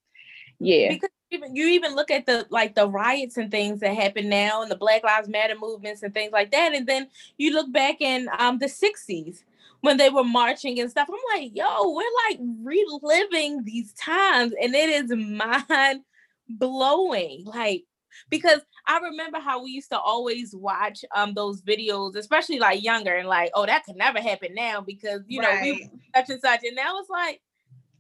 yeah, 0.59 0.89
because 0.89 1.09
even 1.31 1.55
you 1.55 1.67
even 1.67 1.95
look 1.95 2.09
at 2.09 2.25
the 2.25 2.47
like 2.49 2.75
the 2.75 2.87
riots 2.87 3.37
and 3.37 3.51
things 3.51 3.79
that 3.81 3.93
happen 3.95 4.29
now 4.29 4.61
and 4.61 4.71
the 4.71 4.75
black 4.75 5.03
lives 5.03 5.27
matter 5.27 5.55
movements 5.59 6.03
and 6.03 6.13
things 6.13 6.31
like 6.31 6.51
that 6.51 6.73
and 6.73 6.87
then 6.87 7.07
you 7.37 7.53
look 7.53 7.71
back 7.71 7.99
in 7.99 8.29
um 8.39 8.57
the 8.59 8.67
60s 8.67 9.43
when 9.81 9.97
they 9.97 10.09
were 10.09 10.23
marching 10.23 10.79
and 10.79 10.89
stuff 10.89 11.09
i'm 11.09 11.39
like 11.39 11.51
yo 11.53 11.91
we're 11.91 12.03
like 12.29 12.39
reliving 12.63 13.63
these 13.65 13.93
times 13.93 14.53
and 14.61 14.73
it 14.73 14.89
is 14.89 15.11
mind 15.15 16.01
blowing 16.47 17.43
like 17.43 17.83
because 18.29 18.61
I 18.87 18.99
remember 18.99 19.39
how 19.39 19.63
we 19.63 19.71
used 19.71 19.89
to 19.91 19.99
always 19.99 20.55
watch 20.55 21.03
um 21.15 21.33
those 21.33 21.61
videos, 21.61 22.15
especially 22.15 22.59
like 22.59 22.83
younger, 22.83 23.15
and 23.15 23.27
like, 23.27 23.51
oh, 23.53 23.65
that 23.65 23.85
could 23.85 23.95
never 23.95 24.19
happen 24.19 24.53
now 24.53 24.81
because 24.81 25.21
you 25.27 25.41
know 25.41 25.57
we 25.61 25.89
such 26.15 26.29
and 26.29 26.41
such, 26.41 26.63
and 26.63 26.75
now 26.75 26.99
it's 26.99 27.09
like 27.09 27.41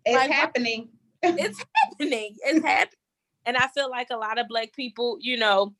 it's 0.05 0.15
like, 0.15 0.31
happening. 0.31 0.89
it's 1.23 1.63
happening. 1.75 2.35
It's 2.43 2.65
happening. 2.65 2.93
And 3.45 3.57
I 3.57 3.67
feel 3.67 3.89
like 3.89 4.07
a 4.11 4.17
lot 4.17 4.39
of 4.39 4.47
black 4.47 4.73
people, 4.73 5.17
you 5.21 5.37
know, 5.37 5.73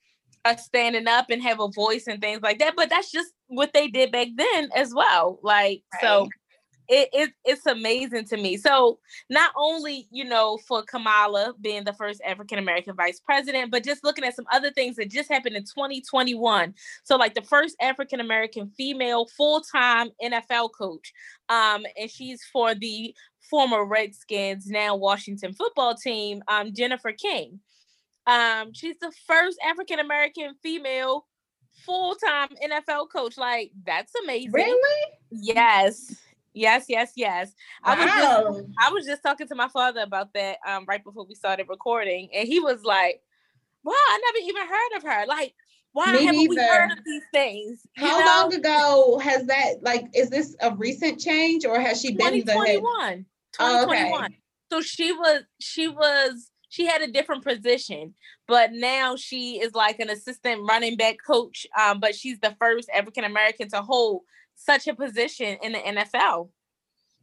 are 0.46 0.58
standing 0.58 1.08
up 1.08 1.30
and 1.30 1.42
have 1.44 1.60
a 1.60 1.68
voice 1.70 2.08
and 2.08 2.22
things 2.22 2.42
like 2.42 2.60
that. 2.60 2.76
But 2.76 2.90
that's 2.90 3.12
just 3.12 3.34
what 3.48 3.74
they 3.74 3.90
did 3.90 4.12
back 4.12 4.28
then 4.36 4.70
as 4.76 4.94
well. 4.94 5.40
Like, 5.44 5.84
so 6.02 6.22
Right. 6.22 6.30
It, 6.90 7.10
it 7.12 7.32
it's 7.44 7.66
amazing 7.66 8.26
to 8.26 8.38
me. 8.38 8.58
So 8.58 9.00
not 9.30 9.52
only 9.56 10.08
you 10.12 10.24
know 10.24 10.58
for 10.68 10.84
Kamala 10.84 11.54
being 11.60 11.84
the 11.84 11.94
first 11.94 12.22
African 12.26 12.60
American 12.60 12.96
vice 12.96 13.20
president, 13.20 13.72
but 13.72 13.84
just 13.84 14.04
looking 14.04 14.24
at 14.24 14.36
some 14.36 14.46
other 14.52 14.72
things 14.72 14.96
that 14.96 15.12
just 15.12 15.30
happened 15.30 15.56
in 15.56 15.64
2021. 15.64 16.74
So 17.04 17.18
like 17.18 17.34
the 17.34 17.42
first 17.42 17.76
African 17.82 18.20
American 18.20 18.70
female 18.70 19.28
full 19.28 19.62
time 19.62 20.10
NFL 20.24 20.70
coach, 20.78 21.14
um, 21.50 21.86
and 22.00 22.10
she's 22.10 22.44
for 22.52 22.74
the 22.74 23.14
former 23.50 23.86
Redskins 23.86 24.68
now 24.68 24.96
Washington 24.96 25.54
football 25.54 25.96
team, 25.96 26.42
um, 26.48 26.74
Jennifer 26.74 27.12
King. 27.12 27.60
Um, 28.26 28.74
she's 28.74 28.98
the 29.00 29.12
first 29.26 29.58
African 29.66 30.00
American 30.00 30.54
female 30.62 31.26
full 31.86 32.16
time 32.16 32.50
NFL 32.64 33.08
coach. 33.12 33.38
Like 33.38 33.72
that's 33.86 34.14
amazing. 34.24 34.52
Really? 34.52 35.12
Yes. 35.32 36.16
Yes, 36.58 36.86
yes, 36.90 37.12
yes. 37.16 37.54
Wow. 37.86 37.94
I 37.94 38.04
was 38.04 38.12
just 38.16 38.66
I 38.80 38.92
was 38.92 39.06
just 39.06 39.24
talking 39.24 39.48
to 39.48 39.56
my 39.56 39.68
father 39.68 40.02
about 40.02 40.34
that 40.34 40.58
um 40.68 40.86
right 40.88 41.04
before 41.04 41.26
we 41.26 41.36
started 41.36 41.68
recording, 41.70 42.30
and 42.34 42.48
he 42.48 42.60
was 42.60 42.84
like, 42.84 43.22
"Wow, 43.84 43.94
I 43.94 44.20
never 44.26 44.46
even 44.50 44.68
heard 44.68 44.98
of 44.98 45.04
her. 45.04 45.26
Like, 45.28 45.54
why 45.94 46.12
Me 46.14 46.26
haven't 46.26 46.50
we 46.50 46.58
heard 46.58 46.92
of 46.92 47.04
these 47.06 47.24
things?" 47.32 47.82
You 47.96 48.08
How 48.08 48.20
know? 48.20 48.26
long 48.26 48.54
ago 48.54 49.20
has 49.20 49.46
that? 49.46 49.84
Like, 49.84 50.06
is 50.16 50.30
this 50.30 50.56
a 50.62 50.76
recent 50.76 51.20
change, 51.20 51.64
or 51.66 51.80
has 51.80 52.02
she 52.02 52.16
been 52.16 52.46
2021? 52.46 53.26
2021. 53.54 54.20
Oh, 54.20 54.24
okay. 54.26 54.38
So 54.72 54.82
she 54.82 55.12
was 55.12 55.44
she 55.60 55.88
was 55.88 56.52
she 56.70 56.86
had 56.86 57.02
a 57.02 57.12
different 57.12 57.44
position, 57.44 58.14
but 58.48 58.72
now 58.74 59.16
she 59.16 59.60
is 59.60 59.74
like 59.74 60.00
an 60.00 60.10
assistant 60.10 60.62
running 60.68 60.98
back 60.98 61.18
coach. 61.26 61.68
Um, 61.80 62.00
but 62.00 62.16
she's 62.16 62.40
the 62.40 62.56
first 62.60 62.90
African 62.94 63.24
American 63.24 63.70
to 63.70 63.82
hold 63.82 64.24
such 64.58 64.88
a 64.88 64.96
position 64.96 65.58
in 65.62 65.72
the 65.72 65.80
NFL. 65.80 66.50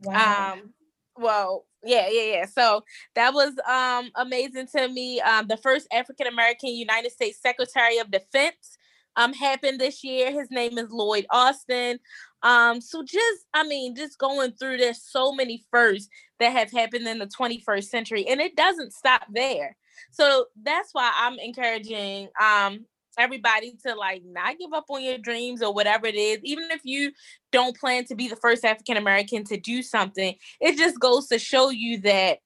Wow. 0.03 0.53
Um, 0.53 0.74
well, 1.16 1.66
yeah, 1.85 2.09
yeah, 2.11 2.32
yeah. 2.32 2.47
So 2.47 2.82
that 3.14 3.35
was 3.35 3.53
um 3.68 4.11
amazing 4.16 4.68
to 4.74 4.89
me. 4.89 5.20
Um, 5.20 5.47
the 5.49 5.57
first 5.57 5.87
African 5.93 6.26
American 6.26 6.70
United 6.70 7.12
States 7.12 7.41
Secretary 7.41 7.99
of 7.99 8.11
Defense 8.11 8.78
um 9.16 9.32
happened 9.32 9.80
this 9.80 10.03
year. 10.03 10.32
His 10.32 10.51
name 10.51 10.78
is 10.78 10.91
Lloyd 10.91 11.26
Austin. 11.30 11.99
Um, 12.43 12.80
so 12.80 13.03
just 13.03 13.47
I 13.53 13.66
mean, 13.66 13.95
just 13.95 14.18
going 14.18 14.53
through 14.53 14.78
there's 14.78 15.03
so 15.03 15.32
many 15.32 15.64
firsts 15.70 16.09
that 16.41 16.53
have 16.53 16.70
happened 16.72 17.07
in 17.07 17.18
the 17.18 17.26
21st 17.26 17.85
century, 17.85 18.26
and 18.26 18.41
it 18.41 18.57
doesn't 18.57 18.93
stop 18.93 19.22
there. 19.32 19.76
So 20.11 20.47
that's 20.62 20.91
why 20.93 21.12
I'm 21.14 21.39
encouraging 21.39 22.28
um 22.43 22.87
everybody 23.19 23.77
to 23.85 23.95
like 23.95 24.23
not 24.25 24.59
give 24.59 24.73
up 24.73 24.85
on 24.89 25.03
your 25.03 25.19
dreams 25.19 25.62
or 25.62 25.73
whatever 25.73 26.07
it 26.07 26.15
is 26.15 26.39
even 26.43 26.65
if 26.71 26.81
you 26.85 27.12
don't 27.53 27.77
plan 27.77 28.05
to 28.05 28.15
be 28.15 28.29
the 28.29 28.37
first 28.37 28.65
african 28.65 28.97
american 28.97 29.45
to 29.45 29.57
do 29.57 29.83
something 29.83 30.35
it 30.61 30.77
just 30.77 30.99
goes 31.01 31.27
to 31.29 31.39
show 31.39 31.71
you 31.71 31.99
that 31.99 32.39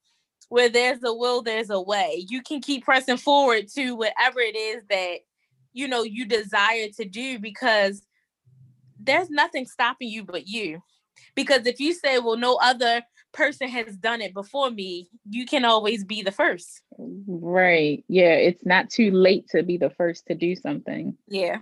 where 0.48 0.68
there's 0.68 1.02
a 1.04 1.12
will 1.12 1.42
there's 1.42 1.70
a 1.70 1.80
way. 1.80 2.24
You 2.28 2.42
can 2.42 2.60
keep 2.60 2.84
pressing 2.84 3.16
forward 3.16 3.68
to 3.76 3.92
whatever 3.92 4.40
it 4.40 4.56
is 4.56 4.82
that 4.88 5.18
you 5.72 5.88
know 5.88 6.02
you 6.02 6.26
desire 6.26 6.88
to 6.96 7.04
do 7.04 7.38
because 7.38 8.02
there's 8.98 9.30
nothing 9.30 9.66
stopping 9.66 10.08
you 10.08 10.24
but 10.24 10.46
you. 10.46 10.82
Because 11.34 11.66
if 11.66 11.80
you 11.80 11.92
say 11.92 12.18
well 12.18 12.36
no 12.36 12.56
other 12.62 13.02
person 13.32 13.68
has 13.68 13.96
done 13.96 14.20
it 14.20 14.34
before 14.34 14.70
me, 14.70 15.08
you 15.28 15.46
can 15.46 15.64
always 15.64 16.04
be 16.04 16.22
the 16.22 16.32
first. 16.32 16.82
Right. 16.98 18.04
Yeah. 18.08 18.34
It's 18.34 18.64
not 18.64 18.90
too 18.90 19.10
late 19.10 19.48
to 19.50 19.62
be 19.62 19.76
the 19.76 19.90
first 19.90 20.26
to 20.26 20.34
do 20.34 20.56
something. 20.56 21.16
Yeah. 21.28 21.58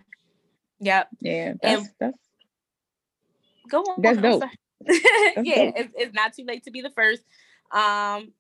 Yep. 0.81 1.09
Yeah. 1.21 1.55
That's, 1.63 1.83
and 1.83 1.91
that's 1.99 2.19
go 3.69 3.81
on. 3.81 4.03
That's 4.03 4.19
dope. 4.21 4.43
that's 4.81 5.01
yeah, 5.43 5.65
dope. 5.67 5.75
It's, 5.77 5.95
it's 5.97 6.15
not 6.15 6.35
too 6.35 6.45
late 6.45 6.65
to 6.65 6.71
be 6.71 6.83
the 6.83 6.91
first. 6.91 7.23
Um, 7.73 8.33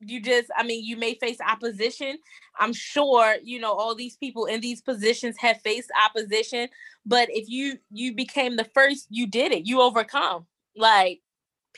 you 0.00 0.20
just 0.20 0.48
i 0.56 0.62
mean 0.62 0.84
you 0.84 0.96
may 0.96 1.14
face 1.14 1.38
opposition 1.40 2.18
i'm 2.58 2.72
sure 2.72 3.36
you 3.42 3.58
know 3.58 3.72
all 3.72 3.94
these 3.94 4.16
people 4.16 4.46
in 4.46 4.60
these 4.60 4.80
positions 4.80 5.36
have 5.38 5.60
faced 5.62 5.90
opposition 6.06 6.68
but 7.04 7.28
if 7.30 7.48
you 7.48 7.78
you 7.90 8.14
became 8.14 8.56
the 8.56 8.68
first 8.74 9.06
you 9.10 9.26
did 9.26 9.50
it 9.52 9.66
you 9.66 9.80
overcome 9.80 10.46
like 10.76 11.20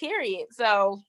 period. 0.00 0.46
So 0.52 1.02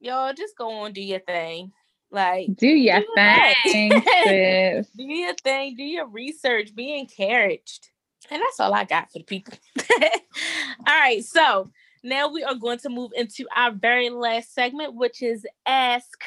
y'all 0.00 0.32
just 0.32 0.56
go 0.56 0.70
on, 0.70 0.92
do 0.92 1.02
your 1.02 1.20
thing. 1.20 1.72
Like 2.10 2.54
do 2.54 2.68
your 2.68 3.00
do 3.00 3.06
thing. 3.16 3.90
do 4.96 5.02
your 5.02 5.34
thing, 5.34 5.74
do 5.76 5.82
your 5.82 6.06
research, 6.06 6.74
be 6.74 6.96
encouraged. 6.96 7.90
And 8.30 8.40
that's 8.40 8.60
all 8.60 8.72
I 8.72 8.84
got 8.84 9.10
for 9.10 9.18
the 9.18 9.24
people. 9.24 9.54
all 10.00 10.98
right, 10.98 11.24
so 11.24 11.70
now 12.02 12.28
we 12.28 12.42
are 12.44 12.54
going 12.54 12.78
to 12.78 12.88
move 12.88 13.10
into 13.14 13.46
our 13.54 13.72
very 13.72 14.10
last 14.10 14.54
segment, 14.54 14.94
which 14.94 15.22
is 15.22 15.44
Ask 15.66 16.22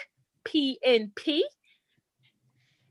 PNP. 0.45 1.41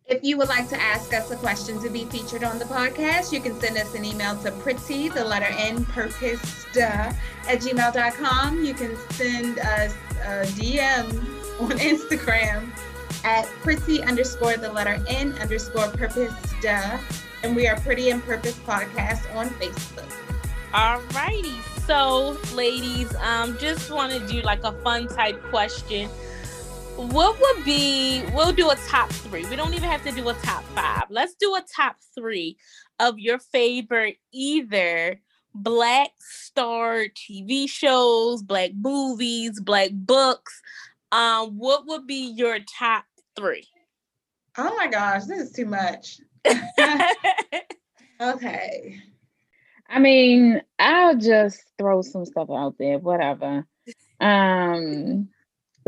If 0.09 0.23
you 0.23 0.37
would 0.39 0.49
like 0.49 0.69
to 0.69 0.81
ask 0.81 1.13
us 1.13 1.33
a 1.33 1.37
question 1.37 1.81
to 1.81 1.91
be 1.91 2.05
featured 2.05 2.45
on 2.45 2.61
the 2.61 2.65
podcast, 2.65 3.33
you 3.33 3.41
can 3.41 3.59
send 3.59 3.77
us 3.77 3.93
an 3.97 4.05
email 4.05 4.37
to 4.43 4.53
pretty, 4.53 5.09
the 5.09 5.25
letter 5.25 5.53
N, 5.59 5.85
purpose, 5.85 6.65
duh, 6.73 7.13
at 7.49 7.59
gmail.com. 7.59 8.65
You 8.65 8.73
can 8.73 8.97
send 9.11 9.59
us 9.59 9.93
a 10.23 10.47
DM 10.55 11.11
on 11.61 11.73
Instagram 11.79 12.71
at 13.25 13.47
pretty 13.63 14.01
underscore 14.05 14.57
the 14.57 14.73
letter 14.73 15.05
N 15.09 15.33
underscore 15.41 15.89
purpose, 15.89 16.33
duh. 16.63 16.99
And 17.43 17.57
we 17.57 17.67
are 17.67 17.75
Pretty 17.81 18.11
and 18.11 18.23
Purpose 18.23 18.57
Podcast 18.61 19.35
on 19.35 19.49
Facebook. 19.51 20.09
All 20.73 21.01
righty. 21.17 21.59
So, 21.85 22.37
ladies, 22.55 23.13
um, 23.17 23.59
just 23.59 23.91
want 23.91 24.13
to 24.13 24.25
do 24.29 24.41
like 24.43 24.63
a 24.63 24.71
fun 24.71 25.09
type 25.09 25.43
question 25.51 26.09
what 26.97 27.39
would 27.41 27.65
be 27.65 28.23
we'll 28.35 28.53
do 28.53 28.71
a 28.71 28.77
top 28.89 29.11
three. 29.11 29.45
We 29.47 29.57
don't 29.57 29.75
even 29.75 29.89
have 29.91 30.03
to 30.05 30.13
do 30.13 30.29
a 30.29 30.35
top 30.35 30.65
five. 30.75 31.05
Let's 31.11 31.35
do 31.35 31.55
a 31.55 31.63
top 31.75 31.97
three 32.15 32.57
of 32.99 33.19
your 33.19 33.39
favorite 33.39 34.17
either 34.33 35.21
black 35.55 36.11
star 36.19 37.05
tv 37.15 37.69
shows 37.69 38.43
black 38.43 38.71
movies 38.75 39.61
black 39.61 39.91
books. 39.93 40.61
Um 41.13 41.59
what 41.59 41.87
would 41.87 42.07
be 42.07 42.33
your 42.35 42.59
top 42.79 43.05
three? 43.37 43.69
Oh 44.57 44.75
my 44.77 44.87
gosh 44.87 45.25
this 45.25 45.49
is 45.49 45.53
too 45.53 45.67
much. 45.67 46.21
Okay. 48.19 48.97
I 49.91 49.99
mean 49.99 50.63
i'll 50.79 51.17
just 51.17 51.63
throw 51.77 52.01
some 52.01 52.25
stuff 52.25 52.49
out 52.51 52.77
there 52.79 52.99
whatever. 52.99 53.67
Um 54.19 55.29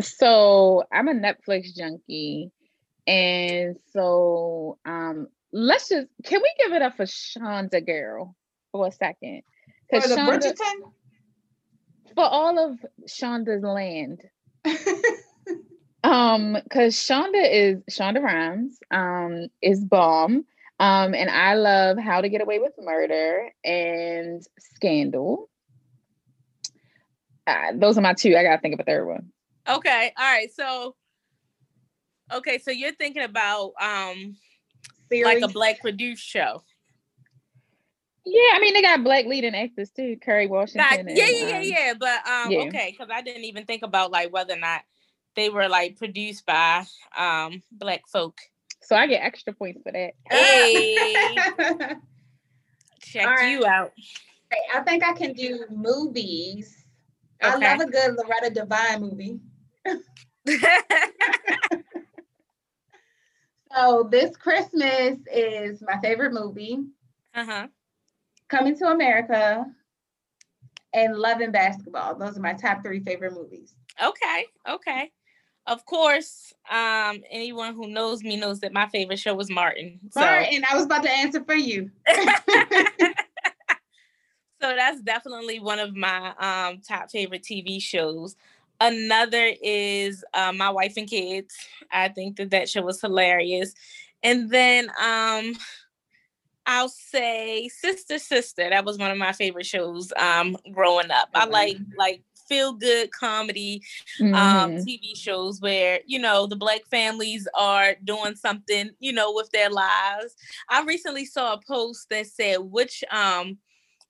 so 0.00 0.84
I'm 0.92 1.08
a 1.08 1.14
Netflix 1.14 1.74
junkie. 1.74 2.50
And 3.06 3.76
so 3.92 4.78
um 4.84 5.28
let's 5.52 5.88
just 5.88 6.08
can 6.24 6.40
we 6.42 6.52
give 6.62 6.72
it 6.72 6.82
up 6.82 6.96
for 6.96 7.04
Shonda 7.04 7.84
girl 7.84 8.34
for 8.72 8.86
a 8.86 8.92
second? 8.92 9.42
For 9.90 10.00
the 10.00 10.14
Shonda, 10.14 10.40
Bridgerton? 10.40 10.92
For 12.14 12.24
all 12.24 12.58
of 12.58 12.78
Shonda's 13.06 13.62
land. 13.62 14.22
um, 16.04 16.58
because 16.62 16.94
Shonda 16.96 17.50
is 17.50 17.82
Shonda 17.90 18.22
Rhimes 18.22 18.78
um 18.90 19.48
is 19.62 19.84
bomb. 19.84 20.44
Um, 20.80 21.12
and 21.14 21.28
I 21.28 21.54
love 21.54 21.98
How 21.98 22.20
to 22.20 22.28
Get 22.28 22.40
Away 22.40 22.60
with 22.60 22.72
Murder 22.78 23.50
and 23.64 24.40
Scandal. 24.60 25.50
Uh, 27.48 27.72
those 27.74 27.98
are 27.98 28.00
my 28.00 28.12
two. 28.12 28.36
I 28.36 28.44
gotta 28.44 28.60
think 28.60 28.74
of 28.74 28.80
a 28.80 28.84
third 28.84 29.06
one. 29.06 29.32
Okay. 29.68 30.12
All 30.18 30.24
right. 30.24 30.52
So 30.52 30.94
okay, 32.32 32.58
so 32.58 32.70
you're 32.70 32.94
thinking 32.94 33.22
about 33.22 33.72
um 33.80 34.36
Series. 35.08 35.24
like 35.24 35.42
a 35.42 35.48
black 35.48 35.80
produced 35.80 36.24
show. 36.24 36.62
Yeah, 38.24 38.50
I 38.54 38.58
mean 38.60 38.74
they 38.74 38.82
got 38.82 39.04
black 39.04 39.24
leading 39.26 39.54
actors 39.54 39.90
too, 39.90 40.16
Kerry 40.20 40.46
Washington. 40.46 41.08
and, 41.08 41.16
yeah, 41.16 41.28
yeah, 41.28 41.48
yeah, 41.48 41.56
um, 41.58 41.64
yeah. 41.64 41.94
But 41.98 42.28
um 42.28 42.50
yeah. 42.50 42.58
okay, 42.60 42.90
because 42.90 43.08
I 43.12 43.22
didn't 43.22 43.44
even 43.44 43.64
think 43.64 43.82
about 43.82 44.10
like 44.10 44.32
whether 44.32 44.54
or 44.54 44.58
not 44.58 44.82
they 45.36 45.48
were 45.48 45.68
like 45.68 45.96
produced 45.96 46.44
by 46.46 46.84
um 47.16 47.62
black 47.72 48.02
folk. 48.08 48.38
So 48.82 48.96
I 48.96 49.06
get 49.06 49.22
extra 49.22 49.52
points 49.52 49.82
for 49.82 49.92
that. 49.92 50.12
Hey. 50.30 50.96
Check 53.02 53.26
right. 53.26 53.50
you 53.50 53.66
out. 53.66 53.92
I 54.74 54.80
think 54.80 55.04
I 55.04 55.12
can 55.12 55.32
do 55.32 55.64
movies. 55.70 56.84
Okay. 57.42 57.66
I 57.66 57.76
love 57.76 57.86
a 57.86 57.90
good 57.90 58.16
Loretta 58.16 58.50
Devine 58.50 59.00
movie. 59.00 59.40
so 63.74 64.08
this 64.10 64.36
Christmas 64.36 65.18
is 65.32 65.82
my 65.82 65.98
favorite 66.02 66.32
movie. 66.32 66.84
Uh-huh. 67.34 67.68
Coming 68.48 68.76
to 68.78 68.86
America 68.86 69.66
and 70.92 71.16
Love 71.16 71.40
and 71.40 71.52
Basketball. 71.52 72.14
Those 72.14 72.38
are 72.38 72.40
my 72.40 72.54
top 72.54 72.82
three 72.82 73.00
favorite 73.00 73.34
movies. 73.34 73.74
Okay. 74.02 74.46
Okay. 74.68 75.12
Of 75.66 75.84
course, 75.84 76.54
um, 76.70 77.22
anyone 77.30 77.74
who 77.74 77.88
knows 77.88 78.22
me 78.22 78.36
knows 78.36 78.60
that 78.60 78.72
my 78.72 78.88
favorite 78.88 79.18
show 79.18 79.34
was 79.34 79.50
Martin. 79.50 80.00
So. 80.10 80.20
Martin, 80.20 80.64
I 80.70 80.74
was 80.74 80.86
about 80.86 81.02
to 81.02 81.10
answer 81.10 81.44
for 81.44 81.54
you. 81.54 81.90
So 84.60 84.74
that's 84.74 85.00
definitely 85.02 85.60
one 85.60 85.78
of 85.78 85.94
my 85.94 86.34
um, 86.38 86.80
top 86.80 87.10
favorite 87.10 87.42
TV 87.42 87.80
shows. 87.80 88.36
Another 88.80 89.52
is 89.62 90.24
uh, 90.34 90.52
My 90.52 90.70
Wife 90.70 90.94
and 90.96 91.08
Kids. 91.08 91.54
I 91.90 92.08
think 92.08 92.36
that 92.36 92.50
that 92.50 92.68
show 92.68 92.82
was 92.82 93.00
hilarious. 93.00 93.74
And 94.22 94.50
then 94.50 94.90
um, 95.02 95.54
I'll 96.66 96.88
say 96.88 97.68
Sister 97.68 98.18
Sister. 98.18 98.68
That 98.68 98.84
was 98.84 98.98
one 98.98 99.10
of 99.10 99.18
my 99.18 99.32
favorite 99.32 99.66
shows 99.66 100.12
um, 100.16 100.56
growing 100.72 101.10
up. 101.10 101.30
I 101.34 101.46
like 101.46 101.78
like 101.96 102.22
feel 102.48 102.72
good 102.72 103.10
comedy 103.12 103.82
um, 104.20 104.32
mm-hmm. 104.32 104.76
TV 104.78 105.16
shows 105.16 105.60
where 105.60 106.00
you 106.06 106.18
know 106.18 106.46
the 106.46 106.56
black 106.56 106.80
families 106.90 107.46
are 107.54 107.94
doing 108.04 108.34
something 108.34 108.90
you 109.00 109.12
know 109.12 109.32
with 109.32 109.50
their 109.50 109.70
lives. 109.70 110.36
I 110.68 110.84
recently 110.84 111.24
saw 111.24 111.54
a 111.54 111.60
post 111.66 112.08
that 112.10 112.26
said 112.26 112.58
which 112.58 113.02
um 113.10 113.58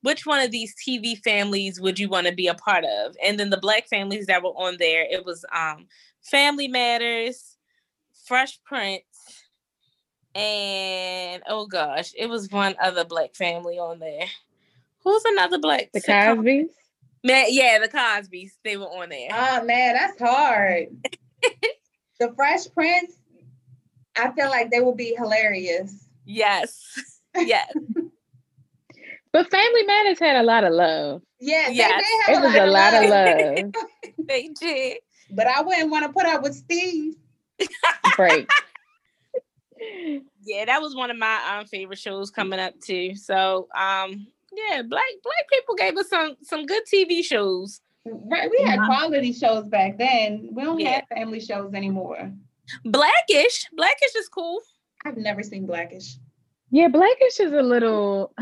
which 0.02 0.26
one 0.26 0.40
of 0.40 0.50
these 0.50 0.74
TV 0.74 1.18
families 1.22 1.80
would 1.80 1.98
you 1.98 2.08
want 2.08 2.26
to 2.26 2.32
be 2.32 2.46
a 2.46 2.54
part 2.54 2.84
of? 2.84 3.16
And 3.24 3.38
then 3.38 3.50
the 3.50 3.58
black 3.58 3.88
families 3.88 4.26
that 4.26 4.42
were 4.42 4.50
on 4.50 4.76
there, 4.78 5.06
it 5.10 5.24
was 5.24 5.44
um 5.54 5.86
Family 6.22 6.68
Matters, 6.68 7.56
Fresh 8.26 8.60
Prince, 8.64 9.02
and 10.34 11.42
oh 11.48 11.66
gosh, 11.66 12.12
it 12.16 12.26
was 12.26 12.50
one 12.50 12.76
other 12.80 13.04
black 13.04 13.34
family 13.34 13.78
on 13.78 13.98
there. 13.98 14.26
Who's 15.02 15.24
another 15.24 15.58
black? 15.58 15.90
The 15.92 16.00
Cosbys. 16.00 16.68
Man, 17.24 17.46
yeah, 17.48 17.78
the 17.78 17.88
Cosbys. 17.88 18.52
They 18.62 18.76
were 18.76 18.86
on 18.86 19.08
there. 19.08 19.30
Oh 19.32 19.64
man, 19.64 19.94
that's 19.94 20.20
hard. 20.20 20.88
the 22.20 22.32
Fresh 22.36 22.72
Prince. 22.74 23.14
I 24.16 24.32
feel 24.32 24.48
like 24.48 24.70
they 24.70 24.80
will 24.80 24.94
be 24.94 25.14
hilarious. 25.16 26.08
Yes. 26.24 26.82
Yes. 27.36 27.72
but 29.32 29.50
Family 29.50 29.82
Matters 29.84 30.18
had 30.18 30.36
a 30.36 30.42
lot 30.42 30.64
of 30.64 30.72
love. 30.72 31.22
Yeah, 31.40 31.68
yes. 31.68 32.02
They, 32.26 32.32
they 32.32 32.38
it 32.38 32.42
was 32.42 32.54
a 32.54 32.66
lot 32.66 32.94
of 32.94 33.10
love. 33.10 33.64
love. 33.64 34.16
they 34.26 34.48
did. 34.60 34.98
But 35.30 35.46
I 35.46 35.60
wouldn't 35.62 35.90
want 35.90 36.06
to 36.06 36.12
put 36.12 36.26
up 36.26 36.42
with 36.42 36.54
Steve. 36.54 37.14
Right. 38.18 38.48
yeah, 40.44 40.64
that 40.64 40.82
was 40.82 40.96
one 40.96 41.08
of 41.12 41.16
my 41.16 41.38
um, 41.60 41.66
favorite 41.66 42.00
shows 42.00 42.30
coming 42.32 42.58
up 42.58 42.74
too. 42.80 43.14
So 43.14 43.68
um 43.78 44.26
yeah, 44.52 44.82
black 44.82 45.04
black 45.22 45.48
people 45.52 45.76
gave 45.76 45.96
us 45.96 46.08
some 46.08 46.36
some 46.42 46.66
good 46.66 46.82
TV 46.92 47.22
shows. 47.22 47.80
Right, 48.04 48.50
we 48.50 48.64
had 48.64 48.80
quality 48.86 49.32
shows 49.32 49.68
back 49.68 49.98
then. 49.98 50.48
We 50.52 50.64
don't 50.64 50.80
yeah. 50.80 50.96
have 50.96 51.04
family 51.14 51.40
shows 51.40 51.74
anymore. 51.74 52.32
Blackish, 52.84 53.66
Blackish 53.76 54.14
is 54.16 54.28
cool. 54.28 54.60
I've 55.04 55.16
never 55.16 55.42
seen 55.42 55.66
Blackish. 55.66 56.16
Yeah, 56.70 56.88
Blackish 56.88 57.40
is 57.40 57.52
a 57.52 57.62
little. 57.62 58.32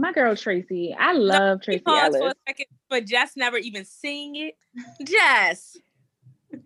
My 0.00 0.12
girl 0.12 0.34
Tracee. 0.34 0.96
I 0.98 1.12
love 1.12 1.60
Tracee. 1.60 1.82
Ellis. 1.86 2.16
For 2.16 2.28
a 2.28 2.34
second, 2.48 2.66
but 2.88 3.04
Jess 3.04 3.36
never 3.36 3.58
even 3.58 3.84
seen 3.84 4.34
it. 4.34 4.56
Jess. 5.04 5.76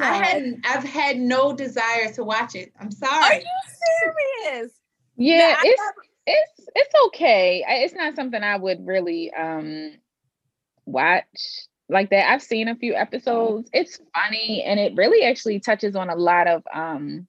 I 0.00 0.14
hadn't. 0.14 0.64
I've 0.64 0.84
had 0.84 1.18
no 1.18 1.52
desire 1.52 2.12
to 2.14 2.22
watch 2.22 2.54
it. 2.54 2.72
I'm 2.78 2.92
sorry. 2.92 3.24
Are 3.24 3.40
you 3.40 4.52
serious? 4.52 4.72
Yeah, 5.16 5.56
it's 5.64 5.82
it's 6.24 6.68
it's 6.74 6.94
okay. 7.06 7.64
It's 7.66 7.94
not 7.94 8.14
something 8.14 8.40
I 8.40 8.56
would 8.56 8.86
really 8.86 9.32
um 9.34 9.96
watch 10.86 11.24
like 11.88 12.10
that. 12.10 12.30
I've 12.30 12.42
seen 12.42 12.68
a 12.68 12.76
few 12.76 12.94
episodes. 12.94 13.68
It's 13.72 13.98
funny 14.14 14.62
and 14.62 14.78
it 14.78 14.94
really 14.94 15.26
actually 15.26 15.58
touches 15.58 15.96
on 15.96 16.10
a 16.10 16.16
lot 16.16 16.46
of 16.46 16.62
um 16.72 17.26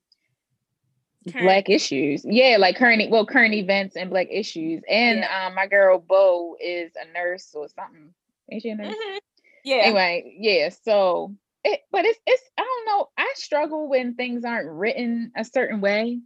current. 1.30 1.46
black 1.46 1.68
issues. 1.68 2.24
Yeah, 2.24 2.56
like 2.58 2.76
current 2.76 3.10
well 3.10 3.26
current 3.26 3.54
events 3.54 3.96
and 3.96 4.10
black 4.10 4.28
issues. 4.30 4.82
And 4.88 5.20
yeah. 5.20 5.46
um 5.46 5.54
my 5.54 5.66
girl 5.66 5.98
Bow 5.98 6.56
is 6.60 6.92
a 6.96 7.12
nurse 7.12 7.50
or 7.54 7.68
something. 7.68 8.12
Ain't 8.50 8.62
she 8.62 8.70
a 8.70 8.76
nurse? 8.76 8.94
Mm-hmm. 8.94 9.18
Yeah. 9.64 9.76
Anyway, 9.76 10.36
yeah. 10.38 10.68
So 10.68 11.34
it, 11.64 11.80
but 11.90 12.04
it's 12.04 12.18
it's 12.26 12.42
I 12.56 12.62
don't 12.62 12.86
know. 12.86 13.08
I 13.18 13.32
struggle 13.34 13.88
when 13.88 14.14
things 14.14 14.44
aren't 14.44 14.70
written 14.70 15.32
a 15.36 15.44
certain 15.44 15.80
way. 15.80 16.20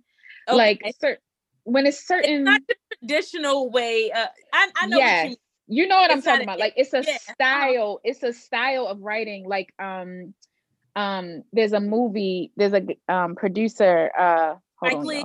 Okay. 0.48 0.57
Like 0.57 0.82
certain 1.01 1.22
when 1.64 1.86
it's 1.86 2.07
certain 2.07 2.40
it's 2.40 2.44
not 2.44 2.61
the 2.68 2.74
traditional 2.98 3.70
way. 3.70 4.12
Uh, 4.12 4.26
I, 4.53 4.68
I 4.76 4.86
know. 4.86 4.98
Yes. 4.98 5.30
You, 5.30 5.36
you, 5.82 5.88
know 5.88 5.96
what 5.96 6.11
it's 6.11 6.26
I'm 6.26 6.32
talking 6.32 6.44
about. 6.44 6.59
Like 6.59 6.74
it's 6.76 6.92
a 6.92 7.03
yeah. 7.07 7.16
style. 7.16 8.01
It's 8.05 8.22
a 8.22 8.32
style 8.32 8.86
of 8.86 9.01
writing. 9.01 9.48
Like 9.48 9.72
um, 9.78 10.34
um, 10.96 11.44
there's 11.53 11.72
a 11.72 11.80
movie. 11.80 12.53
There's 12.57 12.74
a 12.74 12.84
um 13.09 13.36
producer. 13.36 14.11
Uh, 14.16 14.55
hold 14.80 14.92
Spike 14.92 14.96
on, 14.96 15.06
Lee. 15.06 15.24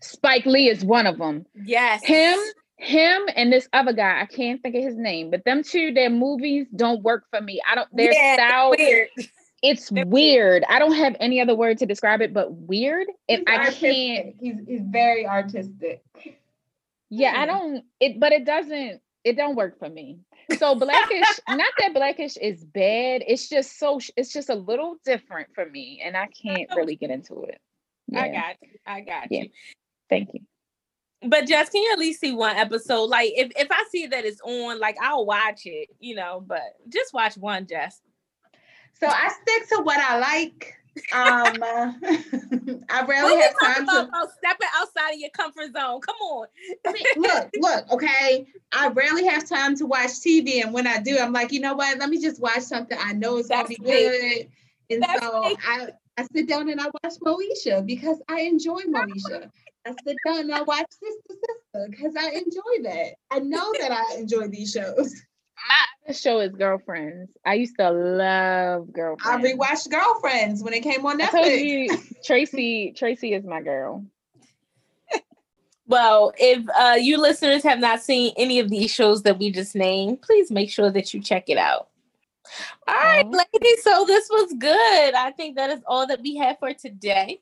Spike 0.00 0.46
Lee 0.46 0.68
is 0.68 0.84
one 0.84 1.06
of 1.06 1.18
them. 1.18 1.46
Yes. 1.54 2.02
Him, 2.04 2.38
him, 2.76 3.22
and 3.36 3.52
this 3.52 3.68
other 3.72 3.92
guy. 3.92 4.20
I 4.20 4.26
can't 4.26 4.62
think 4.62 4.74
of 4.74 4.82
his 4.82 4.96
name, 4.96 5.30
but 5.30 5.44
them 5.44 5.62
two, 5.62 5.92
their 5.92 6.10
movies 6.10 6.66
don't 6.74 7.02
work 7.02 7.24
for 7.30 7.40
me. 7.40 7.60
I 7.70 7.74
don't. 7.74 7.88
Their 7.94 8.12
yeah, 8.12 8.34
style. 8.34 8.74
Weird 8.76 9.08
it's 9.62 9.90
weird. 9.92 10.64
I 10.68 10.80
don't 10.80 10.94
have 10.94 11.16
any 11.20 11.40
other 11.40 11.54
word 11.54 11.78
to 11.78 11.86
describe 11.86 12.20
it 12.20 12.34
but 12.34 12.52
weird. 12.52 13.06
And 13.28 13.44
I 13.46 13.70
can't 13.70 14.34
he's 14.40 14.56
he's 14.66 14.82
very 14.82 15.26
artistic. 15.26 16.02
Yeah, 17.08 17.34
I 17.36 17.46
don't 17.46 17.84
it 18.00 18.18
but 18.18 18.32
it 18.32 18.44
doesn't 18.44 19.00
it 19.24 19.36
don't 19.36 19.54
work 19.54 19.78
for 19.78 19.88
me. 19.88 20.18
So 20.58 20.74
blackish, 20.78 21.40
not 21.48 21.72
that 21.78 21.94
blackish 21.94 22.36
is 22.36 22.64
bad. 22.64 23.22
It's 23.26 23.48
just 23.48 23.78
so 23.78 24.00
it's 24.16 24.32
just 24.32 24.50
a 24.50 24.56
little 24.56 24.96
different 25.04 25.54
for 25.54 25.64
me 25.64 26.02
and 26.04 26.16
I 26.16 26.26
can't 26.26 26.68
really 26.74 26.96
get 26.96 27.10
into 27.10 27.44
it. 27.44 27.60
Yeah. 28.12 28.22
I 28.22 28.28
got 28.28 28.56
you. 28.60 28.68
I 28.86 29.00
got 29.00 29.32
yeah. 29.32 29.42
you. 29.42 29.48
Thank 30.08 30.34
you. 30.34 30.40
But 31.24 31.46
Jess, 31.46 31.70
can 31.70 31.82
you 31.82 31.92
at 31.92 31.98
least 31.98 32.20
see 32.20 32.32
one 32.32 32.56
episode? 32.56 33.04
Like 33.04 33.32
if, 33.36 33.52
if 33.56 33.68
I 33.70 33.84
see 33.90 34.06
that 34.08 34.24
it's 34.24 34.40
on, 34.40 34.80
like 34.80 34.96
I'll 35.00 35.24
watch 35.24 35.62
it, 35.64 35.88
you 36.00 36.16
know, 36.16 36.42
but 36.44 36.62
just 36.88 37.14
watch 37.14 37.36
one, 37.36 37.66
Jess. 37.66 38.00
So 39.00 39.06
I 39.06 39.28
stick 39.28 39.68
to 39.70 39.82
what 39.82 39.98
I 39.98 40.18
like. 40.18 40.74
Um, 41.12 41.56
I 42.90 43.04
rarely 43.06 43.40
have 43.40 43.54
time 43.60 43.84
about, 43.84 44.02
to 44.02 44.08
about 44.08 44.28
stepping 44.36 44.68
outside 44.76 45.14
of 45.14 45.18
your 45.18 45.30
comfort 45.30 45.72
zone. 45.72 46.00
Come 46.00 46.16
on. 46.16 46.46
Look, 47.16 47.50
look, 47.56 47.92
okay. 47.92 48.46
I 48.72 48.88
rarely 48.88 49.24
have 49.26 49.48
time 49.48 49.76
to 49.76 49.86
watch 49.86 50.10
TV, 50.10 50.62
and 50.62 50.74
when 50.74 50.86
I 50.86 50.98
do, 50.98 51.18
I'm 51.18 51.32
like, 51.32 51.50
you 51.50 51.60
know 51.60 51.74
what? 51.74 51.98
Let 51.98 52.10
me 52.10 52.20
just 52.20 52.40
watch 52.40 52.62
something 52.62 52.98
I 53.00 53.12
know 53.12 53.38
is 53.38 53.48
gonna 53.48 53.68
be 53.68 53.76
good. 53.76 54.48
And 54.90 55.02
That's 55.02 55.20
so 55.20 55.56
I 55.66 55.88
I 56.22 56.26
sit 56.32 56.48
down 56.48 56.68
and 56.68 56.80
I 56.80 56.86
watch 56.86 57.14
Moesha 57.24 57.84
because 57.84 58.20
I 58.28 58.42
enjoy 58.42 58.80
Moesha. 58.82 59.50
I 59.86 59.94
sit 60.06 60.16
down 60.24 60.38
and 60.40 60.54
I 60.54 60.62
watch 60.62 60.86
Sister 60.90 61.20
Sister 61.30 61.88
because 61.90 62.14
I 62.16 62.30
enjoy 62.30 62.82
that. 62.88 63.14
I 63.30 63.40
know 63.40 63.72
that 63.80 63.90
I 63.90 64.18
enjoy 64.18 64.48
these 64.48 64.72
shows 64.72 65.14
my 65.68 65.76
other 66.06 66.14
show 66.14 66.40
is 66.40 66.52
Girlfriends. 66.52 67.36
I 67.44 67.54
used 67.54 67.76
to 67.78 67.90
love 67.90 68.92
Girlfriends. 68.92 69.46
I 69.46 69.52
rewatched 69.52 69.90
Girlfriends 69.90 70.62
when 70.62 70.74
it 70.74 70.82
came 70.82 71.04
on 71.06 71.18
Netflix. 71.18 71.34
I 71.34 71.48
told 71.48 71.60
you, 71.60 71.98
Tracee. 72.24 72.92
Tracee 72.92 73.34
is 73.34 73.44
my 73.44 73.62
girl. 73.62 74.04
Well, 75.86 76.32
if 76.38 76.64
uh, 76.78 76.96
you 76.98 77.18
listeners 77.18 77.62
have 77.64 77.78
not 77.78 78.00
seen 78.00 78.32
any 78.36 78.60
of 78.60 78.70
these 78.70 78.90
shows 78.90 79.22
that 79.24 79.38
we 79.38 79.50
just 79.50 79.74
named, 79.74 80.22
please 80.22 80.50
make 80.50 80.70
sure 80.70 80.90
that 80.90 81.12
you 81.12 81.20
check 81.20 81.48
it 81.48 81.58
out. 81.58 81.88
All 82.88 82.94
right, 82.94 83.26
ladies. 83.26 83.82
So 83.82 84.04
this 84.06 84.28
was 84.30 84.54
good. 84.58 85.14
I 85.14 85.30
think 85.32 85.56
that 85.56 85.70
is 85.70 85.80
all 85.86 86.06
that 86.06 86.20
we 86.22 86.36
have 86.36 86.58
for 86.58 86.72
today. 86.74 87.40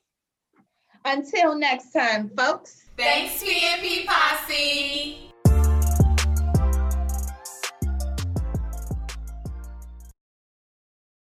Until 1.05 1.55
next 1.55 1.91
time, 1.91 2.29
folks. 2.37 2.85
Thanks, 2.97 3.43
PNP 3.43 4.05
Posse. 4.05 5.30